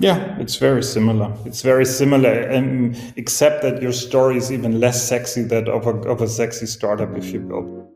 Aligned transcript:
Yeah, 0.00 0.38
it's 0.38 0.56
very 0.56 0.82
similar. 0.82 1.30
It's 1.44 1.60
very 1.60 1.84
similar, 1.84 2.50
um, 2.52 2.94
except 3.16 3.60
that 3.60 3.82
your 3.82 3.92
story 3.92 4.38
is 4.38 4.50
even 4.50 4.80
less 4.80 5.06
sexy 5.06 5.42
than 5.42 5.68
of 5.68 5.86
a, 5.86 5.90
of 6.08 6.22
a 6.22 6.26
sexy 6.26 6.64
startup, 6.64 7.14
if 7.18 7.34
you 7.34 7.42
will. 7.42 7.86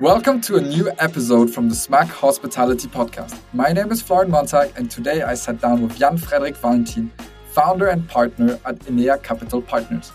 Welcome 0.00 0.40
to 0.40 0.56
a 0.56 0.60
new 0.60 0.90
episode 0.98 1.54
from 1.54 1.68
the 1.68 1.76
Smack 1.76 2.08
Hospitality 2.08 2.88
Podcast. 2.88 3.38
My 3.52 3.70
name 3.70 3.92
is 3.92 4.02
Florian 4.02 4.32
Montag, 4.32 4.72
and 4.76 4.90
today 4.90 5.22
I 5.22 5.34
sat 5.34 5.60
down 5.60 5.80
with 5.80 5.96
Jan 5.96 6.18
Frederick 6.18 6.56
Valentin, 6.56 7.12
founder 7.52 7.86
and 7.86 8.08
partner 8.08 8.58
at 8.66 8.76
Ennea 8.86 9.22
Capital 9.22 9.62
Partners. 9.62 10.10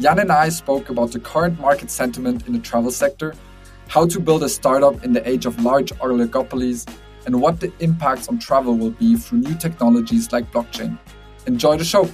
Jan 0.00 0.18
and 0.18 0.32
I 0.32 0.48
spoke 0.48 0.90
about 0.90 1.12
the 1.12 1.20
current 1.20 1.60
market 1.60 1.92
sentiment 1.92 2.48
in 2.48 2.54
the 2.54 2.58
travel 2.58 2.90
sector, 2.90 3.36
how 3.86 4.04
to 4.08 4.18
build 4.18 4.42
a 4.42 4.48
startup 4.48 5.04
in 5.04 5.12
the 5.12 5.28
age 5.28 5.46
of 5.46 5.62
large 5.62 5.92
oligopolies, 6.00 6.92
and 7.30 7.40
what 7.40 7.60
the 7.60 7.72
impacts 7.78 8.26
on 8.26 8.40
travel 8.40 8.76
will 8.76 8.90
be 8.90 9.14
through 9.14 9.38
new 9.38 9.54
technologies 9.54 10.32
like 10.32 10.50
blockchain. 10.50 10.98
Enjoy 11.46 11.76
the 11.76 11.84
show! 11.84 12.10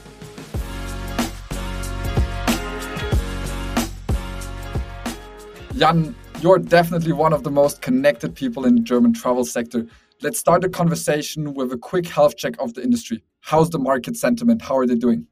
Jan, 5.75 6.15
you're 6.43 6.59
definitely 6.59 7.13
one 7.13 7.33
of 7.33 7.45
the 7.45 7.51
most 7.51 7.81
connected 7.81 8.35
people 8.35 8.67
in 8.67 8.75
the 8.75 8.83
German 8.83 9.15
travel 9.15 9.47
sector. 9.47 9.87
Let's 10.21 10.39
start 10.39 10.61
the 10.61 10.69
conversation 10.69 11.55
with 11.55 11.73
a 11.73 11.79
quick 11.79 12.07
health 12.07 12.37
check 12.37 12.55
of 12.59 12.75
the 12.75 12.83
industry. 12.83 13.25
How's 13.41 13.71
the 13.71 13.79
market 13.79 14.19
sentiment? 14.19 14.61
How 14.61 14.77
are 14.77 14.87
they 14.87 14.97
doing? 14.97 15.27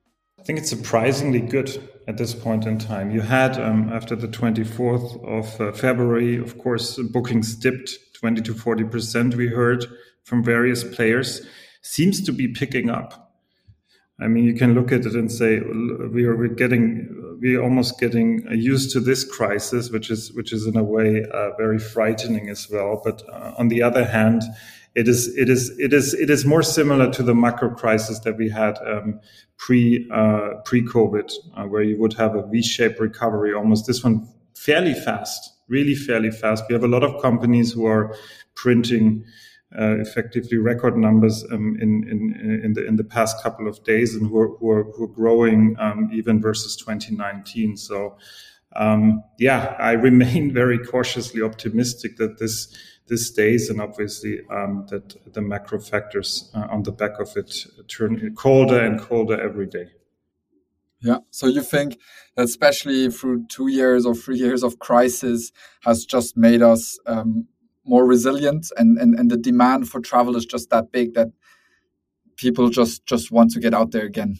I 0.45 0.47
think 0.47 0.59
it's 0.59 0.69
surprisingly 0.69 1.41
good 1.41 1.89
at 2.07 2.19
this 2.19 2.35
point 2.35 2.67
in 2.67 2.77
time. 2.77 3.11
You 3.11 3.23
had, 3.23 3.59
um, 3.59 3.91
after 3.91 4.15
the 4.15 4.29
24th 4.29 5.25
of 5.25 5.59
uh, 5.59 5.73
February, 5.73 6.37
of 6.37 6.59
course, 6.59 6.99
bookings 6.99 7.55
dipped 7.55 7.99
20 8.21 8.43
to 8.43 8.53
40%, 8.53 9.37
we 9.37 9.47
heard 9.47 9.87
from 10.23 10.45
various 10.45 10.85
players, 10.85 11.47
seems 11.81 12.21
to 12.25 12.31
be 12.31 12.47
picking 12.47 12.91
up. 12.91 13.33
I 14.21 14.29
mean, 14.29 14.45
you 14.45 14.53
can 14.53 14.75
look 14.75 14.93
at 14.93 15.07
it 15.07 15.15
and 15.15 15.33
say 15.33 15.61
we 15.61 16.27
are 16.27 16.37
we're 16.37 16.49
getting 16.49 17.39
we're 17.41 17.63
almost 17.63 17.99
getting 17.99 18.47
used 18.51 18.93
to 18.93 19.01
this 19.01 19.25
crisis, 19.25 19.91
which 19.91 20.11
is 20.11 20.31
which 20.35 20.53
is 20.53 20.67
in 20.67 20.77
a 20.77 20.85
way 20.85 21.25
uh, 21.33 21.57
very 21.57 21.79
frightening 21.79 22.51
as 22.51 22.69
well. 22.71 23.01
But 23.03 23.23
uh, 23.33 23.55
on 23.57 23.69
the 23.69 23.83
other 23.83 24.05
hand, 24.05 24.43
it 24.95 25.09
is 25.09 25.37
it 25.37 25.49
is 25.49 25.77
it 25.79 25.93
is 25.93 26.15
it 26.15 26.31
is 26.31 26.45
more 26.45 26.63
similar 26.63 27.11
to 27.13 27.23
the 27.23 27.35
macro 27.35 27.71
crisis 27.75 28.21
that 28.21 28.37
we 28.37 28.49
had 28.49 28.79
um, 28.87 29.21
pre 29.57 30.09
uh, 30.13 30.61
pre 30.65 30.83
COVID, 30.83 31.33
uh, 31.57 31.65
where 31.65 31.83
you 31.83 31.99
would 31.99 32.15
have 32.15 32.35
a 32.35 32.47
V-shaped 32.47 33.01
recovery. 33.01 33.53
Almost 33.53 33.87
this 33.87 34.05
one 34.05 34.29
fairly 34.55 34.95
fast 34.95 35.55
really 35.69 35.95
fairly 35.95 36.31
fast. 36.31 36.65
We 36.69 36.75
have 36.75 36.85
a 36.85 36.89
lot 36.89 37.03
of 37.03 37.21
companies 37.23 37.73
who 37.73 37.87
are 37.87 38.15
printing 38.55 39.25
uh, 39.77 39.99
effectively 39.99 40.57
record 40.57 40.97
numbers 40.97 41.45
um, 41.51 41.77
in, 41.81 42.07
in, 42.09 42.61
in, 42.63 42.73
the, 42.75 42.87
in 42.87 42.97
the 42.97 43.05
past 43.05 43.43
couple 43.43 43.67
of 43.67 43.83
days 43.85 44.15
and 44.15 44.29
who 44.29 44.39
are, 44.39 44.49
who 44.59 44.71
are, 44.71 44.85
who 44.93 45.05
are 45.05 45.09
growing 45.09 45.75
um, 45.81 46.11
even 46.13 46.41
versus 46.41 46.77
2019. 46.77 47.77
So, 47.77 48.17
um, 48.77 49.25
yeah, 49.39 49.75
I 49.79 49.93
remain 50.09 50.53
very 50.53 50.79
cautiously 50.79 51.43
optimistic 51.43 52.19
that 52.19 52.39
this 52.39 52.77
this 53.07 53.27
stays, 53.27 53.71
and 53.71 53.81
obviously 53.81 54.41
um, 54.51 54.87
that 54.91 55.33
the 55.33 55.43
macro 55.43 55.79
factors 55.79 56.51
uh, 56.55 56.67
on 56.71 56.83
the 56.83 56.93
back 56.93 57.19
of 57.21 57.37
it 57.37 57.55
turn 57.89 58.35
colder 58.35 58.81
and 58.81 59.01
colder 59.01 59.41
every 59.41 59.67
day. 59.67 59.89
Yeah. 61.01 61.19
So 61.31 61.47
you 61.47 61.63
think 61.63 61.99
that 62.35 62.45
especially 62.45 63.11
through 63.11 63.47
two 63.49 63.69
years 63.69 64.07
or 64.07 64.15
three 64.15 64.39
years 64.39 64.63
of 64.63 64.79
crisis 64.79 65.53
has 65.83 66.07
just 66.07 66.35
made 66.35 66.63
us 66.63 66.99
um, 67.05 67.47
more 67.85 68.07
resilient 68.07 68.69
and, 68.79 68.97
and, 68.97 69.15
and 69.15 69.31
the 69.31 69.37
demand 69.37 69.87
for 69.87 70.01
travel 70.01 70.35
is 70.35 70.47
just 70.47 70.71
that 70.71 70.91
big 70.93 71.13
that 71.13 71.29
people 72.37 72.71
just, 72.71 73.05
just 73.05 73.31
want 73.31 73.51
to 73.51 73.61
get 73.61 73.75
out 73.75 73.91
there 73.91 74.07
again. 74.07 74.39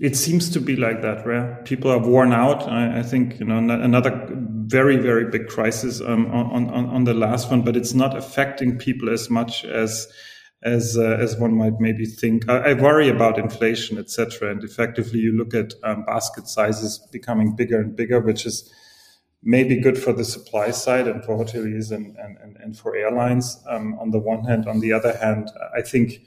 It 0.00 0.16
seems 0.16 0.50
to 0.50 0.60
be 0.60 0.76
like 0.76 1.00
that, 1.02 1.24
where 1.24 1.62
people 1.64 1.90
are 1.90 1.98
worn 1.98 2.32
out. 2.32 2.68
I, 2.68 2.98
I 2.98 3.02
think, 3.02 3.38
you 3.40 3.46
know, 3.46 3.56
another 3.56 4.28
very, 4.66 4.96
very 4.96 5.26
big 5.30 5.46
crisis 5.46 6.00
um, 6.00 6.26
on, 6.26 6.68
on, 6.70 6.86
on 6.86 7.04
the 7.04 7.14
last 7.14 7.50
one, 7.50 7.62
but 7.62 7.76
it's 7.76 7.94
not 7.94 8.16
affecting 8.16 8.78
people 8.78 9.08
as 9.08 9.30
much 9.30 9.64
as 9.64 10.08
as 10.62 10.96
uh, 10.98 11.16
as 11.20 11.36
one 11.36 11.54
might 11.54 11.78
maybe 11.78 12.06
think. 12.06 12.48
I, 12.48 12.70
I 12.70 12.72
worry 12.72 13.08
about 13.08 13.38
inflation, 13.38 13.98
etc. 13.98 14.50
And 14.50 14.64
effectively, 14.64 15.20
you 15.20 15.32
look 15.32 15.54
at 15.54 15.74
um, 15.84 16.04
basket 16.04 16.48
sizes 16.48 16.98
becoming 17.12 17.54
bigger 17.54 17.80
and 17.80 17.94
bigger, 17.94 18.20
which 18.20 18.46
is 18.46 18.72
maybe 19.42 19.80
good 19.80 19.96
for 19.96 20.12
the 20.12 20.24
supply 20.24 20.70
side 20.70 21.06
and 21.06 21.24
for 21.24 21.36
hoteliers 21.36 21.92
and 21.92 22.16
and, 22.16 22.36
and, 22.38 22.56
and 22.56 22.76
for 22.76 22.96
airlines 22.96 23.62
um, 23.68 23.96
on 24.00 24.10
the 24.10 24.18
one 24.18 24.44
hand. 24.44 24.66
On 24.66 24.80
the 24.80 24.92
other 24.92 25.16
hand, 25.16 25.50
I 25.76 25.82
think. 25.82 26.20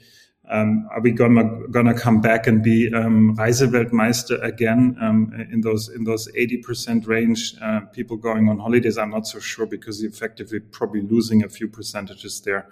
Um, 0.50 0.88
are 0.90 1.00
we 1.00 1.12
gonna 1.12 1.68
gonna 1.70 1.94
come 1.94 2.20
back 2.20 2.46
and 2.46 2.62
be 2.62 2.92
um, 2.92 3.36
Reiseweltmeister 3.36 4.42
again 4.42 4.96
um, 5.00 5.32
in 5.52 5.60
those 5.60 5.88
in 5.88 6.04
those 6.04 6.28
eighty 6.34 6.56
percent 6.56 7.06
range? 7.06 7.54
Uh, 7.62 7.80
people 7.92 8.16
going 8.16 8.48
on 8.48 8.58
holidays, 8.58 8.98
I'm 8.98 9.10
not 9.10 9.26
so 9.26 9.38
sure 9.38 9.66
because 9.66 10.02
effectively 10.02 10.58
probably 10.58 11.02
losing 11.02 11.44
a 11.44 11.48
few 11.48 11.68
percentages 11.68 12.40
there 12.40 12.68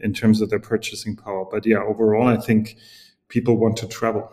in 0.00 0.14
terms 0.14 0.40
of 0.40 0.48
their 0.48 0.60
purchasing 0.60 1.16
power. 1.16 1.44
But 1.50 1.66
yeah, 1.66 1.82
overall, 1.82 2.28
I 2.28 2.36
think 2.36 2.76
people 3.28 3.58
want 3.58 3.76
to 3.78 3.86
travel. 3.86 4.32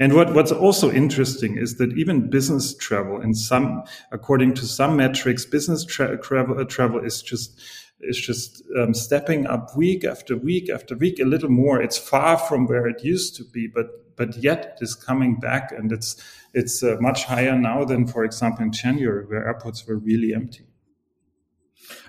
And 0.00 0.14
what, 0.14 0.34
what's 0.34 0.50
also 0.50 0.90
interesting 0.90 1.56
is 1.56 1.76
that 1.76 1.96
even 1.96 2.28
business 2.28 2.74
travel, 2.74 3.20
in 3.20 3.32
some, 3.34 3.84
according 4.10 4.54
to 4.54 4.66
some 4.66 4.96
metrics, 4.96 5.44
business 5.44 5.84
tra- 5.84 6.20
travel, 6.20 6.58
uh, 6.58 6.64
travel 6.64 7.04
is 7.04 7.22
just 7.22 7.60
is 8.08 8.18
just 8.18 8.62
um, 8.78 8.94
stepping 8.94 9.46
up 9.46 9.76
week 9.76 10.04
after 10.04 10.36
week 10.36 10.70
after 10.70 10.96
week 10.96 11.18
a 11.20 11.24
little 11.24 11.50
more. 11.50 11.82
It's 11.82 11.98
far 11.98 12.38
from 12.38 12.66
where 12.66 12.86
it 12.86 13.04
used 13.04 13.36
to 13.36 13.44
be, 13.44 13.66
but 13.66 13.86
but 14.16 14.36
yet 14.36 14.76
it 14.76 14.84
is 14.84 14.94
coming 14.94 15.40
back, 15.40 15.72
and 15.72 15.90
it's 15.90 16.16
it's 16.52 16.82
uh, 16.82 16.96
much 17.00 17.24
higher 17.24 17.58
now 17.58 17.84
than, 17.84 18.06
for 18.06 18.24
example, 18.24 18.64
in 18.64 18.72
January, 18.72 19.26
where 19.26 19.46
airports 19.46 19.86
were 19.86 19.96
really 19.96 20.32
empty. 20.34 20.66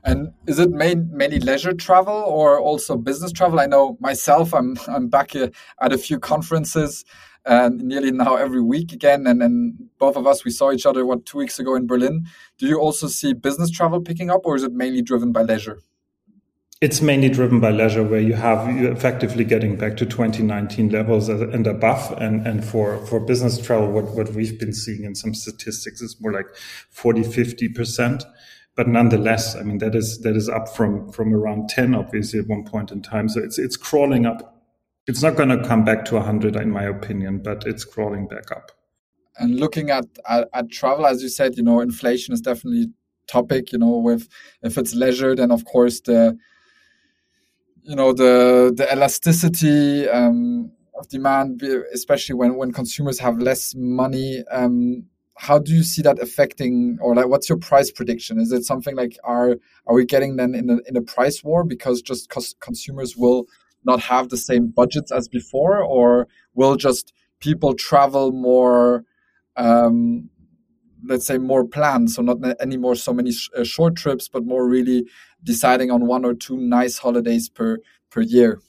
And 0.03 0.29
is 0.47 0.59
it 0.59 0.69
main, 0.69 1.09
mainly 1.11 1.39
leisure 1.39 1.73
travel 1.73 2.13
or 2.13 2.59
also 2.59 2.95
business 2.95 3.31
travel? 3.31 3.59
I 3.59 3.65
know 3.65 3.97
myself, 3.99 4.53
I'm 4.53 4.77
I'm 4.87 5.07
back 5.07 5.35
at 5.35 5.51
a 5.81 5.97
few 5.97 6.19
conferences 6.19 7.03
and 7.45 7.81
nearly 7.83 8.11
now 8.11 8.35
every 8.35 8.61
week 8.61 8.91
again. 8.91 9.27
And 9.27 9.41
then 9.41 9.89
both 9.99 10.15
of 10.15 10.25
us, 10.27 10.43
we 10.43 10.51
saw 10.51 10.71
each 10.71 10.85
other 10.85 11.05
what 11.05 11.25
two 11.25 11.37
weeks 11.37 11.59
ago 11.59 11.75
in 11.75 11.87
Berlin. 11.87 12.25
Do 12.57 12.67
you 12.67 12.79
also 12.79 13.07
see 13.07 13.33
business 13.33 13.69
travel 13.69 14.01
picking 14.01 14.29
up, 14.29 14.41
or 14.45 14.55
is 14.55 14.63
it 14.63 14.73
mainly 14.73 15.01
driven 15.01 15.31
by 15.31 15.43
leisure? 15.43 15.81
It's 16.81 17.01
mainly 17.01 17.29
driven 17.29 17.61
by 17.61 17.71
leisure, 17.71 18.03
where 18.03 18.19
you 18.19 18.33
have 18.33 18.67
you 18.75 18.91
effectively 18.91 19.45
getting 19.45 19.77
back 19.77 19.95
to 19.97 20.05
2019 20.05 20.89
levels 20.89 21.29
and 21.29 21.65
above. 21.65 22.11
And, 22.21 22.45
and 22.45 22.65
for, 22.65 23.03
for 23.05 23.19
business 23.19 23.57
travel, 23.57 23.91
what, 23.91 24.13
what 24.13 24.33
we've 24.33 24.59
been 24.59 24.73
seeing 24.73 25.05
in 25.05 25.15
some 25.15 25.33
statistics 25.33 26.01
is 26.01 26.17
more 26.19 26.33
like 26.33 26.47
40, 26.89 27.21
50% 27.21 28.23
but 28.75 28.89
nonetheless, 28.89 29.55
I 29.55 29.63
mean 29.63 29.77
that 29.77 29.95
is 29.95 30.19
that 30.19 30.35
is 30.35 30.49
up 30.49 30.67
from 30.75 31.09
from 31.11 31.33
around 31.33 31.69
ten, 31.69 31.95
obviously 31.95 32.39
at 32.39 32.47
one 32.47 32.65
point 32.65 32.91
in 32.91 33.01
time. 33.01 33.29
So 33.29 33.41
it's 33.41 33.57
it's 33.57 33.77
crawling 33.77 34.25
up. 34.25 34.54
It's 35.07 35.21
not 35.21 35.35
going 35.35 35.49
to 35.49 35.63
come 35.63 35.83
back 35.83 36.05
to 36.05 36.19
hundred, 36.19 36.55
in 36.55 36.71
my 36.71 36.83
opinion, 36.83 37.39
but 37.39 37.65
it's 37.65 37.85
crawling 37.85 38.27
back 38.27 38.51
up. 38.51 38.71
And 39.37 39.59
looking 39.59 39.89
at, 39.89 40.05
at 40.27 40.47
at 40.53 40.71
travel, 40.71 41.05
as 41.05 41.21
you 41.21 41.29
said, 41.29 41.57
you 41.57 41.63
know, 41.63 41.79
inflation 41.81 42.33
is 42.33 42.41
definitely 42.41 42.87
topic. 43.27 43.71
You 43.71 43.79
know, 43.79 43.97
with 43.97 44.27
if 44.63 44.77
it's 44.77 44.95
leisure, 44.95 45.35
then 45.35 45.51
of 45.51 45.65
course 45.65 45.99
the 46.01 46.37
you 47.83 47.95
know 47.95 48.13
the 48.13 48.73
the 48.75 48.91
elasticity 48.91 50.09
um, 50.09 50.71
of 50.97 51.07
demand, 51.09 51.61
especially 51.93 52.35
when 52.35 52.55
when 52.55 52.71
consumers 52.71 53.19
have 53.19 53.37
less 53.39 53.75
money. 53.75 54.43
Um, 54.51 55.05
how 55.37 55.59
do 55.59 55.73
you 55.73 55.83
see 55.83 56.01
that 56.01 56.17
affecting 56.19 56.97
or 57.01 57.13
like 57.13 57.27
what's 57.27 57.49
your 57.49 57.57
price 57.57 57.91
prediction 57.91 58.39
is 58.39 58.53
it 58.53 58.63
something 58.63 58.95
like 58.95 59.17
are 59.25 59.57
are 59.85 59.93
we 59.93 60.05
getting 60.05 60.37
then 60.37 60.55
in 60.55 60.69
a, 60.69 60.77
in 60.87 60.95
a 60.95 61.01
price 61.01 61.43
war 61.43 61.65
because 61.65 62.01
just 62.01 62.29
cons 62.29 62.55
consumers 62.61 63.17
will 63.17 63.45
not 63.85 64.01
have 64.01 64.29
the 64.29 64.37
same 64.37 64.67
budgets 64.67 65.11
as 65.11 65.27
before 65.27 65.81
or 65.81 66.27
will 66.53 66.75
just 66.75 67.13
people 67.39 67.73
travel 67.73 68.31
more 68.31 69.03
um, 69.57 70.29
let's 71.07 71.25
say 71.25 71.37
more 71.37 71.65
planned 71.65 72.09
so 72.11 72.21
not 72.21 72.37
anymore 72.59 72.95
so 72.95 73.13
many 73.13 73.31
sh 73.31 73.49
uh, 73.57 73.63
short 73.63 73.95
trips 73.95 74.27
but 74.27 74.45
more 74.45 74.67
really 74.67 75.05
deciding 75.43 75.91
on 75.91 76.07
one 76.07 76.25
or 76.25 76.33
two 76.33 76.57
nice 76.57 76.97
holidays 76.97 77.49
per 77.49 77.77
per 78.09 78.21
year 78.21 78.59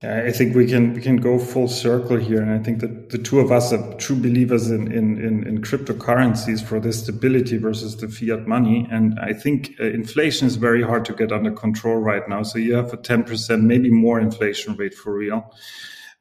I 0.00 0.30
think 0.30 0.54
we 0.54 0.68
can 0.68 0.94
we 0.94 1.00
can 1.00 1.16
go 1.16 1.40
full 1.40 1.66
circle 1.66 2.18
here, 2.18 2.40
and 2.40 2.52
I 2.52 2.62
think 2.62 2.78
that 2.80 3.10
the 3.10 3.18
two 3.18 3.40
of 3.40 3.50
us 3.50 3.72
are 3.72 3.94
true 3.94 4.14
believers 4.14 4.70
in 4.70 4.92
in 4.92 5.18
in, 5.18 5.44
in 5.44 5.60
cryptocurrencies 5.60 6.62
for 6.62 6.78
the 6.78 6.92
stability 6.92 7.56
versus 7.56 7.96
the 7.96 8.06
fiat 8.06 8.46
money. 8.46 8.86
And 8.92 9.18
I 9.18 9.32
think 9.32 9.74
uh, 9.80 9.86
inflation 9.86 10.46
is 10.46 10.54
very 10.54 10.84
hard 10.84 11.04
to 11.06 11.14
get 11.14 11.32
under 11.32 11.50
control 11.50 11.96
right 11.96 12.22
now. 12.28 12.44
So 12.44 12.58
you 12.58 12.74
have 12.74 12.92
a 12.92 12.96
ten 12.96 13.24
percent, 13.24 13.64
maybe 13.64 13.90
more 13.90 14.20
inflation 14.20 14.76
rate 14.76 14.94
for 14.94 15.14
real. 15.14 15.52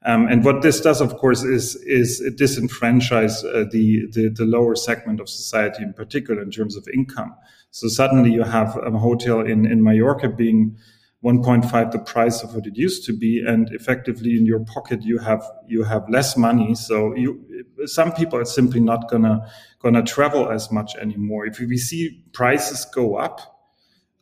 Um, 0.04 0.26
and 0.28 0.44
what 0.44 0.64
this 0.64 0.82
does, 0.82 1.00
of 1.00 1.16
course, 1.18 1.44
is 1.44 1.76
is 1.86 2.20
disenfranchise 2.36 3.46
uh, 3.46 3.70
the, 3.70 4.08
the 4.12 4.30
the 4.30 4.46
lower 4.46 4.76
segment 4.76 5.20
of 5.20 5.30
society, 5.30 5.84
in 5.84 5.94
particular 5.94 6.42
in 6.42 6.50
terms 6.50 6.76
of 6.76 6.88
income. 6.92 7.36
So 7.70 7.90
suddenly 7.90 8.32
you 8.32 8.42
have 8.42 8.76
a 8.76 8.98
hotel 8.98 9.42
in 9.42 9.68
in 9.68 9.84
Mallorca 9.84 10.30
being 10.30 10.78
1.5 11.28 11.92
the 11.92 12.00
price 12.00 12.42
of 12.44 12.56
what 12.56 12.66
it 12.66 12.78
used 12.78 13.04
to 13.06 13.14
be 13.14 13.44
and 13.46 13.70
effectively 13.74 14.38
in 14.38 14.46
your 14.46 14.62
pocket 14.76 15.04
you 15.04 15.18
have 15.18 15.44
you 15.68 15.84
have 15.84 16.08
less 16.10 16.38
money 16.38 16.74
so 16.74 17.14
you 17.16 17.30
some 17.86 18.12
people 18.14 18.40
are 18.40 18.46
simply 18.46 18.80
not 18.80 19.10
gonna 19.10 19.38
gonna 19.80 20.04
travel 20.04 20.50
as 20.50 20.72
much 20.72 20.96
anymore 20.96 21.46
if 21.46 21.60
we 21.60 21.78
see 21.78 22.24
prices 22.32 22.86
go 22.86 23.16
up 23.16 23.58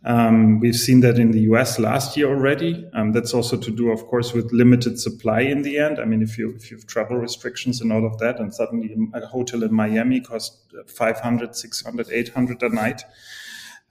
um, 0.06 0.60
we've 0.60 0.76
seen 0.76 1.02
that 1.02 1.18
in 1.18 1.32
the 1.32 1.42
US 1.52 1.80
last 1.80 2.16
year 2.16 2.28
already. 2.28 2.88
Um, 2.94 3.12
that's 3.12 3.34
also 3.34 3.58
to 3.58 3.72
do, 3.72 3.92
of 3.92 4.06
course, 4.06 4.34
with 4.34 4.52
limited 4.54 5.00
supply 5.00 5.40
in 5.40 5.64
the 5.64 5.80
end. 5.80 6.00
I 6.00 6.06
mean, 6.06 6.22
if 6.22 6.38
you 6.38 6.54
if 6.56 6.70
you 6.70 6.78
have 6.78 6.86
travel 6.86 7.18
restrictions 7.18 7.82
and 7.82 7.92
all 7.92 8.06
of 8.06 8.20
that, 8.20 8.40
and 8.40 8.54
suddenly 8.54 8.96
a 9.16 9.26
hotel 9.26 9.64
in 9.64 9.74
Miami 9.74 10.22
costs 10.22 10.56
500, 10.86 11.56
600, 11.56 12.10
800 12.12 12.62
a 12.62 12.70
night. 12.70 13.02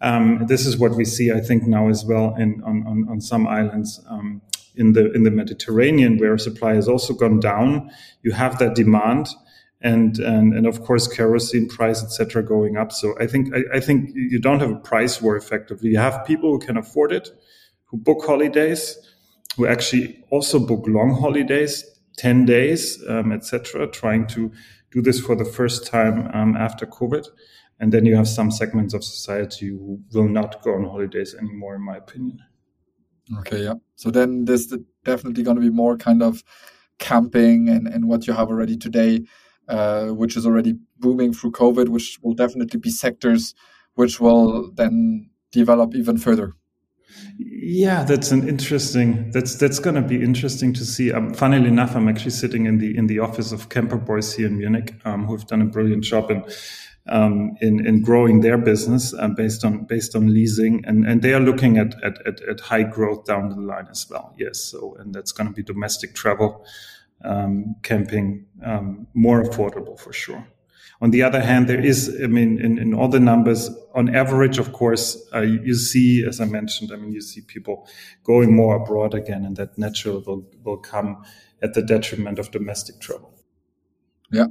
Um, 0.01 0.47
this 0.47 0.67
is 0.67 0.77
what 0.77 0.97
we 0.97 1.05
see, 1.05 1.33
I 1.33 1.41
think, 1.41 1.65
now 1.67 1.89
as 1.89 2.05
well 2.05 2.35
in, 2.37 2.63
on, 2.65 2.87
on, 2.87 3.07
on 3.09 3.21
some 3.21 3.47
islands 3.47 4.01
um, 4.09 4.43
in 4.75 4.93
the 4.93 5.13
in 5.13 5.23
the 5.23 5.31
Mediterranean, 5.31 6.19
where 6.19 6.37
supply 6.37 6.75
has 6.75 6.89
also 6.89 7.15
gone 7.15 7.41
down. 7.41 7.91
You 8.23 8.33
have 8.33 8.59
that 8.59 8.75
demand, 8.75 9.29
and 9.85 10.19
and 10.19 10.55
and 10.55 10.67
of 10.67 10.83
course 10.83 11.07
kerosene 11.07 11.69
price 11.69 12.03
etc 12.03 12.43
going 12.43 12.77
up. 12.77 12.91
So 12.91 13.15
i 13.21 13.27
think 13.27 13.55
I, 13.55 13.77
I, 13.77 13.81
think 13.81 14.11
you 14.15 14.41
don't 14.41 14.61
have 14.61 14.71
a 14.71 14.77
price 14.77 15.21
war 15.23 15.37
effectively. 15.37 15.91
You 15.91 15.99
have 15.99 16.25
people 16.27 16.51
who 16.51 16.59
can 16.59 16.77
afford 16.77 17.13
it 17.13 17.31
who 17.85 17.99
book 17.99 18.25
holidays 18.27 18.99
who 19.57 19.67
actually 19.67 20.25
also 20.31 20.59
book 20.59 20.85
long 20.89 21.15
holidays 21.15 21.85
10 22.17 22.47
days 22.47 23.03
um, 23.09 23.31
etc 23.31 23.87
trying 23.87 24.27
to 24.29 24.51
do 24.91 25.03
this 25.03 25.21
for 25.21 25.37
the 25.37 25.45
first 25.45 25.87
time 25.87 26.31
um, 26.33 26.57
after 26.57 26.87
covid 26.87 27.27
and 27.81 27.93
then 27.93 28.05
you 28.07 28.17
have 28.17 28.29
some 28.29 28.51
segments 28.51 28.95
of 28.95 29.05
society 29.05 29.69
who 29.69 30.01
will 30.13 30.29
not 30.29 30.63
go 30.63 30.75
on 30.75 30.85
holidays 30.85 31.35
anymore 31.35 31.75
in 31.75 31.83
my 31.83 31.97
opinion 31.97 32.39
okay 33.39 33.63
yeah 33.65 33.75
so 33.97 34.11
then 34.11 34.45
there's 34.45 34.73
definitely 35.05 35.43
going 35.43 35.57
to 35.57 35.63
be 35.63 35.71
more 35.71 35.97
kind 35.97 36.23
of 36.23 36.43
camping 36.99 37.69
and, 37.69 37.89
and 37.89 38.09
what 38.09 38.27
you 38.27 38.33
have 38.33 38.49
already 38.49 38.77
today 38.77 39.21
uh, 39.69 40.09
which 40.09 40.37
is 40.37 40.45
already 40.47 40.75
booming 40.99 41.33
through 41.33 41.51
COVID, 41.51 41.89
which 41.89 42.19
will 42.23 42.35
definitely 42.35 42.79
be 42.79 42.91
sectors 42.91 43.55
which 43.95 44.21
will 44.21 44.71
then 44.73 45.31
develop 45.53 45.95
even 45.95 46.19
further. 46.19 46.53
Yeah, 47.39 48.03
that's 48.05 48.33
an 48.33 48.49
interesting. 48.49 49.31
That's 49.31 49.55
that's 49.55 49.79
going 49.79 49.97
to 49.97 50.03
be 50.03 50.23
interesting 50.23 50.73
to 50.75 50.85
see. 50.85 51.13
Um, 51.13 51.33
funnily 51.33 51.69
enough, 51.69 51.95
I'm 51.95 52.09
actually 52.09 52.33
sitting 52.33 52.67
in 52.67 52.79
the 52.79 52.97
in 52.97 53.07
the 53.07 53.21
office 53.21 53.53
of 53.53 53.69
Camper 53.69 53.97
Boys 53.97 54.35
here 54.35 54.49
in 54.49 54.59
Munich, 54.59 54.95
um, 55.05 55.25
who've 55.25 55.47
done 55.47 55.63
a 55.63 55.67
brilliant 55.67 56.03
job 56.03 56.31
in 56.31 56.45
um, 57.07 57.57
in 57.61 57.87
in 57.87 58.03
growing 58.03 58.41
their 58.41 58.59
business 58.59 59.13
uh, 59.15 59.29
based 59.29 59.65
on 59.65 59.85
based 59.85 60.17
on 60.17 60.33
leasing, 60.33 60.85
and 60.87 61.07
and 61.07 61.23
they 61.23 61.35
are 61.35 61.41
looking 61.41 61.79
at 61.79 61.95
at 62.03 62.27
at, 62.27 62.41
at 62.43 62.61
high 62.61 62.83
growth 62.83 63.25
down 63.25 63.49
the 63.51 63.61
line 63.61 63.89
as 63.91 64.07
well. 64.11 64.35
Yes, 64.39 64.61
so 64.61 64.97
and 64.99 65.15
that's 65.15 65.33
going 65.33 65.49
to 65.49 65.55
be 65.55 65.63
domestic 65.63 66.15
travel 66.15 66.65
um, 67.25 67.77
camping 67.83 68.47
um, 68.65 69.07
more 69.15 69.43
affordable 69.43 69.99
for 69.99 70.13
sure. 70.13 70.47
On 71.01 71.11
the 71.11 71.23
other 71.23 71.41
hand, 71.41 71.69
there 71.69 71.85
is, 71.85 72.19
I 72.23 72.29
mean, 72.29 72.59
in, 72.61 72.79
in 72.79 72.95
all 72.95 73.09
the 73.09 73.21
numbers, 73.21 73.69
on 73.95 74.15
average, 74.15 74.59
of 74.59 74.73
course, 74.73 75.21
uh, 75.35 75.41
you, 75.41 75.75
see, 75.75 76.25
as 76.25 76.41
I 76.41 76.45
mentioned, 76.45 76.93
I 76.93 76.97
mean, 76.97 77.13
you 77.13 77.21
see 77.21 77.41
people 77.41 77.89
going 78.23 78.55
more 78.55 78.77
abroad 78.77 79.13
again, 79.13 79.45
and 79.45 79.57
that 79.57 79.77
naturally 79.77 80.23
will, 80.25 80.47
will 80.63 80.77
come 80.79 81.25
at 81.61 81.75
the 81.75 81.83
detriment 81.83 82.39
of 82.39 82.51
domestic 82.53 83.01
travel. 83.01 83.35
Yeah. 84.31 84.47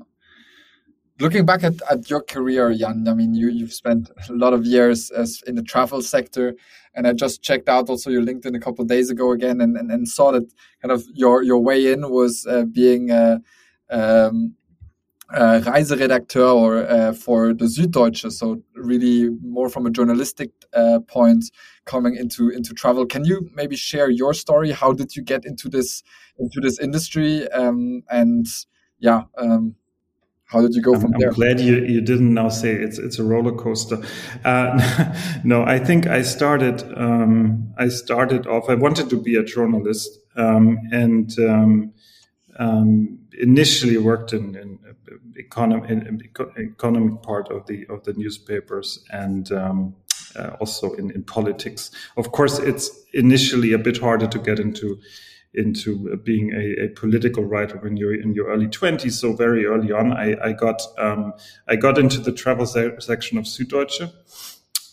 Looking 1.20 1.46
back 1.46 1.64
at, 1.64 1.76
at 1.92 2.10
your 2.10 2.22
career, 2.22 2.74
Jan, 2.74 3.08
I 3.08 3.14
mean, 3.14 3.36
you, 3.36 3.48
you've 3.50 3.74
spent 3.74 4.10
a 4.30 4.34
lot 4.34 4.54
of 4.54 4.66
years 4.66 5.12
as 5.12 5.44
in 5.46 5.56
the 5.56 5.62
travel 5.62 6.02
sector. 6.02 6.56
And 6.96 7.08
I 7.08 7.14
just 7.14 7.44
checked 7.44 7.70
out 7.70 7.88
also 7.88 8.10
your 8.10 8.24
LinkedIn 8.24 8.56
a 8.56 8.60
couple 8.60 8.84
days 8.86 9.12
ago 9.12 9.32
again 9.32 9.62
and, 9.62 9.78
and, 9.78 9.92
and, 9.92 10.08
saw 10.08 10.32
that 10.32 10.52
kind 10.82 10.92
of 10.92 11.04
your, 11.14 11.44
your 11.44 11.60
way 11.60 11.92
in 11.92 12.10
was 12.10 12.48
uh, 12.48 12.66
being 12.66 13.12
a, 13.12 13.40
um, 13.92 14.56
a 15.30 15.60
Reiseredakteur 15.62 16.56
or 16.56 16.78
uh, 16.88 17.14
for 17.14 17.54
the 17.54 17.66
Süddeutsche. 17.66 18.32
So 18.32 18.64
really 18.76 19.30
more 19.42 19.70
from 19.70 19.86
a 19.86 19.92
journalistic 19.92 20.50
uh, 20.74 21.00
point 21.08 21.46
coming 21.86 22.16
into, 22.16 22.50
into 22.50 22.74
travel. 22.74 23.06
Can 23.06 23.24
you 23.24 23.50
maybe 23.54 23.76
share 23.76 24.10
your 24.10 24.34
story? 24.34 24.72
How 24.72 24.94
did 24.94 25.16
you 25.16 25.22
get 25.22 25.46
into 25.46 25.70
this, 25.70 26.02
into 26.40 26.60
this 26.60 26.80
industry? 26.80 27.48
Um, 27.52 28.02
and 28.10 28.48
yeah, 28.98 29.24
um, 29.38 29.76
how 30.46 30.62
did 30.62 30.76
you 30.76 30.82
go 30.82 30.94
from 31.00 31.14
I'm, 31.14 31.20
there? 31.20 31.30
I'm 31.30 31.36
glad 31.36 31.60
you, 31.60 31.76
you 31.84 32.02
didn't 32.02 32.34
now 32.34 32.50
say 32.50 32.74
it's 32.74 33.00
it's 33.00 33.20
a 33.20 33.24
roller 33.24 33.52
coaster. 33.52 34.02
Uh, 34.46 35.16
no, 35.44 35.64
I 35.64 35.80
think 35.80 36.08
I 36.08 36.22
started 36.22 36.84
um, 36.96 37.74
I 37.78 37.88
started 37.88 38.46
off. 38.48 38.70
I 38.70 38.76
wanted 38.76 39.10
to 39.10 39.22
be 39.22 39.36
a 39.36 39.44
journalist 39.44 40.20
um, 40.36 40.80
and 40.92 41.32
um, 41.40 41.94
um 42.60 43.20
initially 43.40 43.98
worked 43.98 44.32
in, 44.32 44.56
in 44.56 44.80
economic 45.40 45.90
in, 45.90 46.22
economic 46.58 47.24
part 47.24 47.50
of 47.50 47.66
the 47.68 47.86
of 47.88 48.04
the 48.04 48.14
newspapers 48.14 49.04
and. 49.12 49.52
Um, 49.52 49.96
uh, 50.36 50.56
also 50.60 50.92
in, 50.94 51.12
in 51.12 51.22
politics. 51.22 51.92
Of 52.18 52.32
course, 52.32 52.58
it's 52.58 52.90
initially 53.14 53.72
a 53.72 53.78
bit 53.78 54.00
harder 54.00 54.26
to 54.26 54.40
get 54.40 54.60
into 54.60 55.00
into 55.54 56.16
being 56.18 56.52
a, 56.54 56.86
a, 56.86 56.88
political 56.90 57.44
writer 57.44 57.78
when 57.78 57.96
you're 57.96 58.20
in 58.20 58.34
your 58.34 58.48
early 58.48 58.68
20s. 58.68 59.12
So 59.12 59.34
very 59.34 59.66
early 59.66 59.92
on, 59.92 60.12
I, 60.12 60.36
I 60.44 60.54
got 60.54 60.82
um, 60.98 61.34
I 61.68 61.76
got 61.76 61.98
into 61.98 62.20
the 62.20 62.32
travel 62.32 62.66
se- 62.66 62.96
section 63.00 63.38
of 63.38 63.46
Süddeutsche 63.46 64.12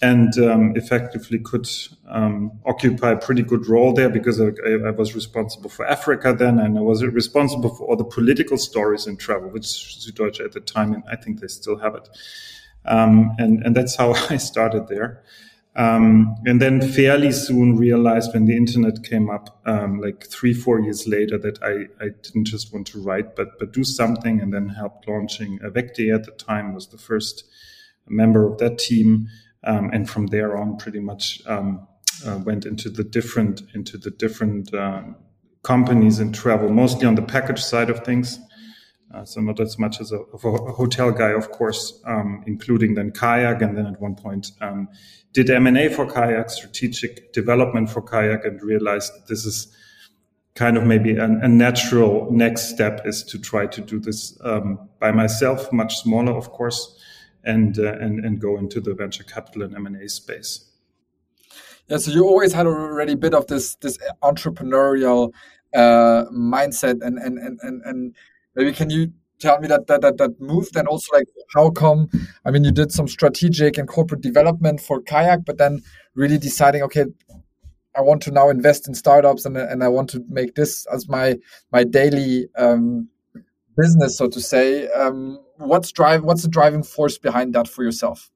and 0.03 0.39
um, 0.39 0.75
effectively 0.77 1.39
could 1.39 1.69
um, 2.09 2.53
occupy 2.65 3.11
a 3.13 3.17
pretty 3.17 3.43
good 3.43 3.69
role 3.69 3.93
there 3.93 4.09
because 4.09 4.41
I, 4.41 4.47
I, 4.87 4.91
was 4.91 5.15
responsible 5.15 5.69
for 5.69 5.87
Africa 5.87 6.35
then, 6.37 6.59
and 6.59 6.79
I 6.79 6.81
was 6.81 7.05
responsible 7.05 7.75
for 7.75 7.87
all 7.87 7.97
the 7.97 8.05
political 8.05 8.57
stories 8.57 9.07
in 9.07 9.19
travel, 9.19 9.51
which 9.51 9.65
Süddeutsche 9.65 10.45
at 10.45 10.53
the 10.53 10.61
time, 10.61 10.95
and 10.95 11.03
I 11.11 11.17
think 11.17 11.41
they 11.41 11.49
still 11.49 11.79
have 11.79 11.95
it. 11.95 12.09
Um, 12.87 13.35
and 13.39 13.63
and 13.63 13.77
that's 13.77 13.97
how 13.97 14.15
I 14.31 14.39
started 14.39 14.89
there. 14.89 15.23
Um, 15.81 16.37
and 16.45 16.61
then 16.61 16.83
fairly 16.83 17.33
soon 17.33 17.77
realized 17.77 18.35
when 18.35 18.45
the 18.45 18.55
internet 18.55 19.03
came 19.03 19.31
up, 19.31 19.63
um, 19.65 19.99
like 19.99 20.27
three, 20.27 20.53
four 20.53 20.79
years 20.79 21.07
later, 21.09 21.39
that 21.39 21.59
I, 21.63 22.05
I 22.05 22.09
didn't 22.23 22.45
just 22.45 22.71
want 22.71 22.87
to 22.89 23.01
write, 23.01 23.35
but 23.35 23.59
but 23.59 23.73
do 23.73 23.83
something, 23.83 24.43
and 24.43 24.53
then 24.53 24.69
helped 24.69 25.09
launching 25.09 25.59
Avecte 25.61 26.15
at 26.15 26.25
the 26.25 26.33
time 26.33 26.75
was 26.75 26.89
the 26.89 26.99
first 26.99 27.45
member 28.07 28.47
of 28.47 28.59
that 28.59 28.79
team, 28.79 29.29
um, 29.65 29.89
and 29.91 30.11
from 30.11 30.27
there 30.27 30.55
on, 30.55 30.77
pretty 30.77 31.01
much 31.01 31.41
um, 31.47 31.89
uh, 32.27 32.39
went 32.45 32.67
into 32.67 32.91
the 32.91 33.05
different 33.05 33.63
into 33.75 33.97
the 33.97 34.11
different 34.11 34.75
um, 34.75 35.17
companies 35.63 36.19
and 36.19 36.35
travel, 36.35 36.69
mostly 36.69 37.07
on 37.07 37.15
the 37.15 37.23
package 37.23 37.63
side 37.63 37.89
of 37.89 38.05
things. 38.05 38.39
Uh, 39.13 39.25
so 39.25 39.41
not 39.41 39.59
as 39.59 39.79
much 39.79 40.01
as 40.01 40.13
a, 40.13 40.19
a 40.19 40.39
hotel 40.73 41.11
guy, 41.11 41.31
of 41.31 41.51
course, 41.51 42.01
um, 42.07 42.45
including 42.47 42.95
then 42.95 43.11
kayak, 43.11 43.61
and 43.61 43.77
then 43.77 43.87
at 43.87 44.01
one 44.01 44.15
point 44.15 44.53
um, 44.61 44.89
did 45.33 45.51
M&A 45.51 45.89
for 45.89 46.07
kayak, 46.07 46.49
strategic 46.49 47.33
development 47.33 47.91
for 47.91 48.03
kayak, 48.03 48.45
and 48.45 48.63
realized 48.63 49.13
this 49.27 49.45
is 49.45 49.75
kind 50.55 50.77
of 50.77 50.85
maybe 50.85 51.13
an, 51.17 51.41
a 51.43 51.49
natural 51.49 52.31
next 52.31 52.69
step 52.69 53.01
is 53.05 53.25
to 53.25 53.39
try 53.39 53.67
to 53.67 53.81
do 53.81 53.99
this 53.99 54.39
um, 54.45 54.89
by 55.01 55.11
myself, 55.11 55.73
much 55.73 55.97
smaller, 55.97 56.33
of 56.33 56.51
course, 56.51 56.97
and 57.45 57.79
uh, 57.79 57.95
and 57.95 58.25
and 58.25 58.41
go 58.41 58.59
into 58.59 58.81
the 58.81 58.95
venture 58.95 59.25
capital 59.25 59.63
and 59.63 59.75
M&A 59.75 60.09
space. 60.09 60.67
Yeah, 61.89 61.97
so 61.97 62.13
you 62.13 62.25
always 62.25 62.53
had 62.53 62.67
already 62.67 63.15
a 63.15 63.17
bit 63.17 63.35
of 63.35 63.47
this 63.49 63.75
this 63.77 63.99
entrepreneurial 64.23 65.33
uh, 65.75 66.25
mindset, 66.33 67.03
and 67.03 67.19
and 67.19 67.39
and 67.39 67.59
and 67.63 67.83
and 67.85 68.15
maybe 68.61 68.73
can 68.73 68.91
you 68.91 69.13
tell 69.39 69.59
me 69.59 69.69
that 69.69 69.87
that 69.87 70.01
that, 70.03 70.19
that 70.19 70.41
moved 70.41 70.77
also 70.77 71.17
like 71.17 71.27
how 71.55 71.71
come 71.71 72.09
i 72.45 72.51
mean 72.51 72.65
you 72.65 72.71
did 72.71 72.93
some 72.93 73.09
strategic 73.09 73.79
and 73.79 73.89
corporate 73.89 74.21
development 74.21 74.81
for 74.81 75.01
kayak 75.03 75.45
but 75.45 75.59
then 75.59 75.81
really 76.15 76.39
deciding 76.39 76.83
okay 76.83 77.07
i 77.97 78.01
want 78.01 78.21
to 78.23 78.31
now 78.31 78.51
invest 78.51 78.87
in 78.87 78.95
startups 78.95 79.47
and, 79.47 79.57
and 79.57 79.83
i 79.83 79.89
want 79.89 80.11
to 80.11 80.23
make 80.29 80.55
this 80.55 80.87
as 80.95 81.09
my 81.09 81.37
my 81.73 81.83
daily 81.85 82.49
um, 82.57 83.09
business 83.77 84.19
so 84.19 84.29
to 84.29 84.41
say. 84.41 84.89
Um, 84.89 85.39
what's 85.61 85.93
drive 85.93 86.25
what's 86.25 86.43
the 86.43 86.49
driving 86.49 86.83
force 86.83 87.19
behind 87.19 87.55
that 87.55 87.69
for 87.69 87.85
yourself 87.85 88.31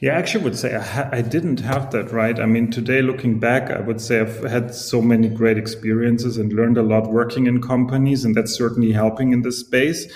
yeah, 0.00 0.14
I 0.14 0.18
actually 0.18 0.44
would 0.44 0.56
say 0.56 0.76
I, 0.76 0.80
ha- 0.80 1.08
I, 1.10 1.22
didn't 1.22 1.58
have 1.60 1.90
that 1.90 2.12
right. 2.12 2.38
I 2.38 2.46
mean, 2.46 2.70
today 2.70 3.02
looking 3.02 3.40
back, 3.40 3.68
I 3.70 3.80
would 3.80 4.00
say 4.00 4.20
I've 4.20 4.44
had 4.44 4.72
so 4.72 5.02
many 5.02 5.28
great 5.28 5.58
experiences 5.58 6.36
and 6.36 6.52
learned 6.52 6.78
a 6.78 6.82
lot 6.82 7.10
working 7.10 7.46
in 7.46 7.60
companies, 7.60 8.24
and 8.24 8.32
that's 8.32 8.54
certainly 8.54 8.92
helping 8.92 9.32
in 9.32 9.42
this 9.42 9.58
space. 9.58 10.06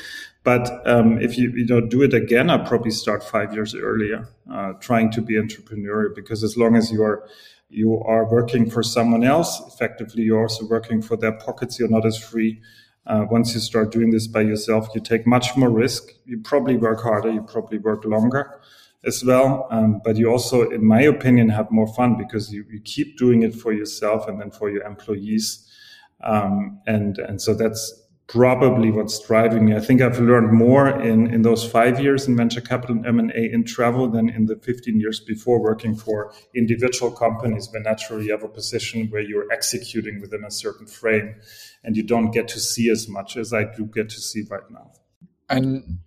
But 0.45 0.71
um, 0.87 1.21
if 1.21 1.37
you 1.37 1.51
you 1.51 1.67
know 1.67 1.81
do 1.81 2.03
it 2.03 2.15
again, 2.15 2.49
I'd 2.49 2.67
probably 2.67 2.93
start 2.93 3.25
five 3.25 3.53
years 3.55 3.75
earlier, 3.75 4.29
uh, 4.53 4.75
trying 4.75 5.11
to 5.13 5.21
be 5.21 5.35
entrepreneurial. 5.35 6.15
Because 6.15 6.45
as 6.45 6.57
long 6.57 6.77
as 6.77 6.93
you 6.93 7.03
are 7.03 7.29
you 7.69 8.01
are 8.05 8.31
working 8.31 8.71
for 8.71 8.85
someone 8.85 9.25
else, 9.25 9.61
effectively 9.67 10.23
you're 10.23 10.43
also 10.43 10.65
working 10.67 11.03
for 11.03 11.17
their 11.17 11.33
pockets. 11.33 11.81
You're 11.81 11.89
not 11.89 12.07
as 12.07 12.19
free. 12.19 12.61
Uh, 13.05 13.25
once 13.29 13.53
you 13.53 13.59
start 13.59 13.91
doing 13.91 14.11
this 14.11 14.29
by 14.29 14.43
yourself, 14.43 14.89
you 14.95 15.01
take 15.01 15.27
much 15.27 15.57
more 15.57 15.71
risk. 15.71 16.05
You 16.25 16.39
probably 16.39 16.77
work 16.77 17.01
harder. 17.01 17.33
You 17.33 17.43
probably 17.43 17.79
work 17.79 18.05
longer 18.05 18.61
as 19.05 19.25
well. 19.25 19.67
Um, 19.71 20.01
but 20.05 20.17
you 20.17 20.31
also, 20.31 20.71
in 20.71 20.85
my 20.85 21.03
opinion, 21.03 21.49
have 21.49 21.71
more 21.71 21.93
fun 21.95 22.17
because 22.17 22.53
you, 22.53 22.65
you 22.71 22.81
keep 22.81 23.19
doing 23.19 23.43
it 23.43 23.55
for 23.55 23.73
yourself 23.73 24.29
and 24.29 24.41
then 24.41 24.51
for 24.51 24.71
your 24.71 24.83
employees. 24.85 25.69
Um, 26.23 26.81
and, 26.87 27.19
and 27.19 27.43
so 27.43 27.55
that's 27.55 28.03
probably 28.29 28.91
what's 28.91 29.21
driving 29.27 29.67
me. 29.67 29.75
I 29.75 29.81
think 29.81 30.01
I've 30.01 30.19
learned 30.19 30.53
more 30.53 30.89
in, 30.89 31.27
in 31.35 31.43
those 31.43 31.69
five 31.69 32.01
years 32.01 32.27
in 32.27 32.37
venture 32.37 32.61
capital 32.61 32.97
and 32.97 33.07
M&A 33.07 33.53
in 33.53 33.65
travel 33.65 34.09
than 34.09 34.29
in 34.31 34.47
the 34.47 34.57
15 34.57 34.99
years 34.99 35.21
before 35.21 35.61
working 35.61 35.95
for 35.95 36.33
individual 36.55 37.11
companies 37.11 37.69
where 37.71 37.83
naturally 37.83 38.27
you 38.27 38.33
have 38.33 38.43
a 38.43 38.49
position 38.49 39.09
where 39.11 39.21
you're 39.21 39.53
executing 39.53 40.21
within 40.21 40.45
a 40.45 40.51
certain 40.51 40.87
frame 40.87 41.35
and 41.85 41.97
you 41.97 42.03
don't 42.03 42.31
get 42.31 42.49
to 42.49 42.61
see 42.61 42.89
as 42.89 43.09
much 43.09 43.37
as 43.37 43.53
I 43.53 43.65
do 43.65 43.85
get 43.85 44.09
to 44.11 44.21
see 44.21 44.45
right 44.49 44.71
now. 44.71 44.93
And 45.51 45.99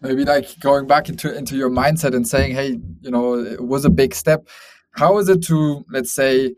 maybe 0.00 0.24
like 0.24 0.58
going 0.60 0.86
back 0.86 1.08
into 1.08 1.36
into 1.36 1.56
your 1.56 1.70
mindset 1.70 2.14
and 2.14 2.26
saying, 2.26 2.54
hey, 2.54 2.78
you 3.00 3.10
know, 3.10 3.34
it 3.38 3.60
was 3.60 3.84
a 3.84 3.90
big 3.90 4.14
step. 4.14 4.48
How 4.92 5.18
is 5.18 5.28
it 5.28 5.42
to 5.44 5.84
let's 5.90 6.12
say 6.12 6.54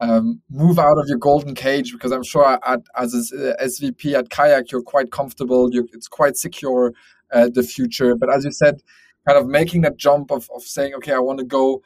um, 0.00 0.40
move 0.50 0.78
out 0.78 0.98
of 0.98 1.06
your 1.08 1.18
golden 1.18 1.54
cage? 1.54 1.92
Because 1.92 2.12
I'm 2.12 2.22
sure 2.22 2.58
at, 2.66 2.80
as 2.96 3.14
a 3.14 3.56
SVP 3.62 4.14
at 4.14 4.30
Kayak, 4.30 4.70
you're 4.72 4.82
quite 4.82 5.10
comfortable. 5.10 5.72
You're, 5.72 5.86
it's 5.92 6.08
quite 6.08 6.36
secure 6.36 6.92
uh, 7.32 7.48
the 7.52 7.62
future. 7.62 8.14
But 8.16 8.32
as 8.32 8.44
you 8.44 8.52
said, 8.52 8.82
kind 9.26 9.38
of 9.38 9.46
making 9.46 9.82
that 9.82 9.96
jump 9.96 10.30
of, 10.30 10.48
of 10.54 10.62
saying, 10.62 10.94
okay, 10.94 11.12
I 11.12 11.18
want 11.18 11.38
to 11.38 11.44
go 11.44 11.82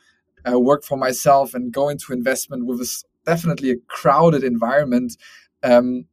uh, 0.50 0.59
work 0.59 0.85
for 0.85 0.97
myself 0.97 1.55
and 1.55 1.73
go 1.73 1.88
into 1.88 2.12
investment 2.12 2.67
with 2.67 2.79
this 2.79 3.05
definitely 3.27 3.71
a 3.71 3.77
crowded 3.88 4.43
environment. 4.43 5.17
Um, 5.62 6.07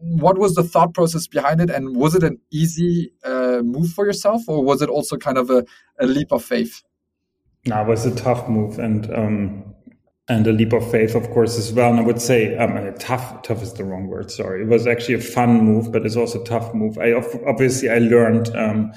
what 0.00 0.36
was 0.38 0.54
the 0.54 0.62
thought 0.62 0.92
process 0.94 1.26
behind 1.26 1.60
it 1.60 1.70
and 1.70 1.96
was 1.96 2.14
it 2.14 2.22
an 2.22 2.38
easy 2.50 3.12
uh, 3.24 3.45
move 3.62 3.90
for 3.90 4.06
yourself 4.06 4.42
or 4.48 4.62
was 4.62 4.82
it 4.82 4.88
also 4.88 5.16
kind 5.16 5.38
of 5.38 5.50
a, 5.50 5.64
a 6.00 6.06
leap 6.06 6.32
of 6.32 6.44
faith? 6.44 6.82
No 7.66 7.82
it 7.82 7.88
was 7.88 8.06
a 8.06 8.14
tough 8.14 8.48
move 8.48 8.78
and 8.78 9.12
um, 9.14 9.74
and 10.28 10.46
a 10.46 10.52
leap 10.52 10.72
of 10.72 10.88
faith 10.90 11.14
of 11.14 11.28
course 11.30 11.58
as 11.58 11.72
well. 11.72 11.90
And 11.90 12.00
i 12.00 12.02
would 12.02 12.20
say 12.20 12.56
um, 12.56 12.94
tough 12.98 13.42
tough 13.42 13.62
is 13.62 13.72
the 13.74 13.84
wrong 13.84 14.06
word 14.08 14.30
sorry. 14.30 14.62
It 14.62 14.68
was 14.68 14.86
actually 14.86 15.14
a 15.14 15.20
fun 15.20 15.64
move 15.64 15.92
but 15.92 16.06
it's 16.06 16.16
also 16.16 16.42
a 16.42 16.44
tough 16.44 16.74
move. 16.74 16.98
I 16.98 17.12
obviously 17.12 17.90
i 17.90 17.98
learned 17.98 18.54
um, 18.56 18.92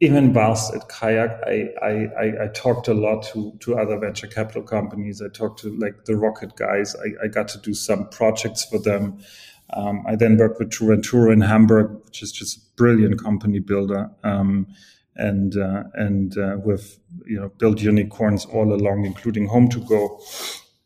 even 0.00 0.32
whilst 0.32 0.74
at 0.74 0.88
kayak 0.88 1.40
I, 1.46 1.68
I 1.80 2.44
i 2.44 2.48
talked 2.48 2.88
a 2.88 2.94
lot 2.94 3.22
to 3.32 3.52
to 3.60 3.78
other 3.78 3.98
venture 3.98 4.26
capital 4.26 4.62
companies. 4.62 5.22
I 5.22 5.28
talked 5.28 5.60
to 5.60 5.76
like 5.78 6.04
the 6.04 6.16
rocket 6.16 6.56
guys. 6.56 6.96
I, 6.96 7.24
I 7.24 7.28
got 7.28 7.48
to 7.48 7.58
do 7.58 7.74
some 7.74 8.08
projects 8.08 8.64
for 8.64 8.78
them 8.78 9.18
um, 9.70 10.04
I 10.06 10.16
then 10.16 10.36
worked 10.36 10.58
with 10.58 10.70
True 10.70 11.30
in 11.30 11.40
Hamburg, 11.40 11.90
which 12.04 12.22
is 12.22 12.32
just 12.32 12.56
a 12.56 12.60
brilliant 12.76 13.22
company 13.22 13.58
builder, 13.58 14.10
um, 14.22 14.66
and 15.16 15.56
uh, 15.56 15.84
and 15.94 16.36
uh, 16.36 16.56
with 16.64 16.98
you 17.26 17.40
know 17.40 17.50
built 17.58 17.80
unicorns 17.80 18.44
all 18.46 18.72
along, 18.72 19.04
including 19.04 19.46
Home 19.48 19.68
to 19.70 19.80
Go, 19.80 20.20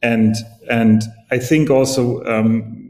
and 0.03 0.37
and 0.71 1.03
I 1.31 1.39
think 1.39 1.71
also 1.71 2.23
um, 2.25 2.89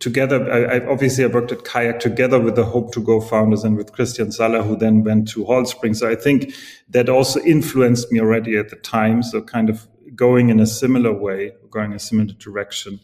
together, 0.00 0.50
I, 0.50 0.76
I, 0.76 0.86
obviously 0.88 1.24
I 1.24 1.28
worked 1.28 1.52
at 1.52 1.64
Kayak 1.64 2.00
together 2.00 2.40
with 2.40 2.56
the 2.56 2.64
Home 2.64 2.90
to 2.92 3.02
Go 3.02 3.20
founders 3.20 3.64
and 3.64 3.76
with 3.76 3.92
Christian 3.92 4.28
Saller, 4.28 4.66
who 4.66 4.76
then 4.76 5.04
went 5.04 5.28
to 5.28 5.44
Holtzbrinck. 5.44 5.96
So 5.96 6.08
I 6.08 6.14
think 6.14 6.52
that 6.88 7.08
also 7.08 7.40
influenced 7.40 8.10
me 8.10 8.20
already 8.20 8.56
at 8.56 8.70
the 8.70 8.76
time. 8.76 9.22
So 9.22 9.42
kind 9.42 9.68
of 9.68 9.86
going 10.14 10.48
in 10.48 10.60
a 10.60 10.66
similar 10.66 11.12
way, 11.12 11.52
going 11.70 11.90
in 11.90 11.96
a 11.96 12.00
similar 12.00 12.34
direction. 12.34 13.00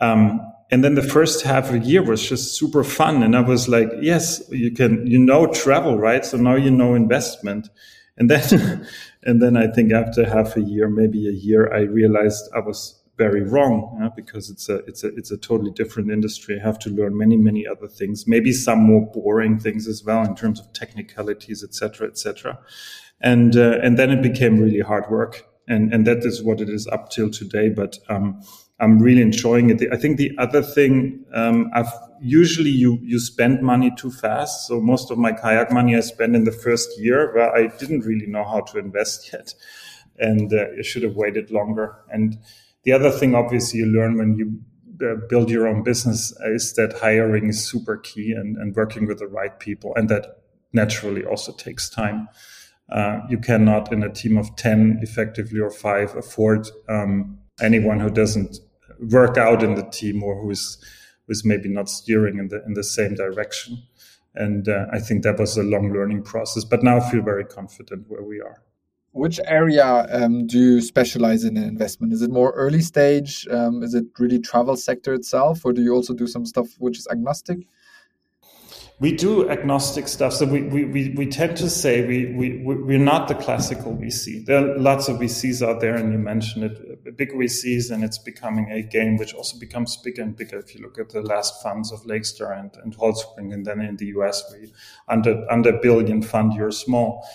Um, 0.00 0.40
and 0.72 0.82
then 0.82 0.94
the 0.94 1.02
first 1.02 1.42
half 1.42 1.66
of 1.66 1.72
the 1.72 1.86
year 1.86 2.02
was 2.02 2.26
just 2.26 2.56
super 2.56 2.82
fun. 2.82 3.22
And 3.22 3.36
I 3.36 3.40
was 3.40 3.68
like, 3.68 3.92
yes, 4.00 4.42
you 4.50 4.70
can, 4.70 5.06
you 5.06 5.18
know, 5.18 5.46
travel, 5.46 5.98
right? 5.98 6.24
So 6.24 6.38
now 6.38 6.54
you 6.56 6.70
know 6.70 6.94
investment. 6.94 7.68
And 8.16 8.30
then, 8.30 8.88
and 9.22 9.42
then 9.42 9.54
I 9.58 9.66
think 9.66 9.92
after 9.92 10.24
half 10.24 10.56
a 10.56 10.62
year, 10.62 10.88
maybe 10.88 11.28
a 11.28 11.32
year, 11.32 11.70
I 11.70 11.80
realized 11.80 12.48
I 12.56 12.60
was 12.60 12.98
very 13.18 13.42
wrong 13.42 13.98
yeah, 14.00 14.08
because 14.16 14.48
it's 14.48 14.70
a, 14.70 14.76
it's 14.86 15.04
a, 15.04 15.08
it's 15.08 15.30
a 15.30 15.36
totally 15.36 15.72
different 15.72 16.10
industry. 16.10 16.58
I 16.58 16.64
have 16.64 16.78
to 16.80 16.90
learn 16.90 17.18
many, 17.18 17.36
many 17.36 17.66
other 17.66 17.86
things, 17.86 18.26
maybe 18.26 18.50
some 18.50 18.78
more 18.78 19.06
boring 19.12 19.58
things 19.58 19.86
as 19.86 20.02
well 20.02 20.24
in 20.24 20.34
terms 20.34 20.58
of 20.58 20.72
technicalities, 20.72 21.62
etc., 21.62 22.08
etc. 22.08 22.58
And, 23.20 23.56
uh, 23.56 23.78
and 23.82 23.98
then 23.98 24.10
it 24.10 24.22
became 24.22 24.58
really 24.58 24.80
hard 24.80 25.10
work. 25.10 25.46
And, 25.68 25.92
and 25.92 26.06
that 26.06 26.24
is 26.24 26.42
what 26.42 26.62
it 26.62 26.70
is 26.70 26.86
up 26.86 27.10
till 27.10 27.28
today. 27.28 27.68
But, 27.68 27.98
um, 28.08 28.40
I'm 28.82 28.98
really 28.98 29.22
enjoying 29.22 29.70
it. 29.70 29.80
I 29.92 29.96
think 29.96 30.16
the 30.16 30.32
other 30.38 30.60
thing, 30.60 31.24
um, 31.32 31.70
I've 31.72 31.92
usually 32.20 32.70
you 32.70 32.98
you 33.02 33.20
spend 33.20 33.62
money 33.62 33.92
too 33.96 34.10
fast. 34.10 34.66
So 34.66 34.80
most 34.80 35.12
of 35.12 35.18
my 35.18 35.30
kayak 35.32 35.70
money 35.70 35.96
I 35.96 36.00
spent 36.00 36.34
in 36.34 36.42
the 36.42 36.52
first 36.52 36.88
year 36.98 37.32
where 37.32 37.54
I 37.54 37.68
didn't 37.78 38.00
really 38.00 38.26
know 38.26 38.42
how 38.44 38.60
to 38.60 38.78
invest 38.78 39.30
yet, 39.32 39.54
and 40.18 40.52
uh, 40.52 40.66
I 40.78 40.82
should 40.82 41.04
have 41.04 41.14
waited 41.14 41.52
longer. 41.52 41.94
And 42.10 42.38
the 42.82 42.92
other 42.92 43.10
thing, 43.10 43.36
obviously, 43.36 43.78
you 43.78 43.86
learn 43.86 44.18
when 44.18 44.34
you 44.34 44.60
uh, 45.00 45.14
build 45.28 45.48
your 45.48 45.68
own 45.68 45.84
business 45.84 46.32
is 46.46 46.74
that 46.74 46.98
hiring 46.98 47.50
is 47.50 47.64
super 47.64 47.98
key 47.98 48.32
and, 48.32 48.56
and 48.56 48.74
working 48.74 49.06
with 49.06 49.20
the 49.20 49.28
right 49.28 49.60
people, 49.60 49.94
and 49.94 50.08
that 50.08 50.42
naturally 50.72 51.24
also 51.24 51.52
takes 51.52 51.88
time. 51.88 52.28
Uh, 52.90 53.20
you 53.30 53.38
cannot, 53.38 53.92
in 53.92 54.02
a 54.02 54.12
team 54.12 54.36
of 54.36 54.56
ten, 54.56 54.98
effectively 55.02 55.60
or 55.60 55.70
five, 55.70 56.16
afford 56.16 56.68
um, 56.88 57.38
anyone 57.60 58.00
who 58.00 58.10
doesn't 58.10 58.58
work 59.10 59.36
out 59.36 59.62
in 59.62 59.74
the 59.74 59.84
team 59.84 60.22
or 60.22 60.40
who's 60.40 60.78
who's 61.26 61.44
maybe 61.44 61.68
not 61.68 61.88
steering 61.88 62.38
in 62.38 62.48
the 62.48 62.62
in 62.64 62.74
the 62.74 62.84
same 62.84 63.14
direction. 63.14 63.82
And 64.34 64.68
uh, 64.68 64.86
I 64.90 64.98
think 64.98 65.24
that 65.24 65.38
was 65.38 65.58
a 65.58 65.62
long 65.62 65.92
learning 65.92 66.22
process. 66.22 66.64
But 66.64 66.82
now 66.82 66.96
I 66.98 67.10
feel 67.10 67.22
very 67.22 67.44
confident 67.44 68.06
where 68.08 68.22
we 68.22 68.40
are. 68.40 68.62
Which 69.14 69.38
area 69.44 70.06
um, 70.10 70.46
do 70.46 70.58
you 70.58 70.80
specialize 70.80 71.44
in, 71.44 71.58
in 71.58 71.64
investment? 71.64 72.14
Is 72.14 72.22
it 72.22 72.30
more 72.30 72.52
early 72.52 72.80
stage? 72.80 73.46
Um, 73.50 73.82
is 73.82 73.92
it 73.92 74.06
really 74.18 74.38
travel 74.38 74.74
sector 74.74 75.12
itself, 75.12 75.66
or 75.66 75.74
do 75.74 75.82
you 75.82 75.92
also 75.92 76.14
do 76.14 76.26
some 76.26 76.46
stuff 76.46 76.68
which 76.78 76.98
is 76.98 77.06
agnostic? 77.10 77.58
We 79.02 79.10
do 79.10 79.50
agnostic 79.50 80.06
stuff. 80.06 80.32
So 80.32 80.46
we, 80.46 80.62
we, 80.62 80.84
we, 80.84 81.08
we 81.16 81.26
tend 81.26 81.56
to 81.56 81.68
say 81.68 82.06
we, 82.06 82.32
we, 82.36 82.62
we're 82.62 83.00
not 83.00 83.26
the 83.26 83.34
classical 83.34 83.96
VC. 83.96 84.46
There 84.46 84.58
are 84.58 84.78
lots 84.78 85.08
of 85.08 85.16
VCs 85.16 85.60
out 85.60 85.80
there, 85.80 85.96
and 85.96 86.12
you 86.12 86.18
mentioned 86.20 86.62
it, 86.62 87.16
big 87.16 87.32
VCs, 87.32 87.90
and 87.90 88.04
it's 88.04 88.18
becoming 88.18 88.70
a 88.70 88.80
game 88.80 89.16
which 89.16 89.34
also 89.34 89.58
becomes 89.58 89.96
bigger 89.96 90.22
and 90.22 90.36
bigger. 90.36 90.60
If 90.60 90.76
you 90.76 90.82
look 90.82 91.00
at 91.00 91.08
the 91.08 91.20
last 91.20 91.60
funds 91.64 91.90
of 91.90 92.04
Lakestar 92.04 92.56
and, 92.56 92.70
and 92.84 92.96
Holtzbrinck, 92.96 93.52
and 93.52 93.66
then 93.66 93.80
in 93.80 93.96
the 93.96 94.06
US, 94.18 94.40
you, 94.60 94.70
under, 95.08 95.50
under 95.50 95.72
billion 95.82 96.22
fund, 96.22 96.52
you're 96.52 96.70
small. 96.70 97.26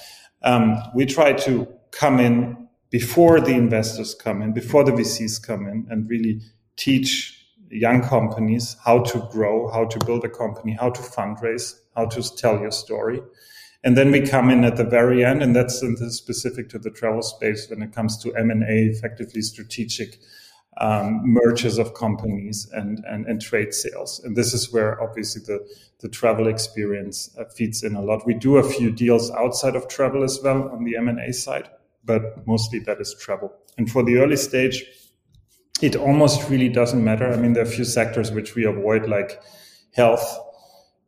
Um, 0.43 0.81
we 0.95 1.05
try 1.05 1.33
to 1.33 1.67
come 1.91 2.21
in 2.21 2.69
before 2.91 3.41
the 3.41 3.51
investors 3.51 4.15
come 4.15 4.41
in, 4.41 4.53
before 4.53 4.85
the 4.85 4.93
VCs 4.93 5.45
come 5.45 5.67
in, 5.67 5.85
and 5.89 6.09
really 6.09 6.39
teach 6.77 7.36
young 7.69 8.01
companies 8.01 8.75
how 8.83 8.99
to 9.03 9.27
grow, 9.31 9.69
how 9.71 9.85
to 9.85 10.05
build 10.05 10.23
a 10.23 10.29
company, 10.29 10.73
how 10.73 10.89
to 10.89 11.01
fundraise, 11.01 11.79
how 11.95 12.05
to 12.05 12.35
tell 12.35 12.59
your 12.59 12.71
story. 12.71 13.21
And 13.83 13.97
then 13.97 14.11
we 14.11 14.21
come 14.21 14.49
in 14.49 14.63
at 14.63 14.77
the 14.77 14.83
very 14.83 15.23
end, 15.23 15.43
and 15.43 15.55
that's 15.55 15.79
specific 16.09 16.69
to 16.69 16.79
the 16.79 16.89
travel 16.89 17.21
space 17.21 17.69
when 17.69 17.81
it 17.81 17.93
comes 17.93 18.17
to 18.23 18.35
M&A, 18.35 18.85
effectively 18.85 19.41
strategic 19.41 20.19
um, 20.79 21.21
mergers 21.23 21.77
of 21.77 21.93
companies 21.93 22.69
and, 22.71 23.03
and, 23.07 23.25
and 23.25 23.41
trade 23.41 23.73
sales. 23.73 24.19
And 24.23 24.35
this 24.35 24.53
is 24.53 24.71
where 24.71 25.01
obviously 25.01 25.41
the, 25.45 25.67
the 25.99 26.09
travel 26.09 26.47
experience 26.47 27.35
uh, 27.37 27.45
feeds 27.45 27.83
in 27.83 27.95
a 27.95 28.01
lot. 28.01 28.25
We 28.25 28.33
do 28.33 28.57
a 28.57 28.69
few 28.69 28.91
deals 28.91 29.31
outside 29.31 29.75
of 29.75 29.87
travel 29.87 30.23
as 30.23 30.39
well 30.43 30.69
on 30.69 30.83
the 30.83 30.97
M&A 30.97 31.33
side, 31.33 31.69
but 32.03 32.45
mostly 32.45 32.79
that 32.79 32.99
is 33.01 33.15
travel. 33.19 33.53
And 33.77 33.89
for 33.89 34.03
the 34.03 34.17
early 34.17 34.37
stage, 34.37 34.85
it 35.81 35.95
almost 35.95 36.49
really 36.49 36.69
doesn't 36.69 37.03
matter. 37.03 37.31
I 37.31 37.37
mean, 37.37 37.53
there 37.53 37.63
are 37.63 37.67
a 37.67 37.69
few 37.69 37.85
sectors 37.85 38.31
which 38.31 38.55
we 38.55 38.65
avoid, 38.65 39.07
like 39.07 39.41
health. 39.93 40.39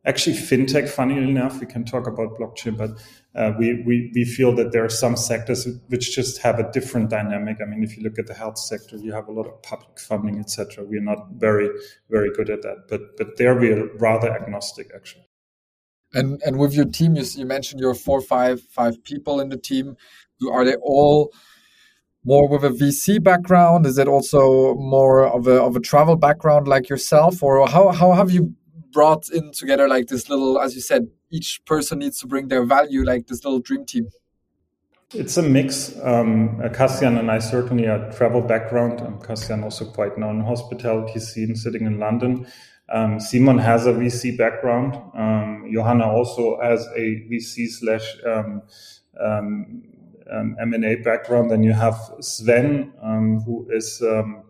Actually, 0.06 0.36
fintech, 0.36 0.88
funnily 0.88 1.28
enough, 1.28 1.60
we 1.60 1.66
can 1.66 1.84
talk 1.84 2.06
about 2.06 2.38
blockchain, 2.38 2.76
but 2.76 2.90
uh, 3.34 3.52
we, 3.58 3.82
we, 3.84 4.10
we 4.14 4.24
feel 4.24 4.54
that 4.56 4.72
there 4.72 4.84
are 4.84 4.88
some 4.88 5.14
sectors 5.14 5.68
which 5.88 6.14
just 6.14 6.40
have 6.40 6.58
a 6.58 6.70
different 6.72 7.10
dynamic. 7.10 7.58
I 7.60 7.66
mean, 7.66 7.82
if 7.82 7.96
you 7.96 8.02
look 8.02 8.18
at 8.18 8.26
the 8.26 8.34
health 8.34 8.58
sector, 8.58 8.96
you 8.96 9.12
have 9.12 9.28
a 9.28 9.32
lot 9.32 9.46
of 9.46 9.62
public 9.62 9.98
funding, 10.00 10.38
etc. 10.38 10.84
We're 10.84 11.02
not 11.02 11.26
very, 11.32 11.68
very 12.08 12.30
good 12.32 12.48
at 12.48 12.62
that, 12.62 12.86
but 12.88 13.16
but 13.18 13.36
there 13.36 13.58
we 13.58 13.72
are 13.72 13.88
rather 13.98 14.32
agnostic, 14.32 14.90
actually. 14.94 15.26
And 16.14 16.40
and 16.44 16.58
with 16.58 16.74
your 16.74 16.86
team, 16.86 17.14
you, 17.16 17.24
you 17.36 17.44
mentioned 17.44 17.80
you're 17.80 17.94
four, 17.94 18.20
five, 18.20 18.62
five 18.62 19.04
people 19.04 19.40
in 19.40 19.50
the 19.50 19.58
team. 19.58 19.96
Are 20.50 20.64
they 20.64 20.76
all 20.76 21.32
more 22.24 22.48
with 22.48 22.64
a 22.64 22.68
VC 22.68 23.22
background? 23.22 23.86
Is 23.86 23.98
it 23.98 24.08
also 24.08 24.74
more 24.74 25.26
of 25.26 25.46
a 25.46 25.62
of 25.62 25.76
a 25.76 25.80
travel 25.80 26.16
background 26.16 26.68
like 26.68 26.88
yourself, 26.88 27.42
or 27.42 27.68
how 27.68 27.90
how 27.90 28.12
have 28.12 28.30
you 28.30 28.54
brought 28.92 29.28
in 29.30 29.52
together 29.52 29.88
like 29.88 30.08
this 30.08 30.28
little, 30.28 30.60
as 30.60 30.74
you 30.74 30.80
said, 30.80 31.08
each 31.30 31.64
person 31.64 32.00
needs 32.00 32.18
to 32.20 32.26
bring 32.26 32.48
their 32.48 32.64
value, 32.64 33.04
like 33.04 33.26
this 33.26 33.44
little 33.44 33.60
dream 33.60 33.84
team? 33.84 34.08
It's 35.12 35.36
a 35.36 35.42
mix. 35.42 35.96
Um, 36.04 36.60
Kassian 36.72 37.18
and 37.18 37.30
I 37.30 37.40
certainly 37.40 37.88
are 37.88 38.12
travel 38.12 38.40
background. 38.40 39.00
Um, 39.00 39.18
Kassian 39.18 39.64
also 39.64 39.84
quite 39.84 40.16
known 40.16 40.40
hospitality 40.40 41.18
scene, 41.18 41.56
sitting 41.56 41.84
in 41.84 41.98
London. 41.98 42.46
Um, 42.92 43.18
Simon 43.18 43.58
has 43.58 43.86
a 43.86 43.92
VC 43.92 44.36
background. 44.36 44.94
Um, 45.14 45.68
Johanna 45.72 46.08
also 46.08 46.60
has 46.60 46.86
a 46.96 47.26
VC 47.28 47.68
slash 47.68 48.16
um, 48.24 48.62
um, 50.32 50.56
M&A 50.60 50.96
background. 50.96 51.50
Then 51.50 51.62
you 51.62 51.72
have 51.72 51.98
Sven, 52.20 52.92
um, 53.02 53.40
who 53.40 53.66
is 53.70 54.02
um, 54.02 54.44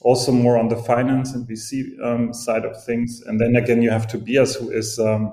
also 0.00 0.32
more 0.32 0.58
on 0.58 0.68
the 0.68 0.76
finance 0.76 1.34
and 1.34 1.48
VC 1.48 2.00
um, 2.02 2.32
side 2.32 2.64
of 2.64 2.82
things. 2.84 3.22
And 3.26 3.40
then 3.40 3.56
again, 3.56 3.82
you 3.82 3.90
have 3.90 4.06
Tobias, 4.06 4.54
who 4.54 4.70
is 4.70 4.98
um, 4.98 5.32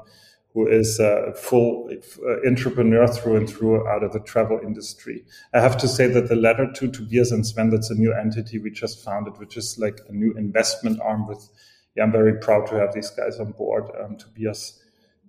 who 0.54 0.68
is 0.68 1.00
a 1.00 1.34
full 1.34 1.90
uh, 1.90 2.48
entrepreneur 2.48 3.08
through 3.08 3.38
and 3.38 3.50
through 3.50 3.88
out 3.88 4.04
of 4.04 4.12
the 4.12 4.20
travel 4.20 4.60
industry. 4.62 5.24
I 5.54 5.62
have 5.62 5.78
to 5.78 5.88
say 5.88 6.08
that 6.08 6.28
the 6.28 6.36
latter 6.36 6.70
two, 6.72 6.92
Tobias 6.92 7.32
and 7.32 7.46
Sven, 7.46 7.70
that's 7.70 7.90
a 7.90 7.96
new 7.96 8.14
entity 8.14 8.60
we 8.60 8.70
just 8.70 9.04
founded, 9.04 9.38
which 9.38 9.56
is 9.56 9.78
like 9.80 10.00
a 10.10 10.14
new 10.14 10.34
investment 10.34 11.00
arm 11.02 11.28
with. 11.28 11.50
Yeah, 11.96 12.04
I'm 12.04 12.12
very 12.12 12.38
proud 12.40 12.68
to 12.68 12.76
have 12.76 12.94
these 12.94 13.10
guys 13.10 13.40
on 13.40 13.52
board. 13.52 13.86
Um, 14.02 14.18
Tobias 14.18 14.81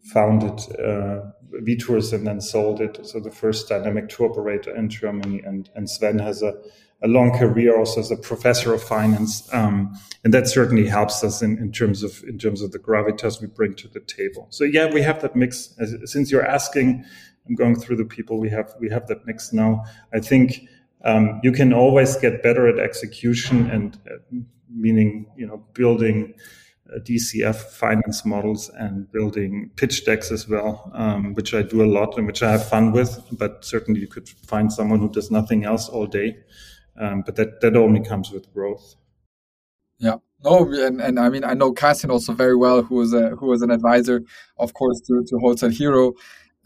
founded 0.02 0.60
uh, 0.78 1.22
Vtours 1.62 2.12
and 2.12 2.26
then 2.26 2.40
sold 2.40 2.80
it. 2.80 3.06
So 3.06 3.20
the 3.20 3.30
first 3.30 3.68
dynamic 3.68 4.08
tour 4.08 4.30
operator 4.30 4.74
in 4.74 4.88
Germany, 4.88 5.42
and 5.44 5.68
and 5.74 5.88
Sven 5.88 6.18
has 6.18 6.42
a 6.42 6.54
a 7.02 7.08
long 7.08 7.36
career 7.36 7.76
also 7.76 8.00
as 8.00 8.10
a 8.10 8.16
professor 8.16 8.72
of 8.72 8.82
finance, 8.82 9.52
um, 9.52 9.92
and 10.22 10.32
that 10.32 10.46
certainly 10.46 10.86
helps 10.86 11.24
us 11.24 11.42
in, 11.42 11.58
in 11.58 11.72
terms 11.72 12.02
of 12.02 12.22
in 12.24 12.38
terms 12.38 12.62
of 12.62 12.70
the 12.70 12.78
gravitas 12.78 13.40
we 13.40 13.48
bring 13.48 13.74
to 13.74 13.88
the 13.88 14.00
table. 14.00 14.46
So 14.50 14.64
yeah, 14.64 14.90
we 14.90 15.02
have 15.02 15.20
that 15.22 15.34
mix. 15.34 15.74
As, 15.78 15.94
since 16.04 16.30
you're 16.30 16.46
asking, 16.46 17.04
I'm 17.48 17.54
going 17.54 17.78
through 17.78 17.96
the 17.96 18.04
people 18.04 18.38
we 18.38 18.50
have. 18.50 18.74
We 18.78 18.88
have 18.90 19.08
that 19.08 19.26
mix 19.26 19.52
now. 19.52 19.84
I 20.14 20.20
think 20.20 20.68
um, 21.04 21.40
you 21.42 21.50
can 21.50 21.72
always 21.72 22.16
get 22.16 22.42
better 22.42 22.68
at 22.68 22.78
execution 22.78 23.68
and 23.68 23.98
uh, 24.06 24.18
meaning 24.70 25.26
you 25.36 25.46
know 25.46 25.64
building. 25.74 26.34
DCF 27.00 27.56
finance 27.56 28.24
models 28.24 28.70
and 28.70 29.10
building 29.12 29.70
pitch 29.76 30.04
decks 30.04 30.30
as 30.30 30.48
well, 30.48 30.90
um, 30.94 31.34
which 31.34 31.54
I 31.54 31.62
do 31.62 31.82
a 31.82 31.86
lot 31.86 32.16
and 32.18 32.26
which 32.26 32.42
I 32.42 32.50
have 32.52 32.68
fun 32.68 32.92
with. 32.92 33.20
But 33.32 33.64
certainly, 33.64 34.00
you 34.00 34.08
could 34.08 34.28
find 34.28 34.72
someone 34.72 35.00
who 35.00 35.10
does 35.10 35.30
nothing 35.30 35.64
else 35.64 35.88
all 35.88 36.06
day 36.06 36.36
um, 36.98 37.22
but 37.24 37.36
that 37.36 37.60
that 37.60 37.76
only 37.76 38.00
comes 38.00 38.30
with 38.30 38.52
growth. 38.52 38.96
Yeah. 39.98 40.16
No, 40.44 40.68
and, 40.72 41.00
and 41.00 41.20
I 41.20 41.28
mean 41.28 41.44
I 41.44 41.54
know 41.54 41.72
Cassian 41.72 42.10
also 42.10 42.32
very 42.32 42.56
well, 42.56 42.82
who 42.82 42.96
was 42.96 43.12
a 43.14 43.30
who 43.30 43.46
was 43.46 43.62
an 43.62 43.70
advisor, 43.70 44.22
of 44.58 44.74
course, 44.74 45.00
to, 45.02 45.24
to 45.24 45.38
Hotel 45.38 45.70
Hero, 45.70 46.14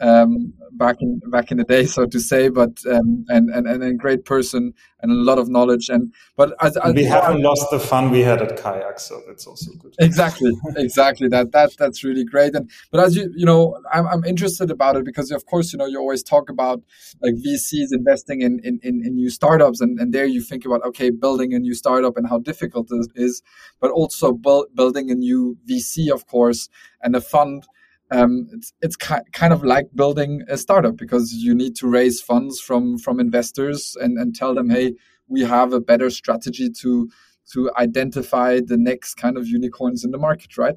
um, 0.00 0.52
back 0.72 0.96
in 1.00 1.20
back 1.30 1.50
in 1.50 1.58
the 1.58 1.64
day, 1.64 1.86
so 1.86 2.06
to 2.06 2.20
say. 2.20 2.48
But 2.48 2.78
um, 2.90 3.24
and, 3.28 3.50
and 3.50 3.66
and 3.66 3.82
a 3.82 3.92
great 3.94 4.24
person 4.24 4.74
and 5.00 5.10
a 5.10 5.14
lot 5.14 5.38
of 5.38 5.48
knowledge. 5.48 5.88
And 5.88 6.12
but 6.36 6.54
as, 6.60 6.76
as 6.76 6.94
we 6.94 7.04
haven't 7.04 7.42
lost 7.42 7.70
the 7.70 7.78
fun 7.78 8.10
we 8.10 8.20
had 8.20 8.42
at 8.42 8.56
kayak, 8.62 8.98
so 8.98 9.22
that's 9.26 9.46
also 9.46 9.72
good. 9.78 9.94
Exactly, 9.98 10.52
exactly. 10.76 11.28
That 11.28 11.52
that 11.52 11.76
that's 11.78 12.04
really 12.04 12.24
great. 12.24 12.54
And 12.54 12.70
but 12.90 13.00
as 13.00 13.16
you 13.16 13.32
you 13.36 13.46
know, 13.46 13.78
I'm 13.92 14.06
I'm 14.06 14.24
interested 14.24 14.70
about 14.70 14.96
it 14.96 15.04
because 15.04 15.30
of 15.30 15.46
course 15.46 15.72
you 15.72 15.78
know 15.78 15.86
you 15.86 15.98
always 15.98 16.22
talk 16.22 16.50
about 16.50 16.82
like 17.22 17.34
VCs 17.34 17.88
investing 17.92 18.42
in 18.42 18.60
in, 18.64 18.80
in, 18.82 19.02
in 19.04 19.14
new 19.14 19.30
startups, 19.30 19.80
and 19.80 19.98
and 19.98 20.12
there 20.12 20.26
you 20.26 20.42
think 20.42 20.64
about 20.64 20.84
okay, 20.84 21.10
building 21.10 21.54
a 21.54 21.58
new 21.58 21.74
startup 21.74 22.16
and 22.16 22.28
how 22.28 22.38
difficult 22.38 22.88
it 22.90 23.10
is, 23.14 23.42
but 23.80 23.90
also 23.90 24.32
bu- 24.32 24.66
building 24.74 25.10
a 25.10 25.14
new 25.14 25.56
VC, 25.68 26.10
of 26.12 26.26
course, 26.26 26.68
and 27.02 27.14
a 27.16 27.20
fund 27.20 27.66
um, 28.10 28.48
it's 28.52 28.72
it's 28.80 28.96
kind 28.96 29.52
of 29.52 29.64
like 29.64 29.88
building 29.94 30.42
a 30.48 30.56
startup 30.56 30.96
because 30.96 31.32
you 31.32 31.54
need 31.54 31.75
to 31.76 31.88
raise 31.88 32.20
funds 32.20 32.60
from 32.60 32.98
from 32.98 33.20
investors 33.20 33.96
and 34.00 34.18
and 34.18 34.34
tell 34.34 34.54
them, 34.54 34.70
hey, 34.70 34.94
we 35.28 35.40
have 35.42 35.72
a 35.72 35.80
better 35.80 36.10
strategy 36.10 36.70
to 36.70 37.10
to 37.52 37.70
identify 37.78 38.60
the 38.60 38.76
next 38.76 39.14
kind 39.14 39.36
of 39.36 39.46
unicorns 39.46 40.04
in 40.04 40.10
the 40.10 40.18
market, 40.18 40.58
right? 40.58 40.76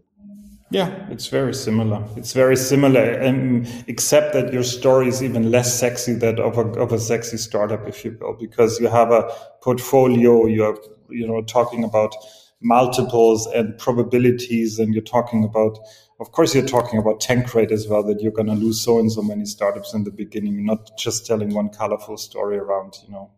Yeah, 0.71 0.89
it's 1.09 1.27
very 1.27 1.55
similar. 1.55 2.03
It's 2.15 2.33
very 2.33 2.55
similar, 2.55 3.01
and 3.01 3.67
except 3.87 4.33
that 4.33 4.53
your 4.53 4.61
story 4.61 5.07
is 5.07 5.23
even 5.23 5.49
less 5.49 5.79
sexy 5.79 6.13
than 6.13 6.39
of 6.39 6.57
a 6.59 6.67
of 6.79 6.91
a 6.91 6.99
sexy 6.99 7.37
startup, 7.37 7.87
if 7.87 8.05
you 8.05 8.15
will, 8.21 8.37
because 8.39 8.79
you 8.79 8.87
have 8.87 9.11
a 9.11 9.31
portfolio. 9.61 10.45
You're 10.45 10.77
you 11.09 11.27
know 11.27 11.41
talking 11.41 11.83
about 11.83 12.15
multiples 12.61 13.47
and 13.47 13.77
probabilities, 13.79 14.77
and 14.77 14.93
you're 14.93 15.01
talking 15.01 15.43
about 15.43 15.79
of 16.19 16.31
course 16.31 16.53
you're 16.53 16.65
talking 16.65 16.99
about 16.99 17.21
tank 17.21 17.53
rate 17.53 17.71
as 17.71 17.87
well 17.87 18.03
that 18.03 18.21
you're 18.21 18.31
going 18.31 18.47
to 18.47 18.53
lose 18.53 18.81
so 18.81 18.99
and 18.99 19.11
so 19.11 19.21
many 19.21 19.45
startups 19.45 19.93
in 19.93 20.03
the 20.03 20.11
beginning 20.11 20.65
not 20.65 20.97
just 20.97 21.25
telling 21.25 21.53
one 21.53 21.69
colorful 21.69 22.17
story 22.17 22.57
around 22.57 22.95
you 23.05 23.11
know 23.11 23.31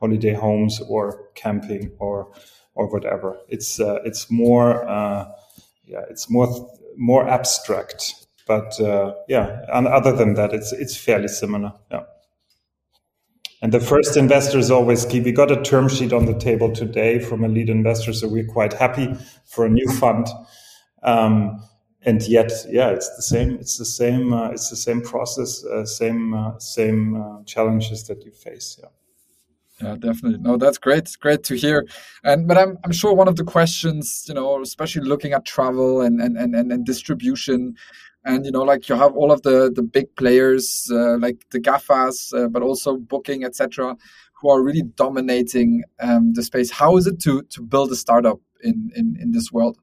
holiday 0.00 0.34
homes 0.34 0.80
or 0.88 1.28
camping 1.34 1.90
or 1.98 2.30
or 2.74 2.86
whatever 2.88 3.38
it's 3.48 3.80
uh, 3.80 3.98
it's 4.04 4.30
more 4.30 4.88
uh, 4.88 5.26
yeah 5.84 6.02
it's 6.10 6.30
more 6.30 6.70
more 6.96 7.28
abstract 7.28 8.26
but 8.46 8.78
uh, 8.80 9.12
yeah 9.28 9.60
and 9.72 9.86
other 9.86 10.12
than 10.12 10.34
that 10.34 10.52
it's 10.52 10.72
it's 10.72 10.96
fairly 10.96 11.28
similar 11.28 11.72
yeah 11.90 12.02
and 13.60 13.72
the 13.72 13.80
first 13.80 14.16
investor 14.16 14.58
is 14.58 14.70
always 14.70 15.04
key. 15.04 15.20
We 15.20 15.32
got 15.32 15.50
a 15.50 15.60
term 15.60 15.88
sheet 15.88 16.12
on 16.12 16.26
the 16.26 16.38
table 16.38 16.72
today 16.72 17.18
from 17.18 17.42
a 17.42 17.48
lead 17.48 17.68
investor, 17.68 18.12
so 18.12 18.28
we're 18.28 18.46
quite 18.46 18.72
happy 18.72 19.12
for 19.46 19.66
a 19.66 19.68
new 19.68 19.90
fund. 19.94 20.28
Um, 21.02 21.60
and 22.02 22.22
yet, 22.28 22.52
yeah, 22.68 22.90
it's 22.90 23.14
the 23.16 23.22
same. 23.22 23.54
It's 23.54 23.76
the 23.76 23.84
same. 23.84 24.32
Uh, 24.32 24.50
it's 24.50 24.70
the 24.70 24.76
same 24.76 25.02
process. 25.02 25.64
Uh, 25.64 25.84
same 25.84 26.34
uh, 26.34 26.58
same 26.58 27.16
uh, 27.16 27.42
challenges 27.44 28.04
that 28.04 28.24
you 28.24 28.30
face. 28.30 28.78
Yeah. 28.80 28.88
Yeah, 29.80 29.94
definitely. 29.94 30.38
No, 30.40 30.56
that's 30.56 30.78
great. 30.78 30.98
It's 30.98 31.14
great 31.14 31.44
to 31.44 31.54
hear. 31.54 31.86
And 32.24 32.48
but 32.48 32.58
I'm 32.58 32.78
I'm 32.84 32.92
sure 32.92 33.14
one 33.14 33.28
of 33.28 33.36
the 33.36 33.44
questions, 33.44 34.24
you 34.26 34.34
know, 34.34 34.60
especially 34.60 35.02
looking 35.02 35.32
at 35.32 35.44
travel 35.44 36.00
and 36.00 36.20
and 36.20 36.36
and, 36.36 36.54
and 36.54 36.84
distribution, 36.84 37.74
and 38.24 38.44
you 38.44 38.50
know, 38.50 38.62
like 38.62 38.88
you 38.88 38.96
have 38.96 39.14
all 39.14 39.30
of 39.30 39.42
the 39.42 39.70
the 39.72 39.82
big 39.82 40.14
players 40.16 40.88
uh, 40.92 41.16
like 41.18 41.46
the 41.50 41.60
GAFAs, 41.60 42.34
uh, 42.34 42.48
but 42.48 42.62
also 42.62 42.96
Booking, 42.96 43.44
etc., 43.44 43.96
who 44.40 44.50
are 44.50 44.62
really 44.62 44.82
dominating 44.96 45.84
um, 46.00 46.32
the 46.34 46.42
space. 46.42 46.70
How 46.72 46.96
is 46.96 47.06
it 47.06 47.20
to 47.20 47.42
to 47.42 47.62
build 47.62 47.92
a 47.92 47.96
startup 47.96 48.40
in 48.62 48.90
in 48.96 49.16
in 49.20 49.30
this 49.30 49.52
world? 49.52 49.78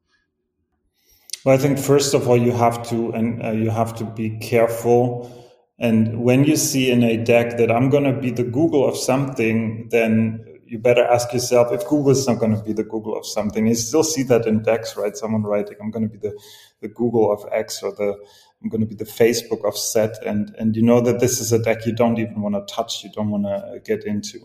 Well, 1.46 1.54
I 1.54 1.60
think 1.60 1.78
first 1.78 2.16
of 2.16 2.28
all, 2.28 2.38
you 2.38 2.52
have 2.52 2.82
to 2.90 3.12
and 3.12 3.46
uh, 3.46 3.52
you 3.52 3.70
have 3.70 3.96
to 3.98 4.04
be 4.04 4.40
careful. 4.40 5.32
And 5.78 6.24
when 6.24 6.44
you 6.44 6.56
see 6.56 6.90
in 6.90 7.04
a 7.04 7.24
deck 7.24 7.58
that 7.58 7.72
I'm 7.72 7.92
going 7.92 8.06
to 8.06 8.20
be 8.20 8.32
the 8.32 8.44
Google 8.44 8.88
of 8.88 8.98
something, 8.98 9.90
then 9.92 10.44
you 10.66 10.80
better 10.80 11.06
ask 11.06 11.32
yourself 11.34 11.72
if 11.72 11.82
Google 11.88 12.10
is 12.10 12.28
not 12.28 12.40
going 12.40 12.56
to 12.58 12.64
be 12.64 12.74
the 12.74 12.84
Google 12.84 13.16
of 13.16 13.28
something. 13.28 13.68
You 13.68 13.76
still 13.76 14.04
see 14.04 14.24
that 14.24 14.48
in 14.48 14.64
decks, 14.64 14.98
right? 14.98 15.16
Someone 15.16 15.44
writing, 15.44 15.78
I'm 15.80 15.92
going 15.92 16.10
to 16.10 16.12
be 16.12 16.18
the, 16.18 16.36
the 16.82 16.88
Google 16.88 17.32
of 17.32 17.46
X 17.52 17.84
or 17.84 17.92
the 17.92 18.18
I'm 18.64 18.70
going 18.70 18.82
to 18.82 18.88
be 18.88 18.96
the 18.96 19.06
Facebook 19.06 19.64
of 19.64 19.78
Z, 19.78 20.20
and 20.26 20.56
and 20.58 20.76
you 20.76 20.82
know 20.82 21.00
that 21.02 21.20
this 21.20 21.40
is 21.40 21.52
a 21.52 21.60
deck 21.60 21.86
you 21.86 21.94
don't 21.94 22.18
even 22.18 22.42
want 22.42 22.56
to 22.56 22.74
touch, 22.74 23.04
you 23.04 23.12
don't 23.12 23.30
want 23.30 23.44
to 23.44 23.80
get 23.86 24.06
into 24.06 24.40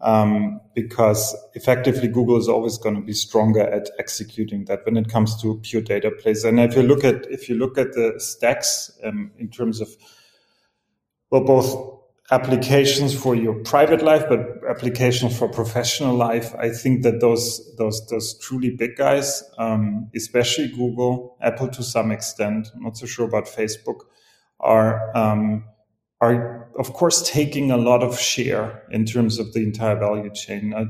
um, 0.00 0.60
because 0.74 1.36
effectively 1.54 2.08
Google 2.08 2.36
is 2.36 2.48
always 2.48 2.78
going 2.78 2.94
to 2.94 3.00
be 3.00 3.12
stronger 3.12 3.62
at 3.62 3.90
executing 3.98 4.64
that 4.66 4.84
when 4.84 4.96
it 4.96 5.08
comes 5.08 5.40
to 5.42 5.58
pure 5.62 5.82
data 5.82 6.10
plays. 6.10 6.44
And 6.44 6.60
if 6.60 6.76
you 6.76 6.82
look 6.82 7.04
at 7.04 7.26
if 7.30 7.48
you 7.48 7.56
look 7.56 7.78
at 7.78 7.92
the 7.94 8.14
stacks 8.18 8.90
um, 9.04 9.32
in 9.38 9.48
terms 9.50 9.80
of 9.80 9.88
well, 11.30 11.44
both 11.44 11.98
applications 12.30 13.14
for 13.14 13.34
your 13.34 13.54
private 13.64 14.02
life, 14.02 14.24
but 14.28 14.40
applications 14.68 15.36
for 15.36 15.48
professional 15.48 16.14
life, 16.14 16.54
I 16.56 16.70
think 16.70 17.02
that 17.02 17.20
those 17.20 17.74
those 17.76 18.06
those 18.08 18.38
truly 18.38 18.70
big 18.70 18.96
guys, 18.96 19.42
um, 19.58 20.10
especially 20.14 20.68
Google, 20.68 21.36
Apple 21.40 21.68
to 21.68 21.82
some 21.82 22.12
extent, 22.12 22.68
not 22.76 22.96
so 22.96 23.06
sure 23.06 23.26
about 23.26 23.46
Facebook, 23.46 24.02
are 24.60 25.16
um, 25.16 25.64
are 26.20 26.68
of 26.78 26.92
course 26.92 27.28
taking 27.28 27.70
a 27.70 27.76
lot 27.76 28.02
of 28.02 28.18
share 28.18 28.82
in 28.90 29.04
terms 29.04 29.38
of 29.38 29.52
the 29.52 29.62
entire 29.62 29.96
value 29.96 30.30
chain, 30.30 30.74
uh, 30.74 30.84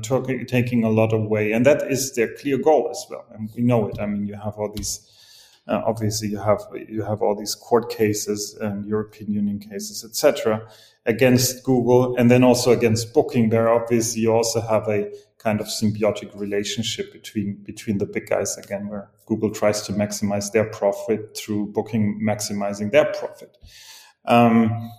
taking 0.47 0.83
a 0.83 0.89
lot 0.89 1.13
away, 1.13 1.51
and 1.51 1.65
that 1.65 1.91
is 1.91 2.13
their 2.15 2.33
clear 2.35 2.57
goal 2.57 2.87
as 2.89 3.05
well. 3.09 3.25
And 3.31 3.49
we 3.55 3.61
know 3.63 3.87
it. 3.87 3.99
I 3.99 4.05
mean, 4.05 4.25
you 4.25 4.35
have 4.35 4.55
all 4.55 4.71
these. 4.75 5.05
Uh, 5.67 5.83
obviously, 5.85 6.29
you 6.29 6.39
have 6.39 6.61
you 6.87 7.03
have 7.03 7.21
all 7.21 7.35
these 7.35 7.53
court 7.53 7.91
cases 7.91 8.57
and 8.59 8.87
European 8.87 9.31
Union 9.31 9.59
cases, 9.59 10.03
etc., 10.03 10.67
against 11.05 11.63
Google, 11.63 12.15
and 12.15 12.31
then 12.31 12.43
also 12.43 12.71
against 12.71 13.13
Booking. 13.13 13.49
Where 13.49 13.69
obviously 13.69 14.21
you 14.21 14.33
also 14.33 14.61
have 14.61 14.87
a 14.87 15.11
kind 15.37 15.61
of 15.61 15.67
symbiotic 15.67 16.37
relationship 16.39 17.13
between 17.13 17.61
between 17.63 17.99
the 17.99 18.07
big 18.07 18.29
guys 18.29 18.57
again, 18.57 18.87
where 18.87 19.11
Google 19.27 19.51
tries 19.51 19.83
to 19.83 19.93
maximize 19.93 20.51
their 20.53 20.65
profit 20.65 21.37
through 21.37 21.67
Booking 21.67 22.19
maximizing 22.19 22.91
their 22.91 23.05
profit. 23.05 23.55
Um, 24.25 24.91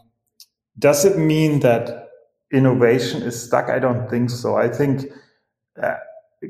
does 0.80 1.04
it 1.04 1.18
mean 1.18 1.60
that 1.60 2.08
innovation 2.52 3.22
is 3.22 3.40
stuck? 3.40 3.70
I 3.70 3.78
don't 3.78 4.08
think 4.10 4.30
so. 4.30 4.56
I 4.56 4.68
think 4.68 5.04
uh, 5.80 5.94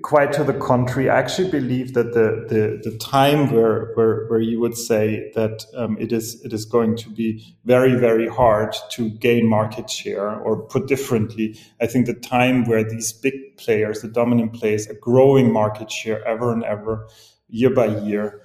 quite 0.03 0.33
to 0.33 0.45
the 0.45 0.55
contrary. 0.55 1.11
I 1.11 1.19
actually 1.19 1.51
believe 1.51 1.95
that 1.95 2.15
the 2.15 2.47
the, 2.49 2.91
the 2.91 2.97
time 2.99 3.53
where, 3.53 3.93
where 3.95 4.27
where 4.29 4.41
you 4.41 4.61
would 4.61 4.77
say 4.77 5.33
that 5.35 5.65
um, 5.75 5.97
it 5.99 6.13
is 6.13 6.41
it 6.45 6.53
is 6.53 6.65
going 6.65 6.97
to 6.99 7.11
be 7.11 7.45
very 7.65 7.97
very 7.97 8.29
hard 8.29 8.75
to 8.93 9.11
gain 9.11 9.49
market 9.49 9.91
share, 9.91 10.39
or 10.41 10.63
put 10.63 10.87
differently, 10.87 11.59
I 11.81 11.87
think 11.87 12.07
the 12.07 12.15
time 12.15 12.65
where 12.67 12.85
these 12.85 13.13
big 13.13 13.35
players, 13.57 14.01
the 14.01 14.09
dominant 14.09 14.55
players, 14.55 14.89
are 14.89 14.95
growing 14.95 15.53
market 15.53 15.91
share 15.91 16.27
ever 16.27 16.53
and 16.53 16.65
ever, 16.65 17.09
year 17.49 17.71
by 17.71 17.87
year, 17.87 18.43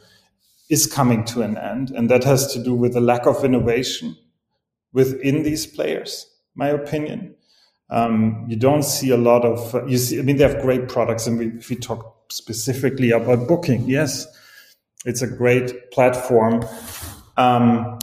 is 0.69 0.87
coming 0.87 1.23
to 1.25 1.43
an 1.43 1.57
end, 1.57 1.91
and 1.91 2.09
that 2.09 2.23
has 2.23 2.51
to 2.53 2.63
do 2.63 2.73
with 2.73 2.93
the 2.93 3.01
lack 3.01 3.27
of 3.27 3.45
innovation 3.45 4.17
within 4.95 5.43
these 5.43 5.67
players, 5.67 6.25
my 6.55 6.69
opinion. 6.69 7.36
Um, 7.91 8.45
you 8.47 8.55
don't 8.55 8.84
see 8.84 9.12
a 9.12 9.17
lot 9.17 9.45
of 9.45 9.75
uh, 9.75 9.86
you 9.86 9.99
see. 9.99 10.17
I 10.17 10.23
mean, 10.23 10.38
they 10.38 10.49
have 10.49 10.62
great 10.63 10.89
products, 10.89 11.27
and 11.27 11.38
we, 11.38 11.47
if 11.49 11.69
we 11.69 11.75
talk 11.75 12.31
specifically 12.31 13.12
about 13.12 13.47
booking, 13.47 13.84
yes, 13.88 14.25
it's 15.05 15.21
a 15.21 15.27
great 15.27 15.91
platform. 15.91 16.65
Um, 17.38 17.99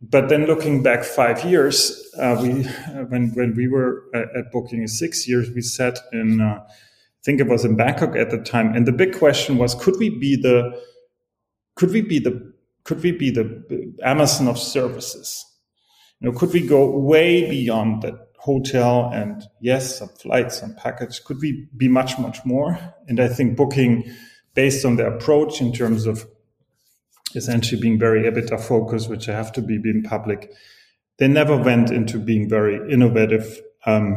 but 0.00 0.28
then 0.28 0.46
looking 0.46 0.82
back 0.82 1.04
five 1.04 1.44
years, 1.44 2.00
uh, 2.18 2.38
we 2.40 2.62
when 3.08 3.32
when 3.34 3.54
we 3.54 3.68
were 3.68 4.04
at, 4.14 4.34
at 4.34 4.52
Booking 4.52 4.86
six 4.86 5.28
years, 5.28 5.50
we 5.50 5.60
sat 5.60 5.98
in. 6.12 6.40
Uh, 6.40 6.64
I 6.64 7.22
think 7.24 7.40
it 7.40 7.48
was 7.48 7.64
in 7.64 7.76
Bangkok 7.76 8.16
at 8.16 8.30
the 8.30 8.38
time, 8.38 8.74
and 8.74 8.86
the 8.86 8.92
big 8.92 9.18
question 9.18 9.58
was: 9.58 9.74
Could 9.74 9.96
we 9.98 10.08
be 10.08 10.36
the 10.36 10.80
could 11.74 11.90
we 11.90 12.00
be 12.00 12.18
the 12.18 12.54
could 12.84 13.02
we 13.02 13.12
be 13.12 13.30
the 13.30 13.92
Amazon 14.02 14.48
of 14.48 14.58
services? 14.58 15.44
You 16.20 16.30
know, 16.30 16.38
could 16.38 16.52
we 16.52 16.66
go 16.66 16.98
way 16.98 17.48
beyond 17.48 18.02
that 18.02 18.14
hotel 18.38 19.10
and 19.12 19.42
yes, 19.60 19.98
some 19.98 20.08
flights, 20.08 20.60
some 20.60 20.74
package? 20.74 21.22
Could 21.24 21.40
we 21.40 21.68
be 21.76 21.88
much, 21.88 22.18
much 22.18 22.44
more? 22.44 22.78
And 23.06 23.20
I 23.20 23.28
think 23.28 23.56
booking 23.56 24.10
based 24.54 24.84
on 24.84 24.96
their 24.96 25.14
approach 25.14 25.60
in 25.60 25.72
terms 25.72 26.06
of 26.06 26.26
essentially 27.34 27.80
being 27.80 27.98
very 27.98 28.22
EBITDA 28.22 28.60
focused, 28.60 29.08
which 29.08 29.28
I 29.28 29.32
have 29.36 29.52
to 29.52 29.62
be 29.62 29.78
being 29.78 30.02
public, 30.02 30.50
they 31.18 31.28
never 31.28 31.56
went 31.56 31.90
into 31.90 32.18
being 32.18 32.48
very 32.48 32.92
innovative 32.92 33.60
um, 33.86 34.16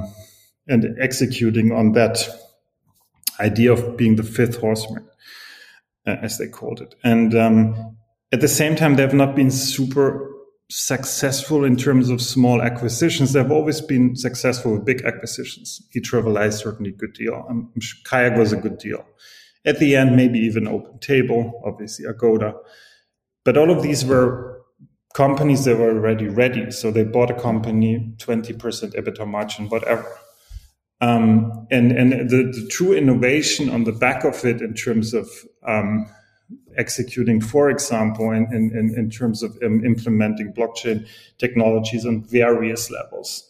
and 0.67 0.97
executing 0.99 1.71
on 1.71 1.91
that 1.91 2.27
idea 3.39 3.73
of 3.73 3.97
being 3.97 4.15
the 4.15 4.23
fifth 4.23 4.59
horseman, 4.59 5.07
uh, 6.07 6.15
as 6.21 6.37
they 6.37 6.47
called 6.47 6.81
it. 6.81 6.95
And 7.03 7.35
um, 7.35 7.97
at 8.31 8.41
the 8.41 8.47
same 8.47 8.75
time, 8.75 8.95
they've 8.95 9.13
not 9.13 9.35
been 9.35 9.51
super 9.51 10.30
successful 10.71 11.65
in 11.65 11.75
terms 11.75 12.09
of 12.09 12.21
small 12.21 12.61
acquisitions. 12.61 13.33
They've 13.33 13.51
always 13.51 13.81
been 13.81 14.15
successful 14.15 14.71
with 14.73 14.85
big 14.85 15.03
acquisitions. 15.03 15.81
eTraveli 15.93 16.47
is 16.47 16.59
certainly 16.59 16.91
a 16.91 16.95
good 16.95 17.13
deal. 17.13 17.45
I'm 17.49 17.69
sure 17.81 17.99
Kayak 18.05 18.37
was 18.37 18.53
a 18.53 18.57
good 18.57 18.77
deal. 18.77 19.05
At 19.65 19.79
the 19.79 19.97
end, 19.97 20.15
maybe 20.15 20.39
even 20.39 20.67
Open 20.67 20.97
Table, 20.99 21.61
obviously 21.65 22.05
Agoda. 22.05 22.53
But 23.43 23.57
all 23.57 23.69
of 23.69 23.83
these 23.83 24.05
were 24.05 24.61
companies 25.13 25.65
that 25.65 25.77
were 25.77 25.91
already 25.91 26.29
ready. 26.29 26.71
So 26.71 26.89
they 26.89 27.03
bought 27.03 27.29
a 27.29 27.39
company, 27.39 28.13
20% 28.17 28.57
EBITDA 28.95 29.27
margin, 29.27 29.67
whatever. 29.67 30.07
Um, 31.01 31.67
and 31.69 31.91
and 31.91 32.29
the, 32.29 32.43
the, 32.43 32.67
true 32.69 32.93
innovation 32.93 33.71
on 33.71 33.85
the 33.85 33.91
back 33.91 34.23
of 34.23 34.45
it 34.45 34.61
in 34.61 34.75
terms 34.75 35.15
of 35.15 35.27
um, 35.67 36.07
executing, 36.77 37.41
for 37.41 37.69
example, 37.69 38.31
in, 38.31 38.47
in, 38.51 38.93
in 38.95 39.09
terms 39.09 39.43
of 39.43 39.57
um, 39.63 39.83
implementing 39.85 40.53
blockchain 40.53 41.07
technologies 41.37 42.05
on 42.05 42.23
various 42.23 42.89
levels. 42.89 43.47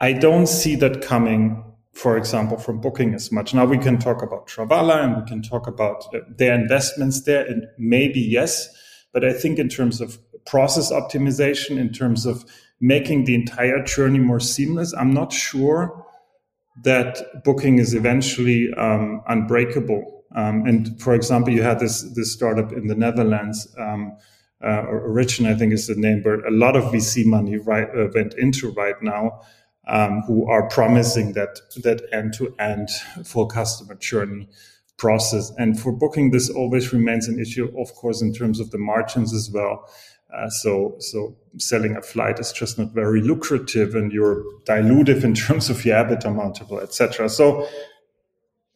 I 0.00 0.12
don't 0.12 0.46
see 0.46 0.74
that 0.76 1.02
coming, 1.02 1.64
for 1.92 2.16
example, 2.16 2.58
from 2.58 2.80
booking 2.80 3.14
as 3.14 3.30
much. 3.30 3.54
Now 3.54 3.64
we 3.64 3.78
can 3.78 3.98
talk 3.98 4.22
about 4.22 4.48
Travala 4.48 5.04
and 5.04 5.16
we 5.16 5.28
can 5.28 5.42
talk 5.42 5.66
about 5.66 6.12
uh, 6.14 6.20
their 6.28 6.54
investments 6.54 7.22
there, 7.22 7.46
and 7.46 7.66
maybe 7.78 8.20
yes, 8.20 8.68
but 9.12 9.24
I 9.24 9.32
think 9.32 9.58
in 9.58 9.68
terms 9.68 10.00
of 10.00 10.18
process 10.44 10.90
optimization, 10.90 11.78
in 11.78 11.92
terms 11.92 12.26
of 12.26 12.44
making 12.80 13.24
the 13.24 13.34
entire 13.34 13.82
journey 13.84 14.18
more 14.18 14.40
seamless, 14.40 14.92
I'm 14.92 15.14
not 15.14 15.32
sure 15.32 16.04
that 16.82 17.44
booking 17.44 17.78
is 17.78 17.94
eventually 17.94 18.72
um, 18.74 19.22
unbreakable 19.28 20.21
um, 20.34 20.66
and 20.66 21.00
for 21.00 21.14
example, 21.14 21.52
you 21.52 21.62
had 21.62 21.80
this 21.80 22.02
this 22.14 22.32
startup 22.32 22.72
in 22.72 22.86
the 22.86 22.94
Netherlands. 22.94 23.68
Um, 23.78 24.16
uh, 24.64 24.84
Origin, 24.86 25.46
I 25.46 25.54
think 25.54 25.72
is 25.72 25.88
the 25.88 25.96
name, 25.96 26.22
but 26.22 26.46
a 26.46 26.50
lot 26.50 26.76
of 26.76 26.84
VC 26.84 27.26
money 27.26 27.56
right, 27.56 27.88
uh, 27.96 28.06
went 28.14 28.34
into 28.34 28.70
right 28.70 28.94
now, 29.02 29.40
um, 29.88 30.22
who 30.28 30.48
are 30.48 30.68
promising 30.68 31.32
that 31.32 31.58
that 31.82 32.02
end 32.12 32.34
to 32.34 32.54
end 32.60 32.88
full 33.24 33.46
customer 33.46 33.96
journey 33.96 34.48
process. 34.98 35.52
And 35.58 35.78
for 35.78 35.90
booking, 35.90 36.30
this 36.30 36.48
always 36.48 36.92
remains 36.92 37.26
an 37.26 37.40
issue, 37.40 37.72
of 37.76 37.92
course, 37.94 38.22
in 38.22 38.32
terms 38.32 38.60
of 38.60 38.70
the 38.70 38.78
margins 38.78 39.34
as 39.34 39.50
well. 39.52 39.88
Uh, 40.32 40.48
so, 40.48 40.94
so 40.98 41.36
selling 41.58 41.96
a 41.96 42.00
flight 42.00 42.38
is 42.38 42.52
just 42.52 42.78
not 42.78 42.92
very 42.92 43.20
lucrative, 43.20 43.94
and 43.94 44.12
you're 44.12 44.44
dilutive 44.64 45.24
in 45.24 45.34
terms 45.34 45.68
of 45.68 45.84
your 45.84 45.96
EBITDA 45.96 46.34
multiple, 46.34 46.78
etc. 46.78 47.28
So, 47.28 47.68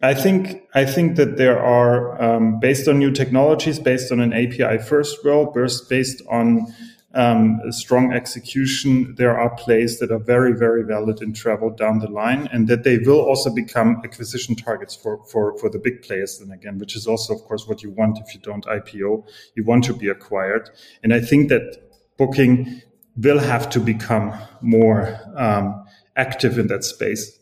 I 0.02 0.12
think 0.12 0.62
I 0.74 0.84
think 0.84 1.16
that 1.16 1.38
there 1.38 1.58
are 1.58 2.20
um, 2.20 2.60
based 2.60 2.86
on 2.86 2.98
new 2.98 3.10
technologies, 3.10 3.78
based 3.78 4.12
on 4.12 4.20
an 4.20 4.32
API 4.32 4.78
first 4.78 5.24
world, 5.24 5.56
based 5.88 6.22
on 6.28 6.66
um, 7.14 7.60
strong 7.70 8.12
execution, 8.12 9.14
there 9.16 9.38
are 9.38 9.56
plays 9.56 9.98
that 10.00 10.10
are 10.10 10.18
very 10.18 10.52
very 10.52 10.84
valid 10.84 11.22
in 11.22 11.32
travel 11.32 11.70
down 11.70 12.00
the 12.00 12.10
line, 12.10 12.46
and 12.52 12.68
that 12.68 12.84
they 12.84 12.98
will 12.98 13.20
also 13.20 13.48
become 13.54 14.02
acquisition 14.04 14.54
targets 14.54 14.94
for 14.94 15.24
for 15.32 15.56
for 15.58 15.70
the 15.70 15.78
big 15.78 16.02
players. 16.02 16.38
Then 16.40 16.50
again, 16.50 16.78
which 16.78 16.94
is 16.94 17.06
also 17.06 17.34
of 17.34 17.42
course 17.44 17.66
what 17.66 17.82
you 17.82 17.90
want 17.90 18.18
if 18.18 18.34
you 18.34 18.40
don't 18.40 18.66
IPO, 18.66 19.26
you 19.54 19.64
want 19.64 19.84
to 19.84 19.94
be 19.94 20.08
acquired, 20.08 20.68
and 21.02 21.14
I 21.14 21.20
think 21.20 21.48
that 21.48 21.78
booking 22.18 22.82
will 23.16 23.38
have 23.38 23.70
to 23.70 23.80
become 23.80 24.34
more 24.60 25.18
um, 25.36 25.86
active 26.16 26.58
in 26.58 26.66
that 26.66 26.84
space 26.84 27.38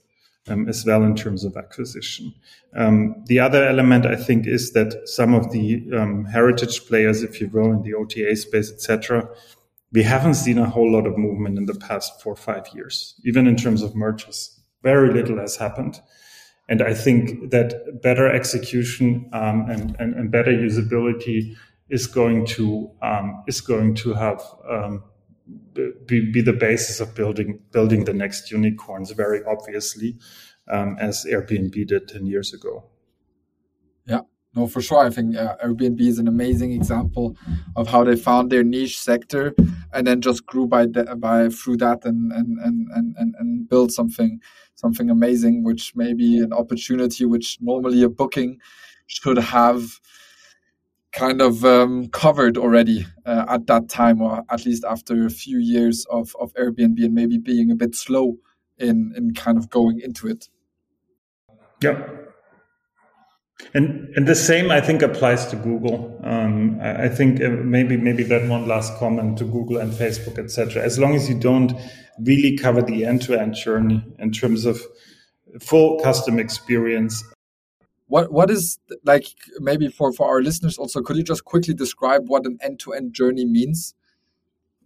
um, 0.49 0.69
as 0.69 0.85
well 0.85 1.03
in 1.03 1.15
terms 1.15 1.45
of 1.45 1.57
acquisition. 1.57 2.35
Um, 2.75 3.23
the 3.27 3.41
other 3.41 3.65
element, 3.67 4.07
I 4.07 4.17
think, 4.17 4.47
is 4.47 4.73
that 4.73 5.09
some 5.09 5.35
of 5.35 5.51
the 5.53 5.85
um, 5.97 6.25
heritage 6.27 6.87
players, 6.87 7.23
if 7.23 7.41
you 7.41 7.49
will, 7.49 7.71
in 7.73 7.83
the 7.83 7.95
OTA 7.95 8.37
space, 8.37 8.71
etc., 8.71 9.29
we 9.93 10.03
haven't 10.03 10.35
seen 10.35 10.59
a 10.59 10.69
whole 10.69 10.91
lot 10.91 11.07
of 11.07 11.17
movement 11.17 11.57
in 11.57 11.67
the 11.67 11.75
past 11.75 12.21
four 12.21 12.33
or 12.33 12.37
five 12.37 12.67
years, 12.75 13.15
even 13.25 13.47
in 13.47 13.57
terms 13.57 13.81
of 13.81 13.95
mergers. 13.95 14.61
Very 14.83 15.13
little 15.13 15.39
has 15.39 15.57
happened. 15.57 16.01
And 16.69 16.83
I 16.83 16.95
think 16.95 17.51
that 17.51 18.03
better 18.03 18.29
execution 18.29 19.31
um, 19.33 19.71
and, 19.71 19.95
and, 19.99 20.15
and, 20.15 20.31
better 20.31 20.51
usability 20.51 21.55
is 21.91 22.07
going 22.07 22.47
to 22.47 22.91
um, 23.03 23.45
is 23.47 23.61
going 23.61 23.95
to 23.97 24.15
have 24.15 24.43
um, 24.69 25.05
be, 26.07 26.31
be 26.31 26.41
the 26.41 26.53
basis 26.53 27.01
of 27.01 27.15
building 27.15 27.61
building 27.71 28.05
the 28.05 28.15
next 28.15 28.51
unicorns 28.51 29.11
very 29.11 29.41
obviously 29.45 30.17
um, 30.71 30.97
as 30.99 31.27
airbnb 31.31 31.87
did 31.87 32.09
10 32.09 32.27
years 32.27 32.55
ago. 32.55 32.85
Yeah. 34.07 34.21
No 34.57 34.67
for 34.67 34.81
sure. 34.81 35.01
I 35.01 35.11
think 35.11 35.37
uh, 35.37 35.57
airbnb 35.65 36.01
is 36.01 36.19
an 36.19 36.29
amazing 36.29 36.73
example 36.73 37.37
of 37.77 37.89
how 37.89 38.05
they 38.05 38.17
found 38.17 38.51
their 38.51 38.63
niche 38.63 38.99
sector 38.99 39.55
and 39.93 40.07
then 40.07 40.21
just 40.21 40.47
grew 40.47 40.67
by 40.67 40.87
the, 40.87 41.17
by 41.17 41.49
through 41.49 41.79
that 41.79 42.05
and 42.05 42.33
and 42.33 42.59
and 42.61 43.15
and, 43.17 43.35
and 43.39 43.69
build 43.69 43.93
something 43.93 44.41
something 44.77 45.11
amazing 45.11 45.65
which 45.65 45.95
may 45.95 46.15
be 46.15 46.39
an 46.39 46.53
opportunity 46.53 47.25
which 47.25 47.59
normally 47.61 48.03
a 48.03 48.09
booking 48.09 48.59
should 49.07 49.39
have 49.39 50.01
kind 51.15 51.41
of 51.41 51.65
um, 51.65 52.09
covered 52.09 52.59
already 52.59 53.07
uh, 53.25 53.47
at 53.49 53.67
that 53.69 53.89
time, 53.89 54.21
or 54.21 54.43
at 54.51 54.67
least 54.67 54.85
after 54.85 55.25
a 55.25 55.31
few 55.31 55.59
years 55.59 56.05
of, 56.11 56.35
of 56.39 56.53
Airbnb 56.55 57.03
and 57.03 57.15
maybe 57.15 57.39
being 57.39 57.71
a 57.71 57.77
bit 57.77 57.95
slow 57.95 58.37
in, 58.79 59.15
in 59.17 59.33
kind 59.33 59.57
of 59.57 59.71
going 59.71 60.01
into 60.01 60.27
it. 60.27 60.49
Yeah. 61.83 62.07
And 63.73 64.13
and 64.17 64.27
the 64.27 64.35
same 64.35 64.71
I 64.71 64.81
think 64.81 65.01
applies 65.01 65.47
to 65.47 65.57
Google. 65.57 66.21
Um, 66.25 66.81
I, 66.81 67.05
I, 67.05 67.09
think 67.09 67.41
uh, 67.41 67.51
maybe 67.51 67.97
maybe 67.97 68.25
that 68.25 68.49
one 68.49 68.67
last 68.67 68.99
comment 68.99 69.39
to 69.39 69.45
Google 69.45 69.79
and 69.79 69.93
Facebook, 69.93 70.39
etc. 70.39 70.83
As 70.83 70.99
long 70.99 71.15
as 71.15 71.29
you 71.29 71.39
don't 71.39 71.73
really 72.21 72.57
cover 72.57 72.83
the 72.83 73.05
end 73.05 73.23
to 73.23 73.41
end 73.41 73.55
journey 73.55 74.05
in 74.19 74.33
terms 74.33 74.65
of 74.65 74.83
full 75.61 76.01
custom 76.01 76.39
experience 76.39 77.23
what 78.07 78.33
what 78.33 78.51
is 78.51 78.79
like 79.05 79.27
maybe 79.59 79.89
for 79.89 80.13
for 80.13 80.29
our 80.29 80.43
listeners 80.43 80.79
also 80.79 81.03
could 81.03 81.17
you 81.17 81.23
just 81.23 81.45
quickly 81.45 81.75
describe 81.75 82.29
what 82.29 82.47
an 82.47 82.59
end-to-end 82.63 83.13
journey 83.13 83.45
means 83.45 83.95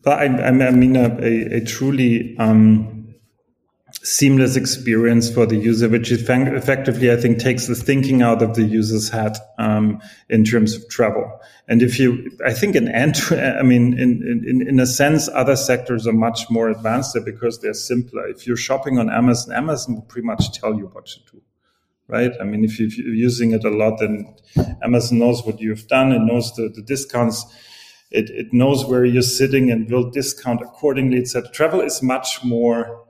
but 0.02 0.18
I, 0.20 0.26
I 0.26 0.70
mean 0.70 0.96
a, 0.96 1.56
a, 1.56 1.60
truly 1.60 2.36
um, 2.38 2.98
seamless 4.02 4.56
experience 4.56 5.30
for 5.30 5.46
the 5.46 5.56
user, 5.56 5.88
which 5.88 6.12
effectively, 6.12 7.10
I 7.10 7.16
think, 7.16 7.38
takes 7.38 7.66
the 7.66 7.74
thinking 7.74 8.22
out 8.22 8.42
of 8.42 8.54
the 8.54 8.62
user's 8.62 9.08
head 9.08 9.36
um, 9.58 10.00
in 10.28 10.44
terms 10.44 10.76
of 10.76 10.88
travel. 10.88 11.40
And 11.66 11.82
if 11.82 11.98
you, 11.98 12.30
I 12.44 12.52
think, 12.52 12.76
an 12.76 12.88
end, 12.88 13.16
I 13.30 13.62
mean, 13.62 13.98
in, 13.98 14.44
in 14.46 14.68
in 14.68 14.80
a 14.80 14.86
sense, 14.86 15.28
other 15.28 15.56
sectors 15.56 16.06
are 16.06 16.12
much 16.12 16.48
more 16.48 16.68
advanced 16.68 17.16
because 17.24 17.60
they're 17.60 17.74
simpler. 17.74 18.28
If 18.28 18.46
you're 18.46 18.56
shopping 18.56 18.98
on 18.98 19.10
Amazon, 19.10 19.54
Amazon 19.54 19.96
will 19.96 20.02
pretty 20.02 20.26
much 20.26 20.52
tell 20.52 20.76
you 20.76 20.86
what 20.86 21.06
to 21.06 21.18
do 21.32 21.42
right? 22.08 22.32
I 22.40 22.44
mean, 22.44 22.64
if, 22.64 22.80
you, 22.80 22.86
are 22.86 23.14
using 23.14 23.52
it 23.52 23.64
a 23.64 23.70
lot, 23.70 23.98
then 24.00 24.34
Amazon 24.82 25.18
knows 25.18 25.44
what 25.44 25.60
you've 25.60 25.86
done. 25.86 26.12
It 26.12 26.20
knows 26.20 26.52
the, 26.54 26.72
the 26.74 26.82
discounts. 26.82 27.44
It, 28.10 28.30
it 28.30 28.52
knows 28.52 28.86
where 28.86 29.04
you're 29.04 29.22
sitting 29.22 29.70
and 29.70 29.90
will 29.90 30.10
discount 30.10 30.62
accordingly, 30.62 31.18
etc. 31.18 31.50
Travel 31.52 31.82
is 31.82 32.02
much 32.02 32.42
more, 32.42 33.04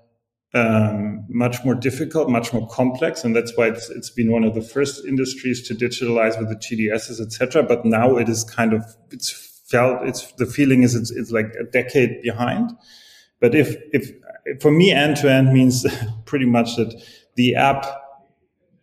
um, 0.53 1.25
much 1.29 1.65
more 1.65 1.77
difficult, 1.77 2.29
much 2.29 2.53
more 2.53 2.69
complex, 2.69 3.23
and 3.23 3.35
that's 3.37 3.57
why 3.57 3.69
it's, 3.69 3.89
it's 3.91 4.11
been 4.11 4.33
one 4.33 4.43
of 4.43 4.55
the 4.55 4.63
first 4.63 5.05
industries 5.05 5.67
to 5.69 5.75
digitalize 5.75 6.37
with 6.39 6.49
the 6.49 6.57
GDSs, 6.57 7.21
etc. 7.21 7.63
But 7.63 7.85
now 7.85 8.17
it 8.17 8.29
is 8.29 8.43
kind 8.43 8.73
of 8.73 8.85
it's 9.11 9.31
felt 9.69 10.03
it's 10.09 10.33
the 10.33 10.47
feeling 10.47 10.83
is 10.83 10.95
it's, 10.97 11.13
it's 11.13 11.31
like 11.31 11.55
a 11.61 11.65
decade 11.71 12.21
behind. 12.23 12.73
But 13.41 13.55
if 13.55 13.77
if 13.93 14.11
for 14.61 14.73
me, 14.73 14.91
end 14.91 15.19
to 15.19 15.31
end 15.31 15.53
means 15.53 15.87
pretty 16.25 16.47
much 16.47 16.75
that 16.75 17.01
the 17.37 17.55
app 17.55 17.87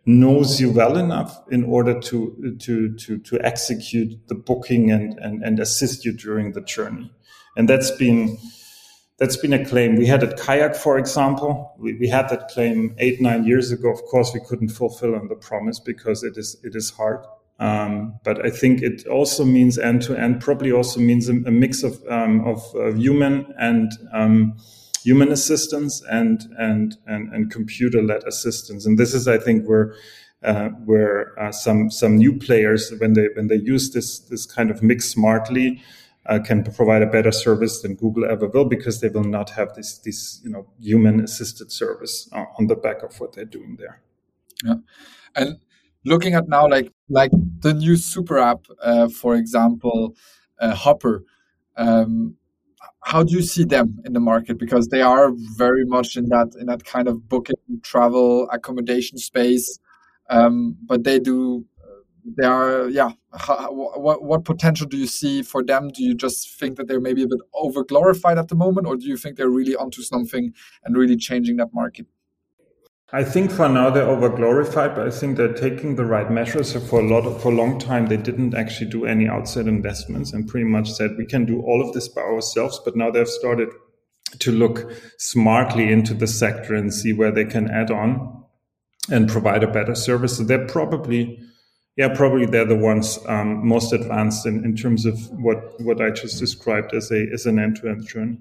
knows 0.05 0.61
you 0.61 0.71
well 0.71 0.97
enough 0.97 1.41
in 1.49 1.63
order 1.63 1.99
to 1.99 2.55
to 2.59 2.95
to 2.95 3.17
to 3.17 3.39
execute 3.41 4.27
the 4.27 4.35
booking 4.35 4.91
and 4.91 5.17
and, 5.19 5.43
and 5.43 5.59
assist 5.59 6.05
you 6.05 6.13
during 6.13 6.53
the 6.53 6.61
journey. 6.61 7.11
And 7.57 7.67
that's 7.67 7.91
been 7.91 8.37
that's 9.17 9.37
been 9.37 9.53
a 9.53 9.65
claim. 9.65 9.95
We 9.95 10.05
had 10.05 10.23
at 10.23 10.37
kayak 10.37 10.75
for 10.75 10.97
example. 10.97 11.73
We, 11.79 11.97
we 11.97 12.07
had 12.07 12.29
that 12.29 12.49
claim 12.49 12.95
eight 12.99 13.19
nine 13.19 13.45
years 13.45 13.71
ago. 13.71 13.89
Of 13.91 14.03
course 14.03 14.33
we 14.33 14.41
couldn't 14.47 14.69
fulfill 14.69 15.15
on 15.15 15.27
the 15.27 15.35
promise 15.35 15.79
because 15.79 16.23
it 16.23 16.37
is 16.37 16.57
it 16.63 16.75
is 16.75 16.91
hard. 16.91 17.25
Um, 17.57 18.19
but 18.23 18.45
I 18.45 18.49
think 18.49 18.81
it 18.81 19.07
also 19.07 19.45
means 19.45 19.77
end 19.77 20.01
to 20.03 20.15
end. 20.15 20.41
Probably 20.41 20.71
also 20.71 20.99
means 20.99 21.29
a, 21.29 21.33
a 21.33 21.51
mix 21.51 21.83
of 21.83 22.03
um, 22.09 22.45
of 22.45 22.61
human 22.95 23.53
and 23.57 23.91
um, 24.13 24.57
human 25.05 25.31
assistance 25.31 26.01
and 26.09 26.41
and 26.57 26.97
and, 27.05 27.31
and 27.33 27.51
computer 27.51 28.01
led 28.01 28.23
assistance. 28.23 28.85
And 28.85 28.97
this 28.97 29.13
is, 29.13 29.27
I 29.27 29.37
think, 29.37 29.67
where 29.67 29.93
uh, 30.43 30.69
where 30.89 31.39
uh, 31.39 31.51
some 31.51 31.89
some 31.89 32.17
new 32.17 32.37
players, 32.37 32.91
when 32.99 33.13
they 33.13 33.27
when 33.35 33.47
they 33.47 33.55
use 33.73 33.91
this 33.91 34.19
this 34.19 34.45
kind 34.45 34.71
of 34.71 34.81
mix 34.81 35.09
smartly, 35.09 35.81
uh, 36.25 36.39
can 36.39 36.63
provide 36.63 37.03
a 37.03 37.11
better 37.17 37.31
service 37.31 37.81
than 37.81 37.95
Google 37.95 38.25
ever 38.25 38.47
will 38.47 38.65
because 38.65 38.99
they 38.99 39.09
will 39.09 39.29
not 39.37 39.51
have 39.51 39.75
this 39.75 39.99
this 39.99 40.41
you 40.43 40.49
know 40.49 40.65
human 40.79 41.19
assisted 41.19 41.71
service 41.71 42.29
uh, 42.33 42.45
on 42.57 42.67
the 42.67 42.75
back 42.75 43.03
of 43.03 43.19
what 43.19 43.33
they're 43.33 43.53
doing 43.57 43.77
there. 43.79 44.01
Yeah, 44.63 44.75
and 45.35 45.59
looking 46.03 46.33
at 46.33 46.47
now 46.47 46.67
like 46.67 46.91
like 47.09 47.31
the 47.59 47.73
new 47.73 47.95
super 47.95 48.39
app, 48.39 48.65
uh, 48.81 49.07
for 49.09 49.35
example, 49.35 50.15
uh, 50.59 50.73
Hopper. 50.73 51.23
Um, 51.77 52.37
how 53.03 53.23
do 53.23 53.33
you 53.33 53.41
see 53.41 53.63
them 53.63 53.99
in 54.05 54.13
the 54.13 54.19
market? 54.19 54.57
Because 54.57 54.87
they 54.87 55.01
are 55.01 55.31
very 55.57 55.85
much 55.85 56.17
in 56.17 56.29
that 56.29 56.55
in 56.59 56.67
that 56.67 56.85
kind 56.85 57.07
of 57.07 57.27
booking 57.29 57.55
travel 57.83 58.49
accommodation 58.49 59.17
space. 59.17 59.79
Um, 60.29 60.75
but 60.85 61.03
they 61.03 61.19
do 61.19 61.65
they 62.37 62.45
are 62.45 62.89
yeah. 62.89 63.11
What, 63.69 64.23
what 64.23 64.45
potential 64.45 64.87
do 64.87 64.97
you 64.97 65.07
see 65.07 65.43
for 65.43 65.63
them? 65.63 65.89
Do 65.89 66.03
you 66.03 66.15
just 66.15 66.57
think 66.59 66.77
that 66.77 66.87
they're 66.87 67.01
maybe 67.01 67.23
a 67.23 67.27
bit 67.27 67.39
over 67.53 67.83
glorified 67.83 68.37
at 68.37 68.47
the 68.47 68.55
moment 68.55 68.87
or 68.87 68.95
do 68.95 69.05
you 69.05 69.17
think 69.17 69.37
they're 69.37 69.49
really 69.49 69.75
onto 69.75 70.01
something 70.01 70.53
and 70.83 70.97
really 70.97 71.17
changing 71.17 71.57
that 71.57 71.73
market 71.73 72.07
I 73.13 73.23
think 73.23 73.51
for 73.51 73.69
now 73.69 73.91
they're 73.91 74.07
overglorified, 74.07 74.95
but 74.95 75.07
I 75.07 75.11
think 75.11 75.37
they're 75.37 75.53
taking 75.53 75.95
the 75.95 76.05
right 76.05 76.29
measures. 76.31 76.71
So 76.71 76.79
for 76.79 76.99
a 76.99 77.07
lot 77.07 77.25
of, 77.25 77.39
for 77.41 77.51
a 77.51 77.55
long 77.55 77.77
time, 77.77 78.07
they 78.07 78.17
didn't 78.17 78.55
actually 78.55 78.89
do 78.89 79.05
any 79.05 79.27
outside 79.27 79.67
investments 79.67 80.33
and 80.33 80.47
pretty 80.47 80.65
much 80.65 80.91
said 80.91 81.11
we 81.17 81.25
can 81.25 81.45
do 81.45 81.61
all 81.61 81.87
of 81.87 81.93
this 81.93 82.07
by 82.07 82.21
ourselves. 82.21 82.81
But 82.83 82.95
now 82.95 83.11
they've 83.11 83.27
started 83.27 83.69
to 84.39 84.51
look 84.51 84.91
smartly 85.19 85.91
into 85.91 86.15
the 86.15 86.25
sector 86.25 86.73
and 86.73 86.91
see 86.91 87.13
where 87.13 87.31
they 87.31 87.45
can 87.45 87.69
add 87.69 87.91
on 87.91 88.43
and 89.11 89.29
provide 89.29 89.63
a 89.63 89.71
better 89.71 89.93
service. 89.93 90.37
So 90.37 90.43
they're 90.43 90.65
probably, 90.65 91.39
yeah, 91.95 92.13
probably 92.15 92.47
they're 92.47 92.65
the 92.65 92.75
ones 92.75 93.19
um, 93.27 93.67
most 93.67 93.93
advanced 93.93 94.47
in, 94.47 94.65
in 94.65 94.75
terms 94.75 95.05
of 95.05 95.19
what 95.39 95.79
what 95.79 96.01
I 96.01 96.09
just 96.09 96.39
described 96.39 96.93
as 96.95 97.11
a 97.11 97.27
as 97.31 97.45
an 97.45 97.59
end 97.59 97.77
to 97.77 97.89
end 97.89 98.07
journey. 98.07 98.37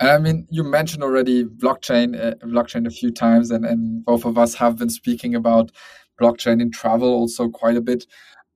I 0.00 0.18
mean, 0.18 0.46
you 0.50 0.62
mentioned 0.62 1.02
already 1.02 1.44
blockchain, 1.44 2.14
uh, 2.16 2.34
blockchain 2.46 2.86
a 2.86 2.90
few 2.90 3.10
times, 3.10 3.50
and, 3.50 3.64
and 3.64 4.04
both 4.04 4.24
of 4.24 4.38
us 4.38 4.54
have 4.54 4.76
been 4.76 4.90
speaking 4.90 5.34
about 5.34 5.72
blockchain 6.20 6.62
in 6.62 6.70
travel 6.70 7.08
also 7.08 7.48
quite 7.48 7.76
a 7.76 7.80
bit. 7.80 8.06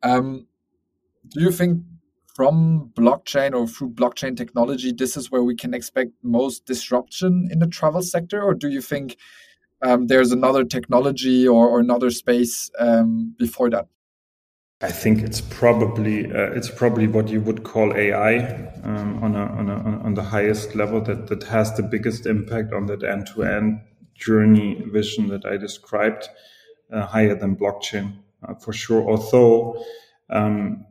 Um, 0.03 0.47
do 1.29 1.41
you 1.41 1.51
think 1.51 1.83
from 2.35 2.91
blockchain 2.95 3.55
or 3.55 3.67
through 3.67 3.91
blockchain 3.91 4.37
technology, 4.37 4.93
this 4.93 5.17
is 5.17 5.31
where 5.31 5.43
we 5.43 5.55
can 5.55 5.75
expect 5.75 6.13
most 6.23 6.65
disruption 6.65 7.49
in 7.51 7.59
the 7.59 7.67
travel 7.67 8.03
sector? 8.03 8.43
Or 8.43 8.55
do 8.55 8.69
you 8.69 8.81
think 8.81 9.17
um, 9.83 10.07
there's 10.07 10.33
another 10.33 10.65
technology 10.65 11.47
or, 11.47 11.69
or 11.69 11.81
another 11.81 12.11
space 12.11 12.71
um, 12.79 13.35
before 13.39 13.69
that? 13.71 13.89
I 14.83 14.91
think 14.91 15.23
it's 15.23 15.41
probably 15.41 16.27
uh, 16.27 16.51
it's 16.57 16.69
probably 16.69 17.07
what 17.07 17.29
you 17.29 17.41
would 17.41 17.63
call 17.63 17.97
AI 17.97 18.39
um, 18.83 19.23
on, 19.23 19.37
a, 19.37 19.47
on, 19.47 19.71
a, 19.71 19.75
on 20.03 20.15
the 20.15 20.25
highest 20.25 20.75
level 20.75 21.01
that 21.03 21.29
that 21.29 21.45
has 21.45 21.77
the 21.77 21.85
biggest 21.85 22.27
impact 22.27 22.73
on 22.73 22.87
that 22.87 23.05
end 23.05 23.29
to 23.29 23.45
end 23.45 23.81
journey 24.15 24.83
vision 24.93 25.29
that 25.29 25.47
I 25.47 25.57
described, 25.57 26.29
uh, 26.93 27.07
higher 27.07 27.37
than 27.37 27.57
blockchain 27.57 28.19
uh, 28.47 28.55
for 28.55 28.73
sure. 28.73 29.09
Although 29.09 29.85
um, 30.31 30.85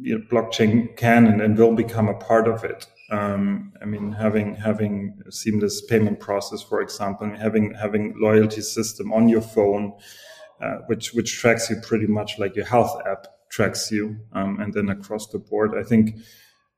you 0.00 0.16
know, 0.16 0.24
blockchain 0.30 0.96
can 0.96 1.26
and, 1.26 1.40
and, 1.40 1.58
will 1.58 1.74
become 1.74 2.08
a 2.08 2.14
part 2.14 2.46
of 2.46 2.62
it. 2.62 2.86
Um, 3.10 3.72
I 3.82 3.84
mean, 3.84 4.12
having 4.12 4.54
having 4.54 5.20
seamless 5.30 5.82
payment 5.82 6.20
process, 6.20 6.62
for 6.62 6.80
example, 6.80 7.34
having 7.36 7.74
having 7.74 8.14
loyalty 8.16 8.60
system 8.60 9.12
on 9.12 9.28
your 9.28 9.42
phone 9.42 9.94
uh, 10.60 10.78
which 10.86 11.12
which 11.12 11.38
tracks 11.38 11.68
you 11.70 11.76
pretty 11.82 12.06
much 12.06 12.38
like 12.38 12.56
your 12.56 12.64
health 12.64 13.00
app 13.06 13.26
tracks 13.50 13.90
you, 13.90 14.16
um, 14.32 14.60
and 14.60 14.74
then 14.74 14.88
across 14.88 15.28
the 15.28 15.38
board. 15.38 15.72
I 15.78 15.82
think 15.82 16.16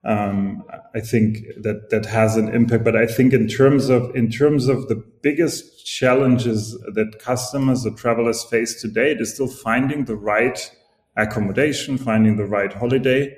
um, 0.05 0.65
I 0.95 1.01
think 1.01 1.39
that 1.63 1.91
that 1.91 2.07
has 2.07 2.37
an 2.37 2.49
impact. 2.49 2.85
But 2.85 2.97
I 2.97 3.07
think 3.07 3.33
in 3.33 3.49
terms 3.49 3.89
of 3.89 4.15
in 4.15 4.31
terms 4.31 4.69
of 4.69 4.89
the 4.89 5.03
biggest 5.23 5.87
challenges 5.87 6.73
that 6.95 7.19
customers 7.19 7.87
or 7.87 7.91
travelers 7.93 8.45
face 8.45 8.81
today, 8.81 9.13
it 9.13 9.21
is 9.21 9.35
still 9.35 9.49
finding 9.49 10.05
the 10.05 10.17
right 10.17 10.71
accommodation, 11.17 11.99
finding 11.99 12.37
the 12.37 12.45
right 12.45 12.73
holiday. 12.73 13.35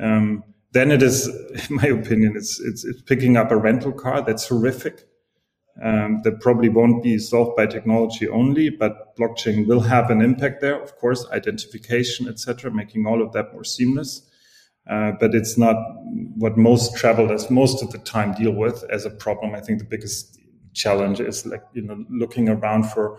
Um, 0.00 0.44
then 0.72 0.90
it 0.90 1.02
is, 1.02 1.26
in 1.68 1.76
my 1.76 1.86
opinion, 1.86 2.34
it's, 2.36 2.60
it's, 2.60 2.84
it's 2.84 3.02
picking 3.02 3.36
up 3.36 3.50
a 3.50 3.56
rental 3.56 3.92
car. 3.92 4.22
That's 4.22 4.48
horrific 4.48 5.04
um, 5.82 6.20
that 6.24 6.40
probably 6.40 6.68
won't 6.68 7.02
be 7.02 7.18
solved 7.18 7.56
by 7.56 7.66
technology 7.66 8.28
only, 8.28 8.68
but 8.68 9.16
blockchain 9.16 9.66
will 9.66 9.80
have 9.80 10.10
an 10.10 10.20
impact 10.20 10.60
there. 10.60 10.80
Of 10.80 10.96
course, 10.96 11.26
identification, 11.32 12.28
etc., 12.28 12.70
making 12.70 13.06
all 13.06 13.22
of 13.22 13.32
that 13.32 13.52
more 13.52 13.64
seamless. 13.64 14.26
Uh, 14.88 15.12
but 15.20 15.34
it's 15.34 15.56
not 15.56 15.76
what 16.36 16.56
most 16.56 16.96
travelers 16.96 17.50
most 17.50 17.82
of 17.82 17.90
the 17.90 17.98
time 17.98 18.34
deal 18.34 18.52
with 18.52 18.82
as 18.90 19.04
a 19.04 19.10
problem. 19.10 19.54
I 19.54 19.60
think 19.60 19.78
the 19.78 19.84
biggest 19.84 20.38
challenge 20.74 21.20
is 21.20 21.46
like 21.46 21.62
you 21.72 21.82
know 21.82 22.04
looking 22.10 22.48
around 22.48 22.84
for 22.84 23.18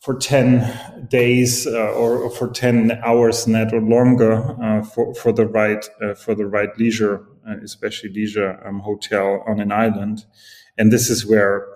for 0.00 0.14
10 0.14 1.08
days 1.08 1.66
uh, 1.66 1.90
or, 1.90 2.18
or, 2.18 2.30
for 2.30 2.48
10 2.48 3.00
hours 3.04 3.48
net 3.48 3.74
or 3.74 3.80
longer 3.80 4.56
uh, 4.62 4.80
for, 4.82 5.12
for 5.14 5.32
the 5.32 5.44
right 5.46 5.88
uh, 6.00 6.14
for 6.14 6.34
the 6.36 6.46
right 6.46 6.76
leisure 6.78 7.26
uh, 7.48 7.56
especially 7.64 8.10
leisure 8.10 8.64
um, 8.64 8.78
hotel 8.80 9.42
on 9.46 9.58
an 9.60 9.72
island 9.72 10.24
and 10.78 10.92
this 10.92 11.10
is 11.10 11.26
where 11.26 11.66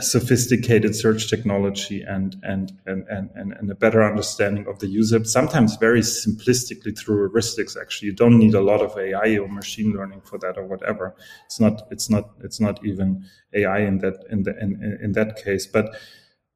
sophisticated 0.00 0.94
search 0.94 1.28
technology 1.28 2.02
and, 2.02 2.36
and, 2.44 2.72
and, 2.86 3.04
and, 3.08 3.52
and 3.52 3.70
a 3.70 3.74
better 3.74 4.02
understanding 4.04 4.64
of 4.68 4.78
the 4.78 4.86
user, 4.86 5.24
sometimes 5.24 5.76
very 5.76 6.00
simplistically 6.00 6.96
through 6.96 7.28
heuristics. 7.28 7.76
Actually, 7.80 8.06
you 8.06 8.14
don't 8.14 8.38
need 8.38 8.54
a 8.54 8.60
lot 8.60 8.80
of 8.80 8.96
AI 8.96 9.36
or 9.38 9.48
machine 9.48 9.92
learning 9.92 10.20
for 10.20 10.38
that 10.38 10.56
or 10.56 10.64
whatever. 10.64 11.16
It's 11.46 11.58
not, 11.58 11.82
it's 11.90 12.08
not, 12.08 12.30
it's 12.44 12.60
not 12.60 12.84
even 12.86 13.24
AI 13.54 13.80
in 13.80 13.98
that, 13.98 14.24
in 14.30 14.44
the, 14.44 14.56
in, 14.60 14.98
in 15.02 15.12
that 15.12 15.42
case, 15.42 15.66
but 15.66 15.96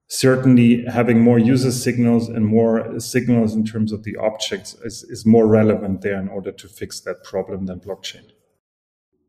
certainly 0.07 0.85
having 0.85 1.21
more 1.21 1.39
user 1.39 1.73
signals 1.73 2.29
and 2.29 2.47
more 2.47 3.01
signals 3.01 3.55
in 3.55 3.65
terms 3.65 3.91
of 3.91 4.05
the 4.05 4.17
objects 4.17 4.75
is, 4.85 5.03
is 5.03 5.27
more 5.27 5.49
relevant 5.49 6.03
there 6.03 6.21
in 6.21 6.29
order 6.29 6.53
to 6.53 6.69
fix 6.69 7.01
that 7.01 7.25
problem 7.25 7.67
than 7.67 7.81
blockchain. 7.81 8.31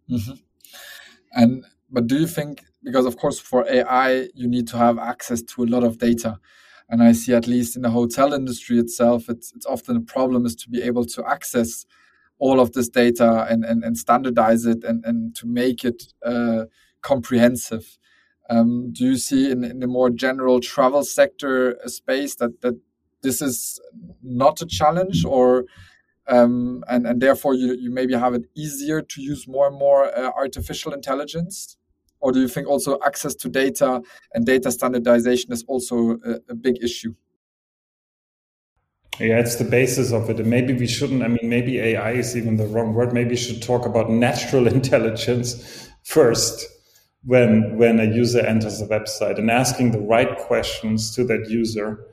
Mm-hmm. 0.07 0.33
And 1.31 1.65
but 1.89 2.07
do 2.07 2.19
you 2.19 2.27
think 2.27 2.63
because 2.83 3.05
of 3.05 3.17
course 3.17 3.39
for 3.39 3.67
ai 3.69 4.27
you 4.33 4.47
need 4.47 4.67
to 4.67 4.77
have 4.77 4.97
access 4.97 5.41
to 5.41 5.63
a 5.63 5.65
lot 5.65 5.83
of 5.83 5.97
data. 5.97 6.39
And 6.89 7.03
i 7.03 7.11
see 7.11 7.33
at 7.33 7.47
least 7.47 7.75
in 7.75 7.81
the 7.81 7.89
hotel 7.89 8.33
industry 8.33 8.79
itself 8.79 9.29
it's, 9.29 9.53
it's 9.55 9.65
often 9.65 9.97
a 9.97 10.01
problem 10.01 10.45
is 10.45 10.55
to 10.57 10.69
be 10.69 10.81
able 10.81 11.05
to 11.05 11.27
access 11.27 11.85
all 12.39 12.59
of 12.59 12.73
this 12.73 12.89
data 12.89 13.47
and, 13.49 13.65
and, 13.65 13.83
and 13.83 13.97
standardize 13.97 14.65
it 14.65 14.83
and, 14.83 15.03
and 15.05 15.35
to 15.35 15.47
make 15.47 15.83
it 15.83 16.13
uh, 16.25 16.65
comprehensive. 17.01 17.97
Um, 18.49 18.91
do 18.93 19.05
you 19.05 19.17
see 19.17 19.51
in, 19.51 19.63
in 19.63 19.79
the 19.79 19.87
more 19.87 20.09
general 20.09 20.59
travel 20.59 21.03
sector 21.03 21.77
space 21.87 22.35
that, 22.35 22.61
that 22.61 22.75
this 23.21 23.41
is 23.41 23.81
not 24.21 24.61
a 24.61 24.65
challenge 24.65 25.25
or 25.25 25.65
um, 26.27 26.83
and 26.87 27.07
and 27.07 27.21
therefore 27.21 27.53
you 27.53 27.73
you 27.73 27.91
maybe 27.91 28.13
have 28.13 28.33
it 28.33 28.45
easier 28.55 29.01
to 29.01 29.21
use 29.21 29.47
more 29.47 29.67
and 29.67 29.77
more 29.77 30.05
uh, 30.17 30.31
artificial 30.35 30.93
intelligence 30.93 31.77
or 32.19 32.31
do 32.31 32.39
you 32.39 32.47
think 32.47 32.67
also 32.67 32.97
access 33.05 33.35
to 33.35 33.49
data 33.49 34.01
and 34.33 34.45
data 34.45 34.71
standardization 34.71 35.51
is 35.51 35.63
also 35.67 36.17
a, 36.25 36.39
a 36.49 36.55
big 36.55 36.83
issue 36.83 37.13
yeah, 39.19 39.39
it's 39.39 39.55
the 39.55 39.63
basis 39.63 40.11
of 40.11 40.29
it. 40.29 40.39
And 40.39 40.49
maybe 40.49 40.73
we 40.73 40.85
shouldn't, 40.85 41.23
I 41.23 41.27
mean, 41.27 41.49
maybe 41.49 41.79
AI 41.79 42.11
is 42.11 42.37
even 42.37 42.57
the 42.57 42.67
wrong 42.67 42.93
word. 42.93 43.13
Maybe 43.13 43.31
we 43.31 43.35
should 43.35 43.63
talk 43.63 43.85
about 43.85 44.11
natural 44.11 44.67
intelligence 44.79 45.89
first 46.03 46.65
when, 47.23 47.77
when 47.77 47.99
a 47.99 48.05
user 48.05 48.41
enters 48.41 48.79
a 48.79 48.87
website 48.87 49.39
and 49.39 49.49
asking 49.49 49.91
the 49.91 49.99
right 49.99 50.37
questions 50.37 51.15
to 51.15 51.23
that 51.25 51.49
user 51.49 52.05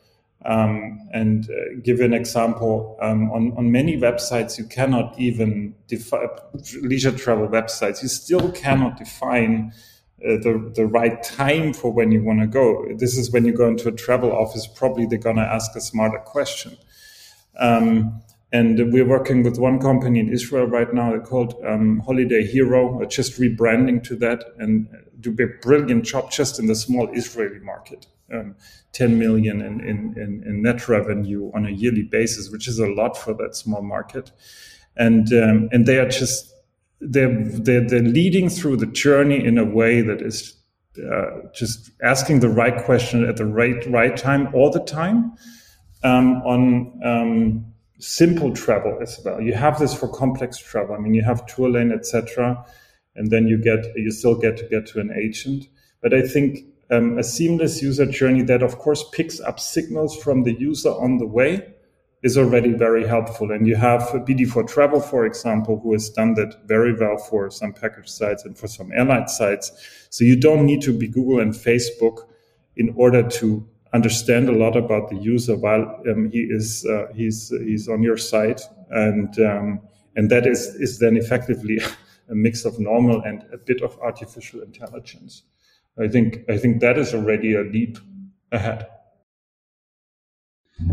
um, 0.44 1.08
and 1.12 1.48
uh, 1.48 1.80
give 1.82 2.00
an 2.00 2.12
example, 2.12 2.98
um, 3.00 3.30
on, 3.30 3.54
on 3.56 3.72
many 3.72 3.96
websites, 3.96 4.58
you 4.58 4.64
cannot 4.64 5.18
even 5.18 5.74
define 5.88 6.28
leisure 6.82 7.12
travel 7.12 7.48
websites. 7.48 8.02
You 8.02 8.08
still 8.08 8.52
cannot 8.52 8.98
define 8.98 9.72
uh, 10.22 10.36
the 10.42 10.70
the 10.74 10.86
right 10.86 11.22
time 11.22 11.72
for 11.72 11.90
when 11.90 12.12
you 12.12 12.22
want 12.22 12.40
to 12.40 12.46
go. 12.46 12.86
This 12.96 13.16
is 13.16 13.32
when 13.32 13.46
you 13.46 13.52
go 13.52 13.68
into 13.68 13.88
a 13.88 13.92
travel 13.92 14.32
office. 14.32 14.66
Probably 14.66 15.06
they're 15.06 15.18
gonna 15.18 15.42
ask 15.42 15.74
a 15.76 15.80
smarter 15.80 16.18
question. 16.18 16.76
Um, 17.58 18.20
and 18.52 18.92
we're 18.92 19.08
working 19.08 19.42
with 19.42 19.58
one 19.58 19.80
company 19.80 20.20
in 20.20 20.28
Israel 20.28 20.66
right 20.66 20.92
now. 20.92 21.18
Called 21.20 21.54
um, 21.66 22.00
Holiday 22.00 22.46
Hero, 22.46 23.04
just 23.06 23.40
rebranding 23.40 24.04
to 24.04 24.16
that 24.16 24.44
and 24.58 24.88
do 25.20 25.34
a 25.40 25.46
brilliant 25.60 26.04
job 26.04 26.30
just 26.30 26.58
in 26.58 26.66
the 26.66 26.74
small 26.76 27.08
Israeli 27.12 27.60
market. 27.60 28.06
Um, 28.32 28.56
10 28.92 29.18
million 29.18 29.60
in, 29.60 29.80
in, 29.80 30.14
in, 30.16 30.42
in, 30.46 30.62
net 30.62 30.88
revenue 30.88 31.50
on 31.52 31.66
a 31.66 31.70
yearly 31.70 32.04
basis, 32.04 32.50
which 32.50 32.66
is 32.66 32.78
a 32.78 32.86
lot 32.86 33.18
for 33.18 33.34
that 33.34 33.54
small 33.54 33.82
market. 33.82 34.30
And, 34.96 35.30
um, 35.34 35.68
and 35.72 35.84
they 35.84 35.98
are 35.98 36.08
just 36.08 36.50
they're, 37.00 37.44
they're, 37.44 37.86
they're 37.86 38.00
leading 38.00 38.48
through 38.48 38.78
the 38.78 38.86
journey 38.86 39.44
in 39.44 39.58
a 39.58 39.64
way 39.64 40.00
that 40.00 40.22
is 40.22 40.54
uh, 40.98 41.48
just 41.52 41.90
asking 42.02 42.40
the 42.40 42.48
right 42.48 42.84
question 42.84 43.24
at 43.24 43.36
the 43.36 43.44
right 43.44 43.84
right 43.90 44.16
time 44.16 44.48
all 44.54 44.70
the 44.70 44.84
time 44.84 45.32
um, 46.04 46.36
on 46.42 47.00
um, 47.04 47.64
simple 47.98 48.52
travel 48.52 48.98
as 49.02 49.18
well. 49.24 49.40
You 49.40 49.54
have 49.54 49.78
this 49.78 49.92
for 49.92 50.08
complex 50.08 50.58
travel. 50.58 50.94
I 50.94 50.98
mean, 50.98 51.14
you 51.14 51.22
have 51.22 51.46
Tourlane, 51.46 51.92
etc., 51.92 52.64
and 53.16 53.30
then 53.30 53.48
you 53.48 53.58
get 53.58 53.84
you 53.96 54.10
still 54.12 54.36
get 54.36 54.56
to 54.58 54.68
get 54.68 54.86
to 54.88 55.00
an 55.00 55.10
agent. 55.12 55.66
But 56.00 56.14
I 56.14 56.22
think 56.22 56.60
um, 56.94 57.18
a 57.18 57.24
seamless 57.24 57.82
user 57.82 58.06
journey 58.06 58.42
that, 58.42 58.62
of 58.62 58.78
course, 58.78 59.04
picks 59.12 59.40
up 59.40 59.58
signals 59.58 60.16
from 60.16 60.44
the 60.44 60.54
user 60.54 60.90
on 60.90 61.18
the 61.18 61.26
way 61.26 61.74
is 62.22 62.38
already 62.38 62.72
very 62.72 63.06
helpful. 63.06 63.52
And 63.52 63.66
you 63.66 63.76
have 63.76 64.00
BD4 64.00 64.66
Travel, 64.66 65.00
for 65.00 65.26
example, 65.26 65.78
who 65.78 65.92
has 65.92 66.08
done 66.08 66.34
that 66.34 66.66
very 66.66 66.94
well 66.94 67.18
for 67.18 67.50
some 67.50 67.74
package 67.74 68.08
sites 68.08 68.44
and 68.44 68.56
for 68.56 68.66
some 68.66 68.90
airline 68.92 69.28
sites. 69.28 69.70
So 70.08 70.24
you 70.24 70.34
don't 70.34 70.64
need 70.64 70.80
to 70.82 70.92
be 70.96 71.06
Google 71.06 71.40
and 71.40 71.52
Facebook 71.52 72.26
in 72.76 72.94
order 72.96 73.22
to 73.22 73.68
understand 73.92 74.48
a 74.48 74.52
lot 74.52 74.74
about 74.74 75.10
the 75.10 75.16
user 75.16 75.54
while 75.54 76.02
um, 76.08 76.30
he 76.30 76.40
is 76.40 76.84
uh, 76.86 77.06
he's 77.14 77.50
he's 77.64 77.88
on 77.88 78.02
your 78.02 78.16
site, 78.16 78.60
and 78.90 79.38
um, 79.38 79.80
and 80.16 80.30
that 80.30 80.46
is 80.46 80.74
is 80.76 80.98
then 80.98 81.16
effectively 81.16 81.78
a 82.30 82.34
mix 82.34 82.64
of 82.64 82.80
normal 82.80 83.20
and 83.22 83.44
a 83.52 83.58
bit 83.58 83.82
of 83.82 83.98
artificial 84.00 84.62
intelligence. 84.62 85.42
I 85.98 86.08
think 86.08 86.40
I 86.48 86.58
think 86.58 86.80
that 86.80 86.98
is 86.98 87.14
already 87.14 87.54
a 87.54 87.62
leap 87.62 87.98
ahead. 88.50 88.88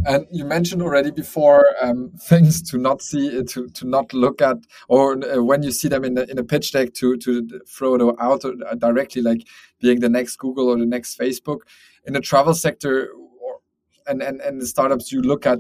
And 0.05 0.27
you 0.31 0.45
mentioned 0.45 0.81
already 0.83 1.09
before 1.09 1.65
um, 1.81 2.11
things 2.19 2.61
to 2.69 2.77
not 2.77 3.01
see, 3.01 3.39
uh, 3.39 3.43
to 3.49 3.67
to 3.69 3.87
not 3.87 4.13
look 4.13 4.41
at, 4.41 4.57
or 4.87 5.13
uh, 5.13 5.41
when 5.43 5.63
you 5.63 5.71
see 5.71 5.87
them 5.87 6.03
in 6.03 6.17
a, 6.17 6.21
in 6.23 6.37
a 6.37 6.43
pitch 6.43 6.71
deck, 6.71 6.93
to 6.95 7.17
to 7.17 7.61
throw 7.67 7.95
it 7.95 8.15
out 8.19 8.45
uh, 8.45 8.75
directly, 8.75 9.21
like 9.21 9.47
being 9.79 9.99
the 9.99 10.09
next 10.09 10.35
Google 10.37 10.69
or 10.69 10.77
the 10.77 10.85
next 10.85 11.17
Facebook. 11.17 11.61
In 12.05 12.13
the 12.13 12.21
travel 12.21 12.53
sector, 12.53 13.09
or, 13.41 13.59
and 14.07 14.21
and 14.21 14.39
and 14.41 14.61
the 14.61 14.67
startups, 14.67 15.11
you 15.11 15.21
look 15.21 15.47
at 15.47 15.59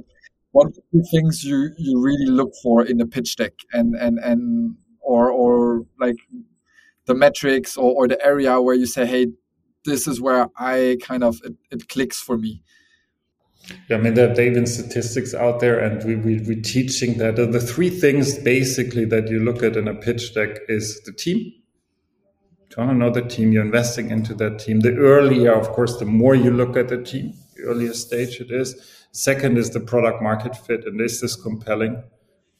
what 0.51 0.67
things 1.11 1.43
you 1.43 1.71
you 1.77 1.99
really 1.99 2.27
look 2.27 2.51
for 2.61 2.85
in 2.85 2.97
the 2.97 3.07
pitch 3.07 3.35
deck, 3.37 3.53
and 3.73 3.95
and 3.95 4.19
and 4.19 4.75
or 5.01 5.31
or 5.31 5.83
like 5.99 6.17
the 7.11 7.19
metrics 7.19 7.77
or, 7.77 7.93
or 7.93 8.07
the 8.07 8.23
area 8.25 8.61
where 8.61 8.75
you 8.75 8.85
say, 8.85 9.05
hey, 9.05 9.27
this 9.85 10.07
is 10.07 10.21
where 10.21 10.47
I 10.57 10.97
kind 11.01 11.23
of 11.23 11.39
it, 11.43 11.55
it 11.71 11.89
clicks 11.89 12.19
for 12.19 12.37
me 12.37 12.63
yeah, 13.89 13.97
I 13.97 13.99
mean, 13.99 14.13
there 14.15 14.31
are 14.31 14.41
even 14.41 14.65
statistics 14.65 15.33
out 15.33 15.59
there, 15.59 15.79
and 15.79 16.03
we, 16.03 16.15
we, 16.15 16.43
we're 16.45 16.61
teaching 16.61 17.17
that 17.19 17.35
the 17.35 17.59
three 17.59 17.89
things 17.89 18.37
basically 18.39 19.05
that 19.05 19.29
you 19.29 19.39
look 19.39 19.63
at 19.63 19.77
in 19.77 19.87
a 19.87 19.93
pitch 19.93 20.33
deck 20.33 20.57
is 20.67 21.01
the 21.01 21.11
team. 21.11 21.37
You 21.37 22.77
want 22.77 22.91
to 22.91 22.95
know 22.95 23.09
the 23.09 23.21
team, 23.21 23.51
you're 23.51 23.65
investing 23.65 24.11
into 24.11 24.33
that 24.35 24.59
team. 24.59 24.79
The 24.79 24.95
earlier, 24.95 25.53
of 25.53 25.69
course, 25.69 25.97
the 25.97 26.05
more 26.05 26.35
you 26.35 26.51
look 26.51 26.77
at 26.77 26.87
the 26.87 27.01
team, 27.01 27.33
the 27.55 27.63
earlier 27.63 27.93
stage 27.93 28.39
it 28.39 28.49
is. 28.49 29.05
Second 29.11 29.57
is 29.57 29.71
the 29.71 29.81
product 29.81 30.21
market 30.21 30.55
fit, 30.55 30.85
and 30.85 30.99
this 30.99 31.15
is 31.15 31.21
this 31.21 31.35
compelling? 31.35 32.01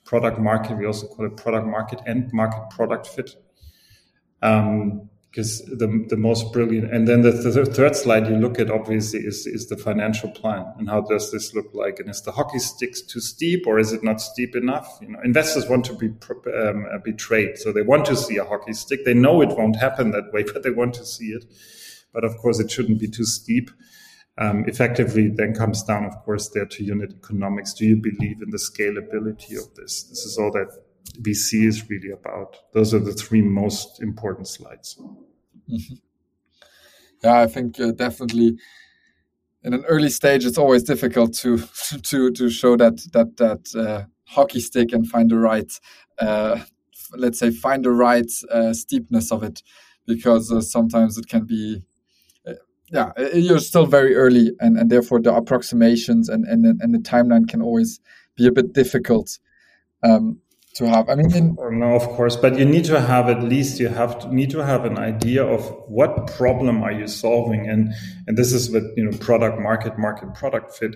Product 0.03 0.39
market, 0.39 0.77
we 0.77 0.85
also 0.85 1.07
call 1.07 1.25
it 1.25 1.37
product 1.37 1.65
market 1.65 2.01
and 2.05 2.31
market 2.33 2.69
product 2.69 3.07
fit. 3.07 3.35
Um, 4.41 5.09
because 5.31 5.61
the, 5.65 6.05
the 6.09 6.17
most 6.17 6.51
brilliant 6.51 6.93
and 6.93 7.07
then 7.07 7.21
the, 7.21 7.31
the, 7.31 7.65
third 7.65 7.95
slide 7.95 8.27
you 8.27 8.35
look 8.35 8.59
at 8.59 8.69
obviously 8.69 9.21
is, 9.21 9.47
is 9.47 9.69
the 9.69 9.77
financial 9.77 10.29
plan 10.29 10.65
and 10.77 10.89
how 10.89 10.99
does 10.99 11.31
this 11.31 11.53
look 11.55 11.73
like? 11.73 11.99
And 11.99 12.09
is 12.09 12.21
the 12.21 12.33
hockey 12.33 12.59
sticks 12.59 13.01
too 13.01 13.21
steep 13.21 13.65
or 13.65 13.79
is 13.79 13.93
it 13.93 14.03
not 14.03 14.19
steep 14.19 14.57
enough? 14.57 14.99
You 15.01 15.09
know 15.09 15.19
investors 15.23 15.69
want 15.69 15.85
to 15.85 15.93
be 15.93 16.07
um, 16.07 16.85
uh, 16.93 16.97
betrayed. 16.97 17.57
So 17.57 17.71
they 17.71 17.81
want 17.81 18.05
to 18.07 18.15
see 18.17 18.37
a 18.37 18.43
hockey 18.43 18.73
stick. 18.73 19.05
They 19.05 19.13
know 19.13 19.41
it 19.41 19.57
won't 19.57 19.77
happen 19.77 20.11
that 20.11 20.33
way 20.33 20.43
but 20.53 20.63
they 20.63 20.69
want 20.69 20.95
to 20.95 21.05
see 21.05 21.29
it. 21.29 21.45
But 22.13 22.25
of 22.25 22.35
course 22.37 22.59
it 22.59 22.69
shouldn't 22.69 22.99
be 22.99 23.07
too 23.07 23.25
steep. 23.25 23.71
Um, 24.37 24.65
effectively 24.67 25.29
then 25.29 25.53
comes 25.53 25.83
down 25.83 26.05
of 26.05 26.15
course 26.23 26.49
there 26.49 26.65
to 26.65 26.83
unit 26.83 27.13
economics. 27.23 27.73
Do 27.73 27.85
you 27.85 27.95
believe 27.95 28.41
in 28.41 28.49
the 28.49 28.57
scalability 28.57 29.57
of 29.57 29.73
this? 29.75 30.03
This 30.03 30.25
is 30.25 30.37
all 30.37 30.51
that 30.51 30.77
VC 31.19 31.65
is 31.67 31.89
really 31.89 32.11
about. 32.11 32.57
Those 32.73 32.93
are 32.93 32.99
the 32.99 33.13
three 33.13 33.41
most 33.41 34.01
important 34.01 34.47
slides. 34.47 34.99
Mm-hmm. 35.69 35.95
Yeah, 37.23 37.41
I 37.41 37.47
think 37.47 37.79
uh, 37.79 37.91
definitely 37.91 38.57
in 39.63 39.73
an 39.73 39.85
early 39.85 40.09
stage, 40.09 40.45
it's 40.45 40.57
always 40.57 40.83
difficult 40.83 41.33
to 41.35 41.57
to 42.03 42.31
to 42.31 42.49
show 42.49 42.75
that 42.77 42.97
that 43.13 43.37
that 43.37 43.75
uh, 43.75 44.05
hockey 44.25 44.59
stick 44.59 44.93
and 44.93 45.07
find 45.07 45.29
the 45.29 45.37
right, 45.37 45.71
uh, 46.19 46.59
let's 47.15 47.39
say, 47.39 47.51
find 47.51 47.85
the 47.85 47.91
right 47.91 48.31
uh, 48.49 48.73
steepness 48.73 49.31
of 49.31 49.43
it, 49.43 49.61
because 50.07 50.51
uh, 50.51 50.61
sometimes 50.61 51.17
it 51.17 51.27
can 51.27 51.45
be. 51.45 51.83
Uh, 52.47 52.53
yeah, 52.91 53.11
you're 53.33 53.59
still 53.59 53.85
very 53.85 54.15
early, 54.15 54.51
and, 54.59 54.77
and 54.77 54.89
therefore 54.89 55.21
the 55.21 55.33
approximations 55.33 56.27
and, 56.27 56.45
and 56.45 56.65
and 56.65 56.93
the 56.93 56.99
timeline 56.99 57.47
can 57.47 57.61
always 57.61 57.99
be 58.35 58.47
a 58.47 58.51
bit 58.51 58.73
difficult. 58.73 59.37
Um, 60.03 60.39
to 60.75 60.87
have. 60.87 61.09
I 61.09 61.15
mean, 61.15 61.35
in- 61.35 61.57
no, 61.71 61.95
of 61.95 62.03
course, 62.09 62.35
but 62.35 62.57
you 62.57 62.65
need 62.65 62.85
to 62.85 62.99
have 62.99 63.29
at 63.29 63.43
least 63.43 63.79
you 63.79 63.89
have 63.89 64.19
to 64.19 64.33
need 64.33 64.49
to 64.51 64.65
have 64.65 64.85
an 64.85 64.97
idea 64.97 65.45
of 65.45 65.65
what 65.87 66.27
problem 66.27 66.83
are 66.83 66.91
you 66.91 67.07
solving, 67.07 67.69
and 67.69 67.93
and 68.27 68.37
this 68.37 68.53
is 68.53 68.69
with 68.69 68.85
you 68.95 69.03
know 69.05 69.17
product 69.17 69.59
market 69.59 69.97
market 69.97 70.33
product 70.33 70.75
fit. 70.75 70.95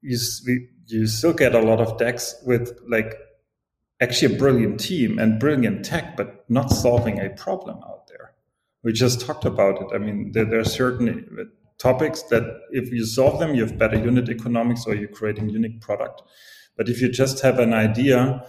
You 0.00 0.18
you 0.86 1.06
still 1.06 1.32
get 1.32 1.54
a 1.54 1.60
lot 1.60 1.80
of 1.80 1.98
decks 1.98 2.34
with 2.44 2.78
like 2.88 3.14
actually 4.00 4.34
a 4.34 4.38
brilliant 4.38 4.80
team 4.80 5.18
and 5.18 5.40
brilliant 5.40 5.84
tech, 5.84 6.16
but 6.16 6.44
not 6.48 6.70
solving 6.70 7.20
a 7.20 7.30
problem 7.30 7.78
out 7.84 8.06
there. 8.08 8.32
We 8.82 8.92
just 8.92 9.20
talked 9.20 9.44
about 9.44 9.80
it. 9.80 9.88
I 9.94 9.98
mean, 9.98 10.32
there, 10.32 10.44
there 10.44 10.60
are 10.60 10.64
certain 10.64 11.26
uh, 11.40 11.44
topics 11.78 12.22
that 12.24 12.44
if 12.70 12.92
you 12.92 13.06
solve 13.06 13.38
them, 13.38 13.54
you 13.54 13.62
have 13.62 13.78
better 13.78 13.96
unit 13.96 14.28
economics 14.28 14.84
or 14.86 14.94
you're 14.94 15.08
creating 15.08 15.48
unique 15.48 15.80
product. 15.80 16.22
But 16.76 16.88
if 16.88 17.00
you 17.00 17.08
just 17.08 17.40
have 17.42 17.58
an 17.58 17.72
idea 17.72 18.44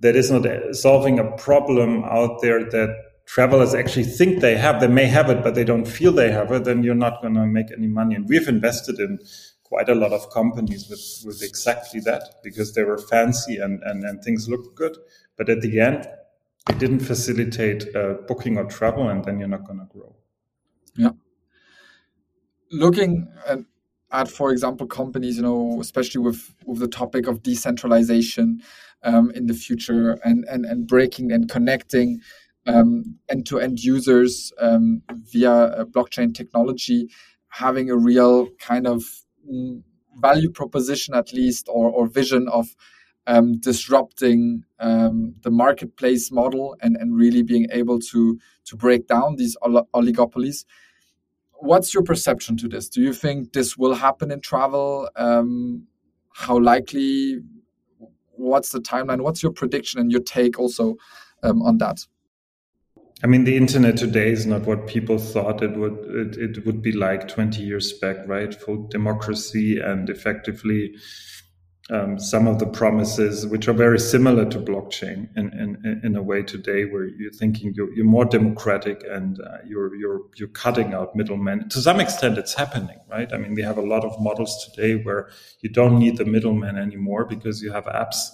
that 0.00 0.16
is 0.16 0.30
not 0.30 0.46
solving 0.74 1.18
a 1.18 1.30
problem 1.36 2.04
out 2.04 2.40
there 2.42 2.64
that 2.70 2.96
travelers 3.26 3.74
actually 3.74 4.04
think 4.04 4.40
they 4.40 4.56
have. 4.56 4.80
They 4.80 4.88
may 4.88 5.06
have 5.06 5.30
it, 5.30 5.42
but 5.42 5.54
they 5.54 5.64
don't 5.64 5.86
feel 5.86 6.12
they 6.12 6.32
have 6.32 6.50
it. 6.52 6.64
Then 6.64 6.82
you're 6.82 6.94
not 6.94 7.22
going 7.22 7.34
to 7.34 7.46
make 7.46 7.70
any 7.70 7.86
money. 7.86 8.14
And 8.14 8.28
we've 8.28 8.48
invested 8.48 8.98
in 8.98 9.20
quite 9.62 9.88
a 9.88 9.94
lot 9.94 10.12
of 10.12 10.30
companies 10.30 10.88
with, 10.88 11.22
with 11.24 11.42
exactly 11.42 12.00
that 12.00 12.42
because 12.42 12.74
they 12.74 12.82
were 12.82 12.98
fancy 12.98 13.58
and, 13.58 13.80
and, 13.84 14.04
and 14.04 14.22
things 14.24 14.48
looked 14.48 14.74
good. 14.74 14.96
But 15.36 15.48
at 15.48 15.60
the 15.60 15.78
end, 15.78 16.06
it 16.68 16.78
didn't 16.78 17.00
facilitate 17.00 17.94
uh, 17.94 18.14
booking 18.26 18.58
or 18.58 18.64
travel, 18.64 19.08
and 19.08 19.24
then 19.24 19.38
you're 19.38 19.48
not 19.48 19.64
going 19.64 19.78
to 19.78 19.86
grow. 19.86 20.14
Yeah. 20.96 21.12
Looking 22.72 23.32
at, 23.46 23.60
at, 24.12 24.28
for 24.28 24.50
example, 24.50 24.86
companies, 24.86 25.36
you 25.36 25.42
know, 25.42 25.78
especially 25.80 26.20
with, 26.20 26.54
with 26.66 26.78
the 26.78 26.88
topic 26.88 27.26
of 27.26 27.42
decentralization, 27.42 28.62
um, 29.02 29.30
in 29.32 29.46
the 29.46 29.54
future 29.54 30.18
and, 30.24 30.44
and, 30.48 30.64
and 30.64 30.86
breaking 30.86 31.32
and 31.32 31.48
connecting 31.48 32.20
um, 32.66 33.18
end-to-end 33.28 33.82
users 33.82 34.52
um, 34.58 35.02
via 35.08 35.84
blockchain 35.86 36.34
technology, 36.34 37.08
having 37.48 37.90
a 37.90 37.96
real 37.96 38.48
kind 38.58 38.86
of 38.86 39.02
mm, 39.50 39.82
value 40.16 40.50
proposition 40.50 41.14
at 41.14 41.32
least 41.32 41.68
or, 41.70 41.90
or 41.90 42.06
vision 42.06 42.48
of 42.48 42.76
um, 43.26 43.58
disrupting 43.58 44.64
um, 44.78 45.34
the 45.42 45.50
marketplace 45.50 46.30
model 46.30 46.76
and, 46.80 46.96
and 46.96 47.16
really 47.16 47.42
being 47.42 47.66
able 47.70 47.98
to 47.98 48.38
to 48.64 48.76
break 48.76 49.06
down 49.06 49.36
these 49.36 49.56
oligopolies. 49.62 50.64
What's 51.60 51.92
your 51.92 52.02
perception 52.02 52.56
to 52.58 52.68
this? 52.68 52.88
Do 52.88 53.02
you 53.02 53.12
think 53.12 53.52
this 53.52 53.76
will 53.76 53.94
happen 53.94 54.30
in 54.30 54.40
travel? 54.40 55.08
Um, 55.16 55.86
how 56.32 56.58
likely 56.58 57.40
what's 58.30 58.70
the 58.70 58.80
timeline? 58.80 59.20
What's 59.20 59.42
your 59.42 59.52
prediction 59.52 60.00
and 60.00 60.10
your 60.10 60.22
take 60.22 60.58
also 60.58 60.96
um, 61.42 61.62
on 61.62 61.78
that? 61.78 62.06
I 63.22 63.26
mean, 63.26 63.44
the 63.44 63.56
internet 63.56 63.98
today 63.98 64.30
is 64.30 64.46
not 64.46 64.62
what 64.62 64.86
people 64.86 65.18
thought 65.18 65.62
it 65.62 65.76
would. 65.76 65.98
It, 66.08 66.56
it 66.56 66.66
would 66.66 66.80
be 66.80 66.92
like 66.92 67.28
20 67.28 67.62
years 67.62 67.92
back, 67.92 68.16
right? 68.26 68.54
Full 68.54 68.88
democracy 68.88 69.78
and 69.78 70.08
effectively 70.08 70.94
um, 71.90 72.18
some 72.20 72.46
of 72.46 72.58
the 72.60 72.66
promises, 72.66 73.46
which 73.46 73.66
are 73.66 73.72
very 73.72 73.98
similar 73.98 74.44
to 74.48 74.58
blockchain 74.58 75.28
in, 75.36 75.52
in, 75.52 76.00
in 76.04 76.16
a 76.16 76.22
way 76.22 76.42
today, 76.42 76.84
where 76.84 77.04
you're 77.04 77.32
thinking 77.32 77.74
you're, 77.74 77.92
you're 77.92 78.04
more 78.04 78.24
democratic 78.24 79.02
and 79.10 79.40
uh, 79.40 79.58
you're, 79.66 79.94
you're, 79.96 80.20
you're 80.36 80.48
cutting 80.48 80.94
out 80.94 81.16
middlemen. 81.16 81.68
To 81.70 81.80
some 81.80 81.98
extent, 81.98 82.38
it's 82.38 82.54
happening, 82.54 82.98
right? 83.10 83.32
I 83.32 83.38
mean, 83.38 83.54
we 83.54 83.62
have 83.62 83.76
a 83.76 83.82
lot 83.82 84.04
of 84.04 84.20
models 84.20 84.70
today 84.72 85.02
where 85.02 85.30
you 85.60 85.68
don't 85.68 85.98
need 85.98 86.16
the 86.16 86.24
middleman 86.24 86.78
anymore 86.78 87.24
because 87.24 87.60
you 87.60 87.72
have 87.72 87.86
apps 87.86 88.28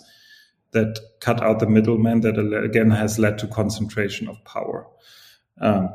that 0.72 0.98
cut 1.20 1.42
out 1.42 1.59
the 1.59 1.66
middleman 1.66 2.20
that 2.20 2.38
again 2.62 2.90
has 2.90 3.18
led 3.18 3.38
to 3.38 3.46
concentration 3.46 4.28
of 4.28 4.42
power. 4.44 4.86
Um, 5.61 5.88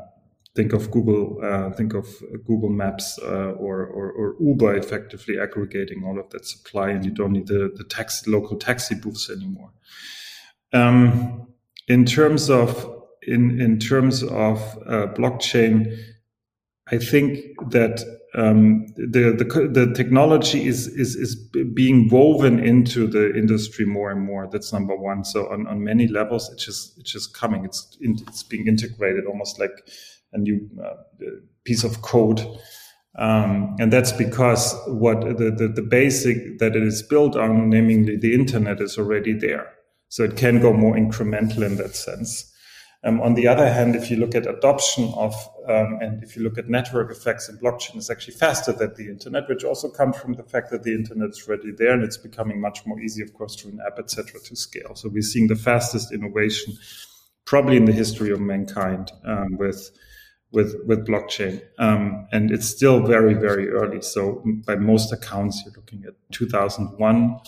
think 0.54 0.72
of 0.72 0.90
Google, 0.90 1.40
uh, 1.42 1.70
think 1.70 1.94
of 1.94 2.06
Google 2.46 2.68
Maps 2.68 3.18
uh, 3.22 3.52
or, 3.52 3.86
or, 3.86 4.12
or, 4.12 4.36
Uber 4.38 4.76
effectively 4.76 5.38
aggregating 5.38 6.04
all 6.04 6.18
of 6.20 6.28
that 6.30 6.46
supply, 6.46 6.90
and 6.90 7.04
you 7.04 7.10
don't 7.10 7.32
need 7.32 7.46
the, 7.46 7.72
the 7.74 7.84
taxi, 7.84 8.30
local 8.30 8.58
taxi 8.58 8.94
booths 8.94 9.30
anymore. 9.30 9.70
Um, 10.72 11.48
in 11.88 12.04
terms 12.04 12.50
of 12.50 13.00
in 13.22 13.60
in 13.60 13.78
terms 13.78 14.22
of 14.22 14.58
uh, 14.86 15.06
blockchain, 15.14 15.96
I 16.90 16.98
think 16.98 17.38
that 17.70 18.02
um, 18.34 18.86
the, 18.96 19.34
the 19.36 19.68
the 19.68 19.92
technology 19.94 20.66
is 20.66 20.86
is 20.86 21.16
is 21.16 21.36
being 21.74 22.08
woven 22.08 22.58
into 22.58 23.06
the 23.06 23.34
industry 23.36 23.84
more 23.84 24.10
and 24.10 24.22
more. 24.22 24.48
That's 24.50 24.72
number 24.72 24.96
one. 24.96 25.24
So 25.24 25.50
on, 25.50 25.66
on 25.66 25.84
many 25.84 26.08
levels, 26.08 26.50
it's 26.52 26.64
just 26.64 26.98
it's 26.98 27.12
just 27.12 27.34
coming. 27.34 27.64
It's 27.64 27.96
it's 28.00 28.42
being 28.42 28.66
integrated 28.66 29.26
almost 29.26 29.58
like 29.58 29.72
a 30.32 30.38
new 30.38 30.68
uh, 30.82 31.26
piece 31.64 31.84
of 31.84 32.02
code. 32.02 32.46
Um, 33.18 33.76
and 33.78 33.92
that's 33.92 34.12
because 34.12 34.74
what 34.86 35.20
the, 35.20 35.50
the, 35.50 35.68
the, 35.68 35.82
basic 35.82 36.58
that 36.60 36.74
it 36.74 36.82
is 36.82 37.02
built 37.02 37.36
on, 37.36 37.68
namely 37.68 38.16
the 38.16 38.32
internet, 38.32 38.80
is 38.80 38.96
already 38.96 39.34
there. 39.34 39.70
So 40.08 40.24
it 40.24 40.36
can 40.36 40.60
go 40.60 40.72
more 40.72 40.94
incremental 40.94 41.62
in 41.62 41.76
that 41.76 41.94
sense. 41.94 42.50
Um, 43.04 43.20
on 43.20 43.34
the 43.34 43.48
other 43.48 43.70
hand, 43.70 43.96
if 43.96 44.10
you 44.10 44.16
look 44.16 44.34
at 44.34 44.46
adoption 44.46 45.12
of, 45.16 45.34
um, 45.68 45.98
and 46.00 46.22
if 46.22 46.36
you 46.36 46.42
look 46.42 46.56
at 46.56 46.68
network 46.68 47.10
effects 47.10 47.48
in 47.48 47.58
blockchain, 47.58 47.96
it's 47.96 48.10
actually 48.10 48.34
faster 48.34 48.72
than 48.72 48.94
the 48.96 49.08
internet, 49.08 49.48
which 49.48 49.64
also 49.64 49.90
comes 49.90 50.16
from 50.16 50.34
the 50.34 50.44
fact 50.44 50.70
that 50.70 50.84
the 50.84 50.94
internet 50.94 51.30
is 51.30 51.44
already 51.46 51.72
there 51.76 51.92
and 51.92 52.04
it's 52.04 52.16
becoming 52.16 52.60
much 52.60 52.86
more 52.86 53.00
easy, 53.00 53.22
of 53.22 53.34
course, 53.34 53.56
through 53.56 53.72
an 53.72 53.80
app, 53.84 53.98
etc., 53.98 54.40
to 54.40 54.54
scale. 54.54 54.94
So 54.94 55.08
we're 55.08 55.22
seeing 55.22 55.48
the 55.48 55.56
fastest 55.56 56.12
innovation 56.12 56.78
probably 57.44 57.76
in 57.76 57.86
the 57.86 57.92
history 57.92 58.30
of 58.30 58.40
mankind 58.40 59.10
um, 59.24 59.56
with 59.58 59.90
with 60.52 60.76
with 60.86 61.06
blockchain, 61.06 61.62
um, 61.78 62.26
and 62.30 62.50
it's 62.50 62.68
still 62.68 63.00
very 63.00 63.34
very 63.34 63.68
early. 63.70 64.02
So 64.02 64.44
by 64.66 64.76
most 64.76 65.12
accounts, 65.12 65.62
you're 65.64 65.74
looking 65.74 66.04
at 66.06 66.14
2001, 66.32 67.40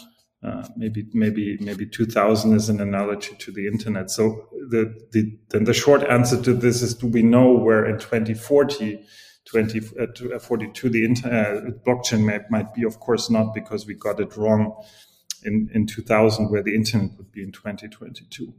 uh, 0.43 0.67
maybe 0.77 1.07
maybe 1.13 1.59
maybe 1.61 1.87
2000 1.87 2.55
is 2.55 2.69
an 2.69 2.81
analogy 2.81 3.37
to 3.39 3.53
the 3.53 3.67
internet. 3.67 4.11
So 4.11 4.49
the 4.71 4.95
the 5.13 5.39
then 5.51 5.65
the 5.65 5.75
short 5.75 6.03
answer 6.05 6.41
to 6.43 6.55
this 6.55 6.83
is: 6.83 6.95
Do 6.95 7.07
we 7.07 7.23
know 7.23 7.53
where 7.53 7.85
in 7.85 7.99
2040? 7.99 9.05
2042 9.47 10.87
uh, 10.87 10.91
the 10.91 11.05
inter- 11.05 11.29
uh, 11.29 11.71
blockchain 11.87 12.25
might, 12.25 12.51
might 12.51 12.73
be 12.73 12.83
of 12.83 12.99
course 12.99 13.29
not 13.29 13.53
because 13.53 13.87
we 13.87 13.93
got 13.93 14.19
it 14.19 14.35
wrong 14.39 14.75
in, 15.43 15.69
in 15.75 15.87
2000 15.87 16.51
where 16.51 16.63
the 16.63 16.75
internet 16.75 17.11
would 17.19 17.31
be 17.31 17.43
in 17.43 17.53
2022 17.53 18.55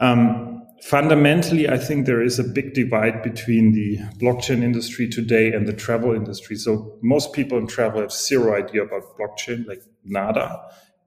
um, 0.00 0.65
fundamentally, 0.82 1.68
I 1.68 1.78
think 1.78 2.06
there 2.06 2.22
is 2.22 2.38
a 2.38 2.44
big 2.44 2.74
divide 2.74 3.22
between 3.22 3.72
the 3.72 3.98
blockchain 4.20 4.62
industry 4.62 5.08
today 5.08 5.52
and 5.52 5.66
the 5.66 5.72
travel 5.72 6.14
industry. 6.14 6.56
So 6.56 6.98
most 7.02 7.32
people 7.32 7.58
in 7.58 7.66
travel 7.66 8.00
have 8.00 8.12
zero 8.12 8.56
idea 8.56 8.84
about 8.84 9.16
blockchain, 9.18 9.66
like 9.66 9.82
nada, 10.04 10.60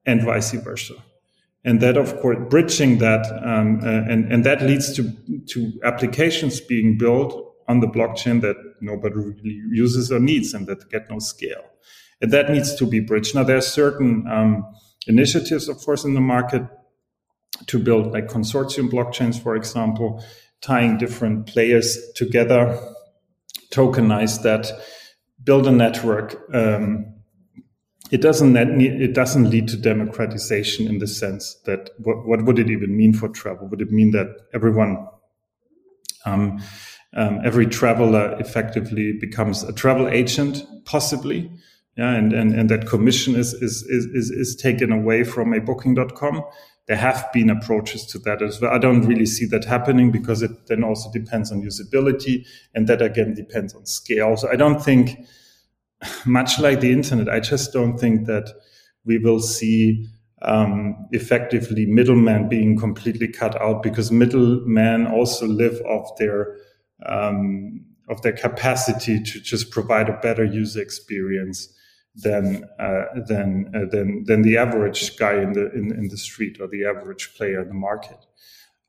and 0.06 0.24
vice 0.24 0.52
versa. 0.52 0.96
And 1.64 1.82
that, 1.82 1.98
of 1.98 2.20
course, 2.22 2.38
bridging 2.50 3.00
that, 3.00 3.26
um, 3.44 3.82
uh, 3.84 4.12
and, 4.12 4.32
and 4.32 4.46
that 4.46 4.62
leads 4.62 4.94
to, 4.96 5.12
to 5.48 5.74
applications 5.84 6.62
being 6.62 6.98
built 6.98 7.56
on 7.68 7.82
the 7.82 7.88
blockchain 7.88 8.42
that 8.42 8.56
nobody 8.82 9.16
really 9.16 9.62
uses 9.72 10.12
or 10.12 10.20
needs 10.20 10.54
and 10.54 10.68
that 10.68 10.90
get 10.90 11.10
no 11.10 11.20
scale. 11.20 11.64
And 12.22 12.32
that 12.32 12.50
needs 12.50 12.76
to 12.76 12.86
be 12.86 13.00
bridged. 13.00 13.36
Now, 13.36 13.44
there 13.44 13.58
are 13.58 13.62
certain 13.62 14.26
um, 14.28 14.66
initiatives, 15.08 15.68
of 15.68 15.78
course, 15.78 16.04
in 16.04 16.14
the 16.14 16.22
market 16.22 16.64
to 17.68 17.80
build 17.80 18.12
like 18.12 18.28
consortium 18.28 18.90
blockchains, 18.90 19.42
for 19.42 19.56
example, 19.56 20.24
tying 20.62 20.98
different 20.98 21.48
players 21.48 21.98
together, 22.16 22.78
tokenize 23.72 24.42
that, 24.44 24.72
build 25.44 25.68
a 25.68 25.72
network. 25.72 26.36
Um, 26.54 27.14
it 28.12 28.22
doesn't 28.22 28.56
it 28.58 29.14
doesn't 29.14 29.50
lead 29.50 29.68
to 29.68 29.78
democratization 29.78 30.88
in 30.88 30.98
the 30.98 31.08
sense 31.08 31.56
that 31.66 31.92
what, 32.00 32.26
what 32.26 32.44
would 32.46 32.58
it 32.58 32.70
even 32.70 32.98
mean 32.98 33.14
for 33.14 33.30
travel? 33.30 33.68
Would 33.68 33.82
it 33.82 33.92
mean 33.92 34.12
that 34.12 34.36
everyone, 34.54 35.08
um, 36.26 36.60
um, 37.14 37.40
every 37.46 37.68
traveler 37.68 38.36
effectively 38.40 39.14
becomes 39.14 39.64
a 39.64 39.74
travel 39.74 40.08
agent, 40.08 40.64
possibly? 40.86 41.52
Yeah, 41.98 42.16
and, 42.16 42.32
and, 42.32 42.56
and 42.56 42.70
that 42.70 42.88
commission 42.88 43.36
is, 43.36 43.54
is, 43.54 43.84
is, 43.84 44.32
is 44.32 44.56
taken 44.56 44.92
away 44.92 45.24
from 45.24 45.54
a 45.54 45.60
booking.com 45.60 46.44
there 46.90 46.98
have 46.98 47.32
been 47.32 47.52
approaches 47.52 48.04
to 48.08 48.18
that 48.18 48.42
as 48.42 48.60
well. 48.60 48.74
I 48.74 48.80
don't 48.80 49.06
really 49.06 49.28
see 49.28 49.46
that 49.46 49.64
happening 49.64 50.10
because 50.10 50.42
it 50.42 50.66
then 50.66 50.84
also 50.84 51.12
depends 51.12 51.52
on 51.52 51.62
usability, 51.62 52.48
and 52.74 52.88
that 52.88 53.00
again 53.00 53.36
depends 53.36 53.76
on 53.76 53.86
scale. 53.86 54.36
So 54.36 54.50
I 54.52 54.56
don't 54.56 54.84
think, 54.84 55.20
much 56.26 56.60
like 56.60 56.80
the 56.80 56.92
internet, 56.92 57.30
I 57.30 57.42
just 57.42 57.72
don't 57.72 58.00
think 58.00 58.26
that 58.26 58.50
we 59.06 59.20
will 59.20 59.40
see 59.40 60.08
um, 60.42 60.96
effectively 61.12 61.86
middlemen 61.86 62.50
being 62.50 62.76
completely 62.76 63.28
cut 63.28 63.62
out 63.62 63.84
because 63.84 64.12
middlemen 64.12 65.06
also 65.06 65.46
live 65.46 65.80
off 65.82 66.18
their 66.18 66.56
um, 67.06 67.86
of 68.08 68.24
their 68.24 68.34
capacity 68.34 69.22
to 69.22 69.40
just 69.40 69.70
provide 69.70 70.10
a 70.10 70.18
better 70.24 70.44
user 70.44 70.82
experience 70.82 71.72
than 72.22 72.66
uh, 72.80 73.06
than 73.28 73.72
uh, 73.76 73.86
than 73.92 74.24
than 74.26 74.42
the 74.42 74.58
average 74.58 75.18
guy 75.18 75.36
in 75.42 75.54
the 75.54 75.72
in, 75.74 75.92
in 75.92 76.08
the 76.10 76.18
street 76.18 76.60
or 76.60 76.68
the 76.68 76.86
average 76.86 77.36
player 77.36 77.62
in 77.62 77.68
the 77.68 77.74
market. 77.74 78.26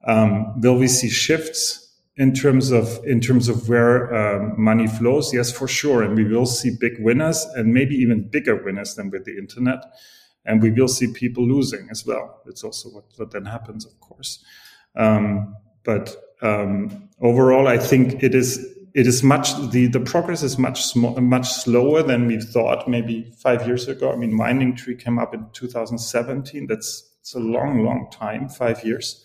Um, 0.06 0.60
will 0.60 0.78
we 0.78 0.88
see 0.88 1.10
shifts 1.10 1.90
in 2.16 2.32
terms 2.32 2.70
of 2.70 3.04
in 3.04 3.20
terms 3.20 3.48
of 3.48 3.68
where 3.68 4.14
um, 4.14 4.54
money 4.62 4.86
flows? 4.86 5.32
Yes, 5.32 5.52
for 5.52 5.68
sure, 5.68 6.02
and 6.02 6.14
we 6.16 6.24
will 6.24 6.46
see 6.46 6.70
big 6.78 6.94
winners 7.00 7.44
and 7.56 7.72
maybe 7.72 7.94
even 7.94 8.28
bigger 8.28 8.56
winners 8.56 8.94
than 8.94 9.10
with 9.10 9.24
the 9.24 9.36
internet, 9.36 9.84
and 10.44 10.62
we 10.62 10.70
will 10.70 10.88
see 10.88 11.12
people 11.12 11.46
losing 11.46 11.88
as 11.90 12.06
well. 12.06 12.42
It's 12.46 12.64
also 12.64 12.88
what, 12.90 13.04
what 13.16 13.30
then 13.30 13.44
happens, 13.44 13.84
of 13.84 13.98
course. 14.00 14.44
Um, 14.96 15.56
but 15.84 16.16
um, 16.42 17.08
overall, 17.20 17.68
I 17.68 17.78
think 17.78 18.22
it 18.22 18.34
is 18.34 18.76
it 18.94 19.06
is 19.06 19.22
much 19.22 19.54
the 19.70 19.86
the 19.86 20.00
progress 20.00 20.42
is 20.42 20.58
much 20.58 20.82
sm- 20.82 21.20
much 21.22 21.48
slower 21.48 22.02
than 22.02 22.26
we 22.26 22.40
thought 22.40 22.88
maybe 22.88 23.32
five 23.38 23.66
years 23.66 23.88
ago. 23.88 24.12
I 24.12 24.16
mean, 24.16 24.36
Winding 24.36 24.76
Tree 24.76 24.96
came 24.96 25.18
up 25.18 25.34
in 25.34 25.46
2017. 25.52 26.66
That's 26.66 27.08
it's 27.20 27.34
a 27.34 27.38
long, 27.38 27.84
long 27.84 28.08
time, 28.10 28.48
five 28.48 28.84
years, 28.84 29.22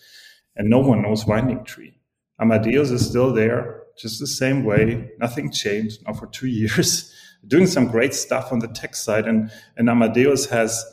and 0.54 0.68
no 0.68 0.78
one 0.78 1.02
knows 1.02 1.26
Winding 1.26 1.64
Tree. 1.64 1.98
Amadeus 2.38 2.90
is 2.90 3.08
still 3.08 3.32
there, 3.32 3.82
just 3.98 4.20
the 4.20 4.26
same 4.26 4.64
way. 4.64 5.10
Nothing 5.18 5.50
changed 5.50 6.06
now 6.06 6.12
for 6.12 6.26
two 6.26 6.46
years. 6.60 7.12
Doing 7.46 7.66
some 7.66 7.86
great 7.86 8.14
stuff 8.14 8.52
on 8.52 8.58
the 8.60 8.68
tech 8.68 8.94
side, 8.94 9.26
and 9.26 9.50
and 9.76 9.88
Amadeus 9.88 10.46
has 10.46 10.84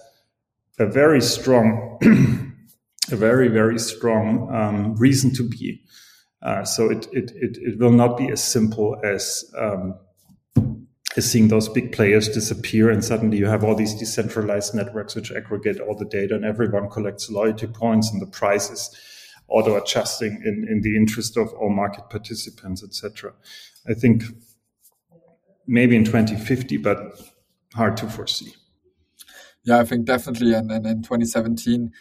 a 0.80 0.86
very 0.86 1.21
strong, 1.21 1.99
a 3.11 3.15
very 3.15 3.49
very 3.49 3.80
strong 3.80 4.53
um, 4.53 4.95
reason 4.95 5.34
to 5.36 5.47
be 5.47 5.82
uh, 6.44 6.64
so 6.64 6.91
it, 6.91 7.08
it, 7.12 7.32
it, 7.36 7.58
it, 7.58 7.80
will 7.80 7.91
not 7.91 8.18
be 8.18 8.30
as 8.30 8.44
simple 8.44 9.00
as, 9.04 9.50
um, 9.58 9.96
as 11.16 11.30
seeing 11.30 11.48
those 11.48 11.70
big 11.70 11.91
players 11.91 12.28
disappear 12.28 12.89
and 12.89 13.04
suddenly 13.04 13.38
you 13.38 13.46
have 13.46 13.64
all 13.64 13.76
these 13.76 13.96
decentralized 13.96 14.76
networks 14.76 15.16
which 15.16 15.32
aggregate 15.32 15.80
all 15.80 15.96
the 15.98 16.06
data 16.06 16.36
and 16.36 16.44
everyone 16.46 16.89
collects 16.89 17.30
loyalty 17.30 17.68
points 17.68 18.12
and 18.12 18.22
the 18.22 18.28
prices 18.28 18.96
auto 19.48 19.78
adjusting 19.82 20.41
in, 20.44 20.68
in 20.70 20.82
the 20.82 20.96
interest 20.96 21.38
of 21.38 21.54
all 21.54 21.70
market 21.70 22.10
participants, 22.10 22.84
etc. 22.84 23.34
I 23.88 23.94
think 23.94 24.24
maybe 25.68 25.96
in 25.96 26.04
2050, 26.04 26.78
but 26.78 26.98
hard 27.74 27.98
to 27.98 28.10
foresee. 28.10 28.54
Yeah, 29.64 29.80
I 29.80 29.86
think 29.86 30.06
definitely. 30.06 30.54
And, 30.54 30.72
in 30.72 31.04
2017, 31.04 31.91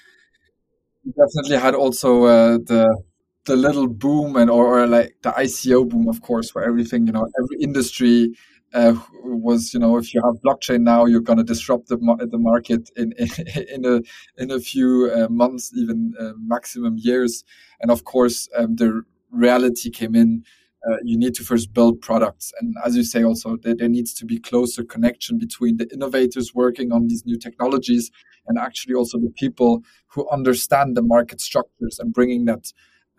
definitely 1.07 1.59
had 1.59 1.75
also 1.75 2.25
uh, 2.25 2.59
the 2.59 3.03
the 3.45 3.57
little 3.57 3.89
boom 3.89 4.37
and 4.37 4.51
or, 4.51 4.83
or, 4.83 4.87
like 4.87 5.17
the 5.23 5.31
ICO 5.31 5.89
boom, 5.89 6.09
of 6.09 6.23
course, 6.23 6.55
where 6.55 6.65
everything 6.65 7.07
you 7.07 7.13
know 7.13 7.29
every 7.39 7.57
industry 7.61 8.33
uh, 8.73 8.95
was 9.25 9.75
you 9.75 9.81
know 9.81 9.97
if 9.97 10.15
you 10.15 10.23
have 10.23 10.35
blockchain 10.43 10.83
now, 10.83 11.05
you're 11.05 11.21
going 11.21 11.39
to 11.39 11.45
disrupt 11.45 11.89
the 11.89 11.97
the 12.31 12.39
market 12.39 12.91
in 12.97 13.13
in, 13.19 13.29
in 13.75 13.85
a 13.85 14.43
in 14.43 14.51
a 14.51 14.61
few 14.61 15.11
uh, 15.15 15.29
months, 15.29 15.73
even 15.75 16.15
uh, 16.21 16.33
maximum 16.39 16.97
years, 16.99 17.45
and 17.81 17.91
of 17.91 18.05
course 18.05 18.49
um, 18.57 18.77
the 18.77 19.03
reality 19.31 19.91
came 19.91 20.15
in 20.15 20.45
uh, 20.89 20.97
you 21.05 21.17
need 21.17 21.35
to 21.35 21.45
first 21.45 21.73
build 21.73 22.01
products. 22.01 22.53
And 22.61 22.75
as 22.85 22.97
you 22.97 23.05
say, 23.05 23.23
also 23.23 23.57
there, 23.57 23.75
there, 23.75 23.89
needs 23.89 24.13
to 24.15 24.27
be 24.27 24.39
closer 24.39 24.83
connection 24.83 25.39
between 25.39 25.77
the 25.77 25.89
innovators 25.93 26.55
working 26.55 26.91
on 26.91 27.07
these 27.07 27.25
new 27.25 27.39
technologies 27.39 28.11
and 28.47 28.59
actually 28.59 28.95
also 28.95 29.19
the 29.19 29.33
people 29.37 29.85
who 30.09 30.29
understand 30.31 30.97
the 30.97 31.03
market 31.03 31.41
structures 31.41 31.99
and 32.01 32.13
bringing 32.13 32.47
that 32.47 32.73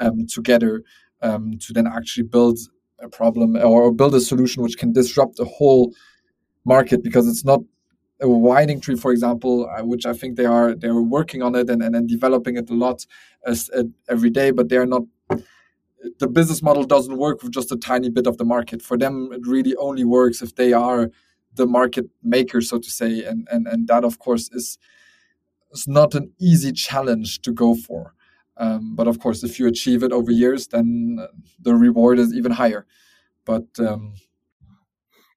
um, 0.04 0.28
together 0.28 0.84
um, 1.22 1.58
to 1.60 1.74
then 1.74 1.88
actually 1.88 2.28
build 2.36 2.58
a 2.99 3.10
problem 3.10 3.56
or 3.56 3.91
build 3.91 4.16
a 4.16 4.22
solution 4.22 4.64
which 4.64 4.78
can 4.78 4.91
disrupt 4.93 5.36
the 5.38 5.45
whole 5.45 5.93
market 6.66 7.04
because 7.04 7.28
it's 7.28 7.45
not 7.45 7.62
a 8.22 8.30
winding 8.30 8.80
tree, 8.80 8.95
for 8.95 9.12
example, 9.12 9.70
uh, 9.70 9.84
which 9.84 10.06
I 10.06 10.14
think 10.14 10.38
they 10.38 10.45
are 10.45 10.76
they're 10.76 11.01
working 11.18 11.41
on 11.41 11.56
it 11.56 11.70
and, 11.70 11.84
and, 11.84 12.08
developing 12.08 12.56
it 12.58 12.70
a 12.70 12.74
lot 12.74 13.06
as, 13.45 13.70
uh, 13.76 13.84
every 14.08 14.30
day, 14.30 14.51
but 14.51 14.70
they're 14.70 14.86
not 14.86 15.04
the 16.20 16.28
business 16.28 16.62
model 16.62 16.84
doesn't 16.84 17.18
work 17.18 17.43
with 17.43 17.51
just 17.51 17.72
a 17.72 17.78
tiny 17.78 18.10
bit 18.10 18.28
of 18.28 18.38
the 18.38 18.45
market. 18.45 18.82
For 18.82 18.97
them, 18.97 19.30
it 19.32 19.41
really 19.45 19.76
only 19.78 20.04
works 20.04 20.41
if 20.41 20.56
they 20.56 20.74
are 20.74 21.10
the 21.56 21.66
market 21.66 22.06
maker, 22.24 22.62
so 22.62 22.78
to 22.80 22.89
say, 22.89 23.24
and 23.24 23.47
and 23.51 23.68
and 23.68 23.88
that 23.88 24.04
of 24.04 24.20
course 24.20 24.49
is 24.54 24.78
is 25.72 25.88
not 25.88 26.14
an 26.16 26.32
easy 26.39 26.72
challenge 26.72 27.41
to 27.41 27.51
go 27.51 27.76
for. 27.76 28.14
Um, 28.58 28.95
but 28.95 29.08
of 29.08 29.20
course, 29.20 29.43
if 29.43 29.60
you 29.60 29.68
achieve 29.68 30.04
it 30.04 30.12
over 30.12 30.32
years, 30.32 30.68
then 30.68 31.28
the 31.60 31.76
reward 31.76 32.20
is 32.20 32.34
even 32.34 32.51
higher. 32.51 32.86
But 33.45 33.66
um, 33.80 34.14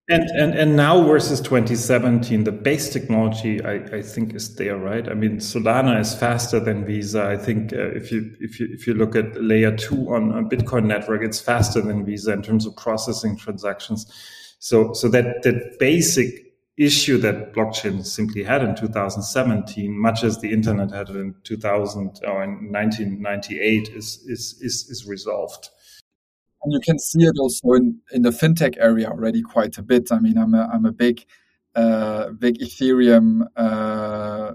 and, 0.08 0.22
and 0.30 0.54
and 0.54 0.76
now 0.76 1.02
versus 1.02 1.40
2017, 1.40 2.44
the 2.44 2.52
base 2.52 2.90
technology 2.90 3.64
I, 3.64 3.74
I 3.96 4.02
think 4.02 4.34
is 4.34 4.54
there, 4.54 4.76
right? 4.76 5.08
I 5.08 5.14
mean, 5.14 5.38
Solana 5.38 5.98
is 6.00 6.14
faster 6.14 6.60
than 6.60 6.84
Visa. 6.84 7.26
I 7.26 7.36
think 7.36 7.72
uh, 7.72 7.88
if 7.88 8.12
you 8.12 8.36
if 8.38 8.60
you 8.60 8.68
if 8.70 8.86
you 8.86 8.94
look 8.94 9.16
at 9.16 9.42
layer 9.42 9.74
two 9.76 10.14
on 10.14 10.30
a 10.30 10.44
Bitcoin 10.44 10.84
network, 10.84 11.22
it's 11.22 11.40
faster 11.40 11.80
than 11.80 12.04
Visa 12.04 12.32
in 12.32 12.42
terms 12.42 12.66
of 12.66 12.76
processing 12.76 13.36
transactions. 13.36 14.06
So 14.60 14.92
so 14.92 15.08
that 15.08 15.42
that 15.42 15.76
basic 15.80 16.45
issue 16.78 17.18
that 17.18 17.54
blockchain 17.54 18.04
simply 18.04 18.42
had 18.42 18.62
in 18.62 18.74
2017, 18.74 19.98
much 19.98 20.22
as 20.22 20.40
the 20.40 20.52
internet 20.52 20.90
had 20.90 21.08
in 21.08 21.34
2000 21.42 22.20
or 22.26 22.42
in 22.42 22.72
1998, 22.72 23.88
is 23.94 24.22
is 24.26 24.58
is, 24.60 24.88
is 24.90 25.06
resolved. 25.06 25.70
And 26.66 26.72
you 26.72 26.80
can 26.80 26.98
see 26.98 27.22
it 27.22 27.38
also 27.38 27.74
in, 27.74 28.00
in 28.10 28.22
the 28.22 28.30
fintech 28.30 28.76
area 28.78 29.08
already 29.08 29.40
quite 29.40 29.78
a 29.78 29.82
bit. 29.82 30.10
I 30.10 30.18
mean, 30.18 30.36
I'm 30.36 30.52
a, 30.52 30.68
I'm 30.72 30.84
a 30.84 30.90
big, 30.90 31.24
uh, 31.76 32.30
big 32.30 32.58
Ethereum 32.58 33.46
uh, 33.54 34.52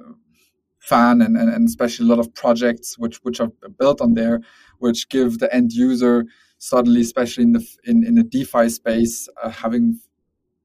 fan 0.79 1.21
and, 1.21 1.37
and, 1.37 1.49
and 1.49 1.69
especially 1.69 2.07
a 2.07 2.09
lot 2.09 2.19
of 2.19 2.33
projects 2.33 2.97
which, 2.97 3.17
which 3.23 3.39
are 3.39 3.49
built 3.79 4.01
on 4.01 4.15
there, 4.15 4.41
which 4.79 5.07
give 5.07 5.39
the 5.39 5.53
end 5.55 5.71
user 5.71 6.25
suddenly, 6.57 6.99
especially 6.99 7.43
in 7.43 7.53
the, 7.53 7.65
in, 7.85 8.03
in 8.05 8.15
the 8.15 8.23
DeFi 8.23 8.67
space, 8.67 9.29
uh, 9.41 9.49
having 9.49 9.97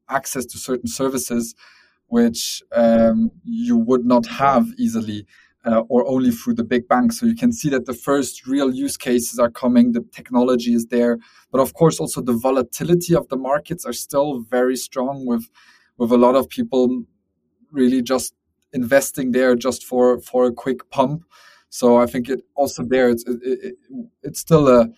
access 0.09 0.45
to 0.47 0.59
certain 0.59 0.89
services 0.89 1.55
which 2.09 2.63
um, 2.73 3.31
you 3.45 3.77
would 3.77 4.05
not 4.05 4.27
have 4.27 4.67
easily 4.79 5.27
uh, 5.65 5.81
or 5.89 6.07
only 6.09 6.31
through 6.31 6.55
the 6.55 6.65
big 6.65 6.87
banks. 6.87 7.19
So 7.19 7.27
you 7.27 7.35
can 7.35 7.53
see 7.53 7.69
that 7.71 7.87
the 7.87 7.95
first 7.95 8.47
real 8.47 8.73
use 8.73 8.97
cases 8.97 9.39
are 9.39 9.51
coming, 9.51 9.93
the 9.93 10.05
technology 10.13 10.75
is 10.75 10.87
there, 10.87 11.19
but 11.51 11.61
of 11.61 11.75
course 11.75 11.99
also 11.99 12.21
the 12.21 12.33
volatility 12.33 13.15
of 13.15 13.29
the 13.29 13.37
markets 13.37 13.85
are 13.85 13.93
still 13.93 14.41
very 14.41 14.77
strong 14.77 15.27
with 15.27 15.49
with 15.99 16.13
a 16.13 16.17
lot 16.17 16.37
of 16.37 16.49
people 16.49 17.05
really 17.73 18.03
just 18.03 18.35
investing 18.73 19.33
there 19.33 19.57
just 19.57 19.85
for 19.85 20.21
for 20.21 20.47
a 20.47 20.53
quick 20.53 20.89
pump. 20.91 21.25
So 21.69 21.97
I 21.97 22.07
think 22.07 22.29
it 22.29 22.43
also 22.55 22.85
there 22.85 23.09
it's 23.11 23.25
it, 23.27 23.41
it, 23.43 23.75
it's 24.23 24.39
still 24.39 24.69
a 24.69 24.89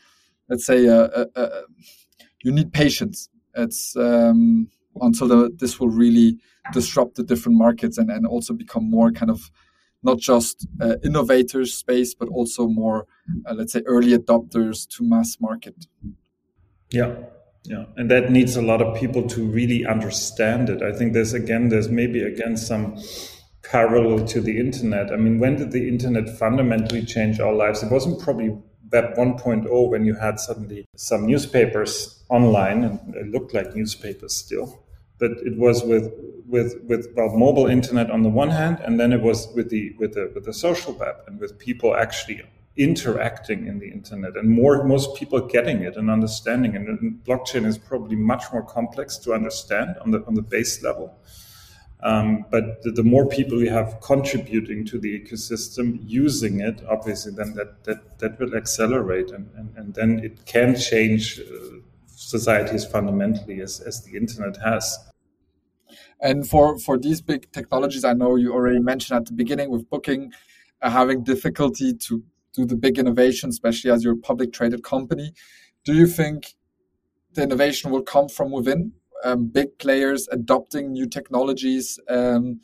let's 0.51 0.67
say 0.67 0.87
a, 0.87 1.05
a, 1.05 1.27
a, 1.35 1.63
you 2.43 2.53
need 2.53 2.73
patience. 2.73 3.31
It's 3.55 3.97
um, 3.97 4.69
until 5.01 5.29
the, 5.29 5.51
this 5.57 5.79
will 5.81 5.89
really 5.89 6.39
disrupt 6.73 7.17
the 7.17 7.23
different 7.23 7.59
markets 7.59 7.99
and, 7.99 8.11
and 8.11 8.27
also 8.27 8.53
become 8.55 8.89
more 8.89 9.11
kind 9.11 9.31
of 9.31 9.51
not 10.03 10.19
just 10.19 10.67
uh, 10.81 10.95
innovators 11.05 11.75
space, 11.75 12.15
but 12.15 12.29
also 12.29 12.69
more, 12.69 13.07
uh, 13.47 13.55
let's 13.55 13.73
say, 13.73 13.83
early 13.87 14.17
adopters 14.17 14.87
to 14.89 15.03
mass 15.03 15.39
market. 15.41 15.87
Yeah, 16.91 17.17
yeah, 17.65 17.85
and 17.97 18.11
that 18.11 18.31
needs 18.31 18.57
a 18.57 18.63
lot 18.63 18.81
of 18.81 18.99
people 18.99 19.27
to 19.29 19.45
really 19.45 19.85
understand 19.85 20.71
it. 20.71 20.83
I 20.83 20.93
think 20.93 21.13
there's 21.13 21.35
again, 21.35 21.69
there's 21.69 21.89
maybe 21.89 22.23
again 22.23 22.57
some 22.57 22.97
parallel 23.63 24.25
to 24.29 24.41
the 24.41 24.59
internet. 24.59 25.13
I 25.13 25.17
mean, 25.17 25.41
when 25.41 25.57
did 25.57 25.73
the 25.73 25.89
internet 25.89 26.39
fundamentally 26.39 27.05
change 27.05 27.41
our 27.41 27.53
lives? 27.53 27.83
It 27.83 27.91
wasn't 27.91 28.21
probably 28.21 28.57
Web 28.91 29.15
1.0 29.17 29.39
point 29.39 29.67
oh 29.71 29.89
when 29.89 30.05
you 30.05 30.15
had 30.15 30.41
suddenly 30.41 30.87
some 30.97 31.27
newspapers 31.27 32.25
online 32.31 32.85
and 32.85 33.15
it 33.15 33.27
looked 33.27 33.53
like 33.53 33.75
newspapers 33.75 34.35
still 34.35 34.83
but 35.19 35.33
it 35.33 35.57
was 35.57 35.83
with 35.85 36.13
with 36.47 36.81
with 36.85 37.09
well 37.15 37.29
mobile 37.37 37.67
internet 37.67 38.11
on 38.11 38.23
the 38.23 38.29
one 38.29 38.51
hand, 38.51 38.81
and 38.81 38.99
then 38.99 39.13
it 39.13 39.21
was 39.21 39.49
with 39.55 39.71
the 39.71 39.95
with 39.99 40.15
the 40.15 40.31
with 40.35 40.45
the 40.45 40.53
social 40.53 40.93
web 40.95 41.17
and 41.27 41.39
with 41.39 41.59
people 41.59 41.95
actually 41.95 42.43
interacting 42.77 43.67
in 43.67 43.81
the 43.81 43.91
internet 43.91 44.37
and 44.37 44.49
more 44.49 44.85
most 44.85 45.17
people 45.17 45.41
getting 45.41 45.83
it 45.83 45.97
and 45.97 46.09
understanding. 46.09 46.77
And 46.77 47.21
blockchain 47.25 47.67
is 47.67 47.77
probably 47.77 48.15
much 48.15 48.45
more 48.53 48.63
complex 48.63 49.19
to 49.19 49.35
understand 49.35 49.97
on 50.01 50.13
the 50.13 50.25
on 50.27 50.35
the 50.35 50.43
base 50.43 50.83
level. 50.83 51.19
Um, 52.01 52.47
but 52.49 52.81
the, 52.85 52.93
the, 52.93 53.03
more 53.03 53.27
people 53.27 53.61
you 53.61 53.71
have 53.71 54.01
contributing 54.01 54.87
to 54.87 55.01
the 55.01 55.19
ecosystem 55.19 55.99
using 56.05 56.61
it, 56.61 56.81
obviously, 56.89 57.33
then 57.33 57.55
that 57.55 57.83
that, 57.85 58.21
that 58.21 58.39
will 58.39 58.55
accelerate, 58.55 59.33
and, 59.33 59.51
and, 59.57 59.77
and 59.77 59.95
then 59.95 60.21
it 60.21 60.47
can 60.47 60.77
change 60.77 61.41
uh, 61.41 61.81
societies 62.07 62.85
fundamentally 62.85 63.61
as, 63.61 63.81
as 63.81 64.05
the 64.05 64.17
internet 64.17 64.57
has. 64.59 65.08
And 66.21 66.49
for 66.49 66.79
for 66.79 66.99
these 66.99 67.21
big 67.21 67.51
technologies, 67.53 68.05
I 68.05 68.13
know 68.13 68.37
you 68.37 68.53
already 68.53 68.81
mentioned 68.81 69.17
at 69.17 69.27
the 69.27 69.33
beginning 69.33 69.71
with 69.71 69.89
booking, 69.89 70.33
uh, 70.83 70.91
having 70.91 71.23
difficulty 71.23 71.95
to 71.95 72.23
do 72.55 72.67
the 72.67 72.77
big 72.77 72.99
innovation, 72.99 73.51
especially 73.51 73.91
as 73.91 74.03
you're 74.03 74.15
a 74.15 74.17
public 74.17 74.53
traded 74.53 74.83
company. 74.83 75.33
Do 75.85 75.95
you 75.95 76.07
think 76.07 76.55
the 77.35 77.43
innovation 77.43 77.91
will 77.91 78.03
come 78.03 78.29
from 78.29 78.51
within? 78.51 78.93
Um, 79.25 79.47
big 79.47 79.79
players 79.79 80.29
adopting 80.31 80.93
new 80.93 81.07
technologies 81.07 81.99
um, 82.09 82.61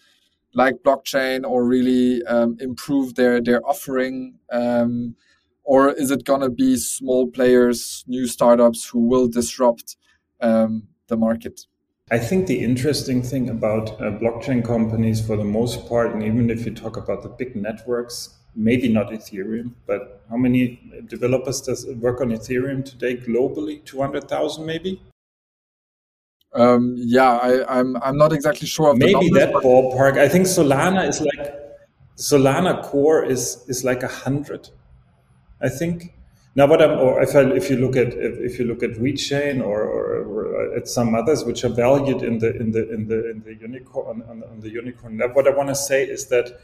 like 0.54 0.76
blockchain, 0.84 1.44
or 1.44 1.64
really 1.64 2.22
um, 2.24 2.56
improve 2.60 3.14
their 3.14 3.40
their 3.40 3.64
offering, 3.66 4.38
um, 4.52 5.16
or 5.64 5.92
is 5.92 6.10
it 6.10 6.24
gonna 6.24 6.50
be 6.50 6.76
small 6.76 7.28
players, 7.28 8.04
new 8.06 8.26
startups 8.26 8.88
who 8.88 9.00
will 9.00 9.28
disrupt 9.28 9.96
um, 10.40 10.88
the 11.08 11.16
market? 11.16 11.66
I 12.10 12.18
think 12.18 12.46
the 12.46 12.62
interesting 12.62 13.22
thing 13.22 13.48
about 13.48 13.92
uh, 13.92 14.10
blockchain 14.18 14.62
companies, 14.64 15.26
for 15.26 15.36
the 15.36 15.44
most 15.44 15.88
part, 15.88 16.12
and 16.12 16.22
even 16.22 16.50
if 16.50 16.66
you 16.66 16.74
talk 16.74 16.98
about 16.98 17.22
the 17.22 17.30
big 17.30 17.56
networks, 17.56 18.36
maybe 18.54 18.88
not 18.88 19.08
Ethereum, 19.10 19.72
but 19.86 20.22
how 20.28 20.36
many 20.36 20.80
developers 21.08 21.62
does 21.62 21.86
work 21.86 22.20
on 22.20 22.28
Ethereum 22.28 22.84
today 22.84 23.16
globally? 23.16 23.82
Two 23.84 24.00
hundred 24.00 24.28
thousand, 24.28 24.66
maybe. 24.66 25.00
Um, 26.52 26.94
yeah, 26.98 27.38
I, 27.38 27.78
am 27.78 27.96
I'm, 27.96 28.02
I'm 28.02 28.16
not 28.18 28.32
exactly 28.32 28.68
sure 28.68 28.90
of 28.90 28.98
maybe 28.98 29.14
numbers, 29.14 29.30
that 29.38 29.54
ballpark. 29.54 30.18
I 30.18 30.28
think 30.28 30.46
Solana 30.46 31.08
is 31.08 31.20
like 31.20 31.54
Solana 32.16 32.82
core 32.82 33.24
is 33.24 33.64
is 33.66 33.82
like 33.82 34.02
a 34.02 34.08
hundred. 34.08 34.68
I 35.60 35.70
think 35.70 36.13
now, 36.56 36.66
what 36.68 36.80
I'm, 36.80 36.98
or 36.98 37.20
if, 37.20 37.34
I, 37.34 37.40
if 37.52 37.68
you 37.68 37.76
look 37.76 37.96
at 37.96 38.14
if, 38.14 38.38
if 38.38 38.58
you 38.60 38.64
look 38.66 38.84
at 38.84 38.92
VeChain 38.92 39.60
or, 39.60 39.82
or, 39.82 40.22
or, 40.22 40.76
at 40.76 40.86
some 40.86 41.14
others 41.14 41.44
which 41.44 41.64
are 41.64 41.68
valued 41.68 42.22
in 42.22 42.38
the 42.38 42.56
in 42.56 42.70
the 42.70 42.92
in 42.92 43.08
the 43.08 43.30
in 43.30 43.42
the 43.42 43.54
unicorn 43.56 44.22
on, 44.28 44.44
on 44.44 44.60
the 44.60 44.70
unicorn, 44.70 45.20
what 45.32 45.48
I 45.48 45.50
want 45.50 45.70
to 45.70 45.74
say 45.74 46.04
is 46.04 46.26
that 46.26 46.60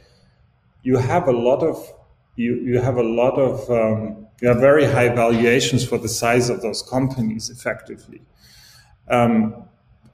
you 0.85 0.97
have 0.97 1.27
a 1.27 1.33
lot 1.33 1.65
of 1.65 1.93
you 2.37 2.55
you 2.57 2.81
have 2.81 2.99
a 2.99 3.03
lot 3.03 3.35
of 3.35 3.69
um, 3.69 4.29
you 4.41 4.49
have 4.49 4.61
very 4.61 4.85
high 4.85 5.09
valuations 5.09 5.85
for 5.85 5.99
the 5.99 6.09
size 6.09 6.51
of 6.51 6.63
those 6.63 6.83
companies, 6.83 7.51
effectively. 7.51 8.23
Um, 9.09 9.65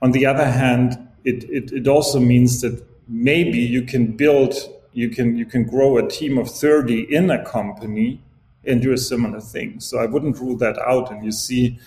on 0.00 0.12
the 0.12 0.24
other 0.24 0.46
hand, 0.46 1.06
it, 1.24 1.44
it 1.50 1.70
it 1.72 1.86
also 1.86 2.18
means 2.18 2.62
that 2.62 2.82
maybe 3.08 3.58
you 3.58 3.82
can 3.82 4.16
build 4.16 4.54
you 4.94 5.10
can 5.10 5.36
you 5.36 5.44
can 5.44 5.64
grow 5.64 5.98
a 5.98 6.08
team 6.08 6.38
of 6.38 6.50
30 6.50 7.14
in 7.14 7.30
a 7.30 7.44
company 7.44 8.22
and 8.66 8.82
do 8.82 8.92
a 8.92 8.98
similar 8.98 9.40
thing. 9.40 9.80
So 9.80 9.98
I 9.98 10.06
wouldn't 10.06 10.38
rule 10.38 10.56
that 10.58 10.78
out. 10.78 11.10
And 11.10 11.24
you 11.24 11.32
see, 11.32 11.78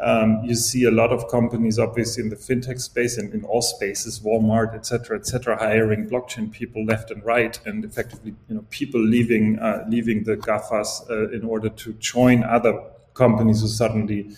um, 0.00 0.40
you 0.44 0.54
see 0.54 0.84
a 0.84 0.90
lot 0.90 1.12
of 1.12 1.28
companies, 1.28 1.78
obviously 1.78 2.24
in 2.24 2.30
the 2.30 2.36
fintech 2.36 2.80
space 2.80 3.16
and 3.16 3.32
in 3.32 3.44
all 3.44 3.62
spaces, 3.62 4.20
Walmart, 4.20 4.74
et 4.74 4.84
cetera, 4.86 5.16
et 5.16 5.26
cetera, 5.26 5.56
hiring 5.56 6.08
blockchain 6.08 6.50
people 6.50 6.84
left 6.84 7.10
and 7.10 7.24
right, 7.24 7.58
and 7.64 7.84
effectively, 7.84 8.34
you 8.48 8.54
know, 8.56 8.64
people 8.70 9.00
leaving 9.00 9.58
uh, 9.60 9.84
leaving 9.88 10.24
the 10.24 10.36
GAFAs 10.36 11.08
uh, 11.08 11.30
in 11.30 11.44
order 11.44 11.68
to 11.68 11.92
join 11.94 12.42
other 12.42 12.74
companies 13.14 13.60
who 13.60 13.68
suddenly 13.68 14.34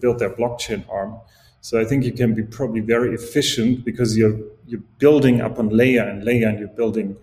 build 0.00 0.20
their 0.20 0.30
blockchain 0.30 0.84
arm. 0.88 1.18
So 1.60 1.80
I 1.80 1.84
think 1.84 2.04
you 2.04 2.12
can 2.12 2.34
be 2.34 2.44
probably 2.44 2.80
very 2.80 3.12
efficient 3.12 3.84
because 3.84 4.16
you're 4.16 4.38
you're 4.66 4.84
building 4.98 5.40
up 5.40 5.58
on 5.58 5.68
layer 5.70 6.04
and 6.04 6.22
layer, 6.24 6.48
and 6.48 6.58
you're 6.60 6.68
building 6.68 7.16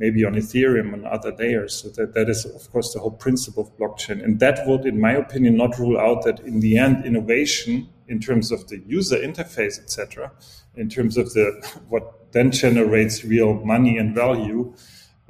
maybe 0.00 0.24
on 0.24 0.34
Ethereum 0.34 0.94
and 0.94 1.06
other 1.06 1.32
layers. 1.36 1.74
So 1.74 1.90
that, 1.90 2.14
that 2.14 2.30
is, 2.30 2.46
of 2.46 2.72
course, 2.72 2.94
the 2.94 3.00
whole 3.00 3.10
principle 3.12 3.64
of 3.64 3.76
blockchain. 3.78 4.24
And 4.24 4.40
that 4.40 4.66
would, 4.66 4.86
in 4.86 4.98
my 4.98 5.12
opinion, 5.12 5.58
not 5.58 5.78
rule 5.78 6.00
out 6.00 6.24
that 6.24 6.40
in 6.40 6.60
the 6.60 6.78
end, 6.78 7.04
innovation 7.04 7.86
in 8.08 8.18
terms 8.18 8.50
of 8.50 8.66
the 8.68 8.78
user 8.86 9.18
interface, 9.18 9.78
etc., 9.78 10.32
in 10.74 10.88
terms 10.88 11.16
of 11.18 11.32
the 11.34 11.46
what 11.88 12.32
then 12.32 12.50
generates 12.50 13.24
real 13.24 13.54
money 13.54 13.98
and 13.98 14.14
value, 14.14 14.72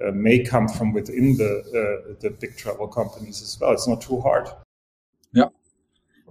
uh, 0.06 0.12
may 0.12 0.38
come 0.44 0.68
from 0.68 0.92
within 0.92 1.36
the 1.36 1.52
uh, 1.80 2.14
the 2.20 2.30
big 2.30 2.56
travel 2.56 2.86
companies 2.86 3.42
as 3.42 3.58
well. 3.60 3.72
It's 3.72 3.88
not 3.88 4.00
too 4.00 4.20
hard. 4.20 4.48
Yeah, 5.32 5.48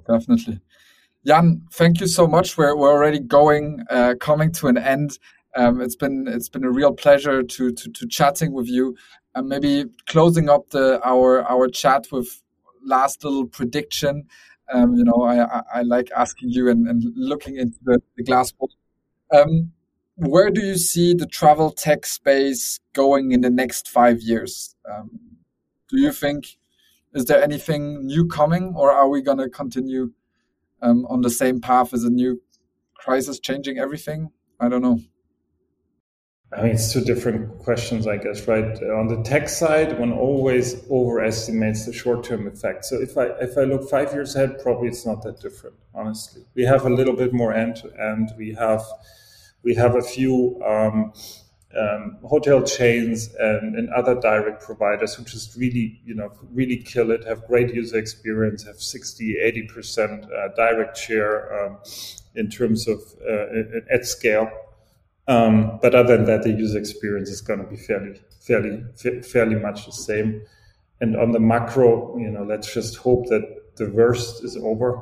definitely. 0.08 0.62
Jan, 1.26 1.62
thank 1.72 2.00
you 2.00 2.08
so 2.08 2.26
much. 2.26 2.58
We're, 2.58 2.76
we're 2.78 2.92
already 2.92 3.20
going, 3.20 3.84
uh, 3.90 4.16
coming 4.20 4.52
to 4.54 4.68
an 4.68 4.78
end. 4.78 5.20
Um, 5.60 5.82
it's 5.82 5.98
been 5.98 6.26
it's 6.26 6.48
been 6.48 6.64
a 6.64 6.72
real 6.72 6.94
pleasure 6.94 7.44
to 7.44 7.72
to, 7.72 7.92
to 7.92 8.08
chatting 8.08 8.54
with 8.54 8.68
you. 8.68 8.96
And 9.36 9.50
maybe 9.50 9.86
closing 10.08 10.48
up 10.50 10.70
the 10.70 11.02
our 11.06 11.44
our 11.52 11.68
chat 11.68 12.08
with 12.12 12.42
last 12.84 13.24
little 13.26 13.46
prediction. 13.46 14.24
Um, 14.74 14.96
you 14.96 15.04
know, 15.04 15.22
I, 15.24 15.44
I, 15.44 15.62
I, 15.76 15.82
like 15.82 16.12
asking 16.16 16.50
you 16.50 16.70
and, 16.70 16.88
and 16.88 17.04
looking 17.16 17.58
into 17.58 17.80
the, 17.84 18.00
the 18.16 18.24
glass 18.24 18.52
ball. 18.52 18.70
Um, 19.34 19.72
where 20.16 20.52
do 20.52 20.62
you 20.62 20.78
see 20.78 21.16
the 21.16 21.26
travel 21.26 21.72
tech 21.72 22.06
space 22.06 22.80
going 22.94 23.32
in 23.32 23.42
the 23.42 23.50
next 23.50 23.90
five 23.90 24.22
years? 24.22 24.76
Um, 24.90 25.10
do 25.90 26.00
you 26.00 26.12
think 26.12 26.58
is 27.14 27.26
there 27.26 27.42
anything 27.42 28.06
new 28.06 28.28
coming, 28.28 28.74
or 28.76 28.92
are 28.92 29.10
we 29.10 29.22
going 29.22 29.40
to 29.40 29.50
continue 29.50 30.14
um, 30.82 31.06
on 31.08 31.22
the 31.22 31.32
same 31.32 31.60
path 31.60 31.94
as 31.94 32.04
a 32.04 32.10
new 32.10 32.42
crisis 32.94 33.40
changing 33.40 33.80
everything? 33.80 34.30
I 34.60 34.70
don't 34.70 34.84
know. 34.84 35.00
I 36.52 36.64
mean, 36.64 36.72
it's 36.72 36.92
two 36.92 37.02
different 37.02 37.60
questions, 37.60 38.08
I 38.08 38.18
guess, 38.18 38.48
right? 38.48 38.82
On 38.84 39.08
the 39.08 39.22
tech 39.24 39.50
side, 39.50 40.00
one 40.00 40.12
always 40.12 40.84
overestimates 40.90 41.86
the 41.86 41.94
short-term 41.94 42.48
effect. 42.48 42.86
So 42.86 43.00
if 43.00 43.18
I 43.18 43.26
if 43.40 43.56
I 43.56 43.66
look 43.66 43.88
five 43.88 44.12
years 44.14 44.36
ahead, 44.36 44.60
probably 44.64 44.88
it's 44.88 45.06
not 45.06 45.22
that 45.24 45.40
different. 45.40 45.76
Honestly, 45.94 46.44
we 46.56 46.64
have 46.64 46.86
a 46.86 46.90
little 46.90 47.16
bit 47.16 47.34
more 47.34 47.54
end 47.54 47.76
to 47.78 47.92
end. 48.02 48.32
We 48.36 48.54
have 48.54 48.84
we 49.62 49.76
have 49.76 49.96
a 49.96 50.02
few 50.02 50.60
um, 50.66 51.14
um, 51.78 52.18
hotel 52.24 52.64
chains 52.64 53.30
and, 53.40 53.76
and 53.76 53.90
other 53.90 54.20
direct 54.20 54.64
providers 54.64 55.14
who 55.14 55.24
just 55.24 55.56
really, 55.56 56.02
you 56.04 56.16
know, 56.16 56.32
really 56.52 56.78
kill 56.78 57.12
it, 57.12 57.26
have 57.26 57.46
great 57.46 57.74
user 57.74 57.98
experience, 57.98 58.64
have 58.64 58.82
60, 58.82 59.36
80% 59.76 60.26
uh, 60.26 60.48
direct 60.56 60.98
share 60.98 61.68
um, 61.68 61.78
in 62.36 62.50
terms 62.50 62.88
of 62.88 63.00
uh, 63.30 63.94
at 63.94 64.06
scale. 64.06 64.50
Um, 65.30 65.78
but 65.80 65.94
other 65.94 66.18
than 66.18 66.26
that, 66.26 66.42
the 66.42 66.52
user 66.52 66.80
experience 66.80 67.30
is 67.30 67.40
going 67.40 67.60
to 67.60 67.70
be 67.70 67.78
fairly, 67.78 68.20
fairly, 68.42 68.84
fairly 69.22 69.56
much 69.56 69.86
the 69.86 69.92
same. 69.92 70.42
And 71.02 71.16
on 71.16 71.32
the 71.32 71.40
macro, 71.40 72.18
you 72.18 72.32
know, 72.32 72.44
let's 72.44 72.74
just 72.74 72.98
hope 72.98 73.28
that 73.28 73.76
the 73.78 73.92
worst 73.92 74.44
is 74.44 74.58
over 74.58 75.00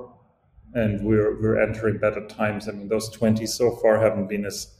and 0.73 1.01
we're 1.01 1.41
we're 1.41 1.59
entering 1.59 1.97
better 1.97 2.27
times. 2.27 2.67
I 2.67 2.73
mean, 2.73 2.89
those 2.89 3.09
20 3.09 3.45
so 3.45 3.71
far 3.77 3.99
haven't 3.99 4.27
been 4.27 4.45
as 4.45 4.76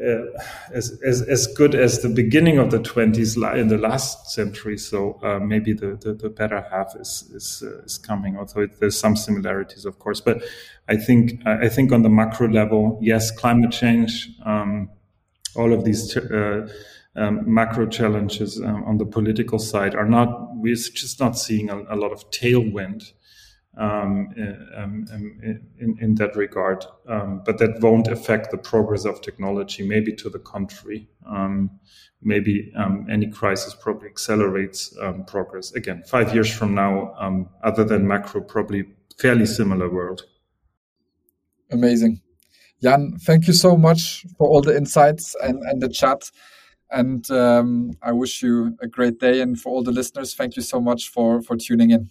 uh, 0.00 0.24
as, 0.72 0.98
as, 1.04 1.20
as 1.22 1.46
good 1.46 1.74
as 1.74 2.00
the 2.00 2.08
beginning 2.08 2.58
of 2.58 2.70
the 2.70 2.78
20s 2.78 3.58
in 3.58 3.68
the 3.68 3.76
last 3.76 4.30
century. 4.30 4.78
So 4.78 5.20
uh, 5.22 5.38
maybe 5.38 5.74
the, 5.74 5.96
the, 6.00 6.14
the, 6.14 6.30
better 6.30 6.66
half 6.70 6.94
is 6.98 7.30
is, 7.34 7.62
uh, 7.66 7.82
is 7.82 7.98
coming. 7.98 8.38
Although 8.38 8.62
it, 8.62 8.80
there's 8.80 8.98
some 8.98 9.16
similarities, 9.16 9.84
of 9.84 9.98
course. 9.98 10.20
But 10.20 10.42
I 10.88 10.96
think 10.96 11.46
I 11.46 11.68
think 11.68 11.92
on 11.92 12.02
the 12.02 12.08
macro 12.08 12.48
level, 12.48 12.98
yes, 13.02 13.30
climate 13.30 13.72
change, 13.72 14.30
um, 14.44 14.90
all 15.54 15.72
of 15.72 15.84
these. 15.84 16.16
Uh, 16.16 16.68
um, 17.14 17.42
macro 17.44 17.86
challenges 17.86 18.58
um, 18.58 18.84
on 18.84 18.96
the 18.96 19.04
political 19.04 19.58
side 19.58 19.94
are 19.94 20.08
not 20.08 20.56
we're 20.56 20.74
just 20.74 21.20
not 21.20 21.36
seeing 21.36 21.68
a, 21.68 21.76
a 21.90 21.96
lot 21.96 22.10
of 22.10 22.30
tailwind 22.30 23.12
um, 23.78 24.28
um, 24.76 25.06
um, 25.10 25.40
in, 25.80 25.96
in 25.98 26.14
that 26.16 26.36
regard. 26.36 26.84
Um, 27.08 27.42
but 27.44 27.56
that 27.58 27.80
won't 27.80 28.08
affect 28.08 28.50
the 28.50 28.58
progress 28.58 29.06
of 29.06 29.22
technology, 29.22 29.86
maybe 29.86 30.14
to 30.16 30.28
the 30.28 30.38
contrary. 30.38 31.08
Um, 31.26 31.80
maybe 32.20 32.70
um, 32.76 33.06
any 33.10 33.28
crisis 33.30 33.74
probably 33.74 34.08
accelerates 34.08 34.94
progress. 35.26 35.72
Again, 35.72 36.02
five 36.06 36.34
years 36.34 36.52
from 36.52 36.74
now, 36.74 37.14
other 37.64 37.84
than 37.84 38.06
macro, 38.06 38.42
probably 38.42 38.84
fairly 39.18 39.46
similar 39.46 39.88
world. 39.88 40.26
Amazing. 41.70 42.20
Jan, 42.82 43.16
thank 43.22 43.46
you 43.46 43.54
so 43.54 43.76
much 43.76 44.26
for 44.36 44.48
all 44.48 44.60
the 44.60 44.76
insights 44.76 45.34
and, 45.42 45.62
and 45.62 45.80
the 45.80 45.88
chat. 45.88 46.30
And 46.90 47.24
I 47.30 48.12
wish 48.12 48.42
you 48.42 48.76
a 48.82 48.86
great 48.86 49.18
day. 49.18 49.40
And 49.40 49.58
for 49.58 49.70
all 49.70 49.82
the 49.82 49.92
listeners, 49.92 50.34
thank 50.34 50.56
you 50.56 50.62
so 50.62 50.80
much 50.80 51.08
for, 51.08 51.40
for 51.40 51.56
tuning 51.56 51.90
in. 51.90 52.10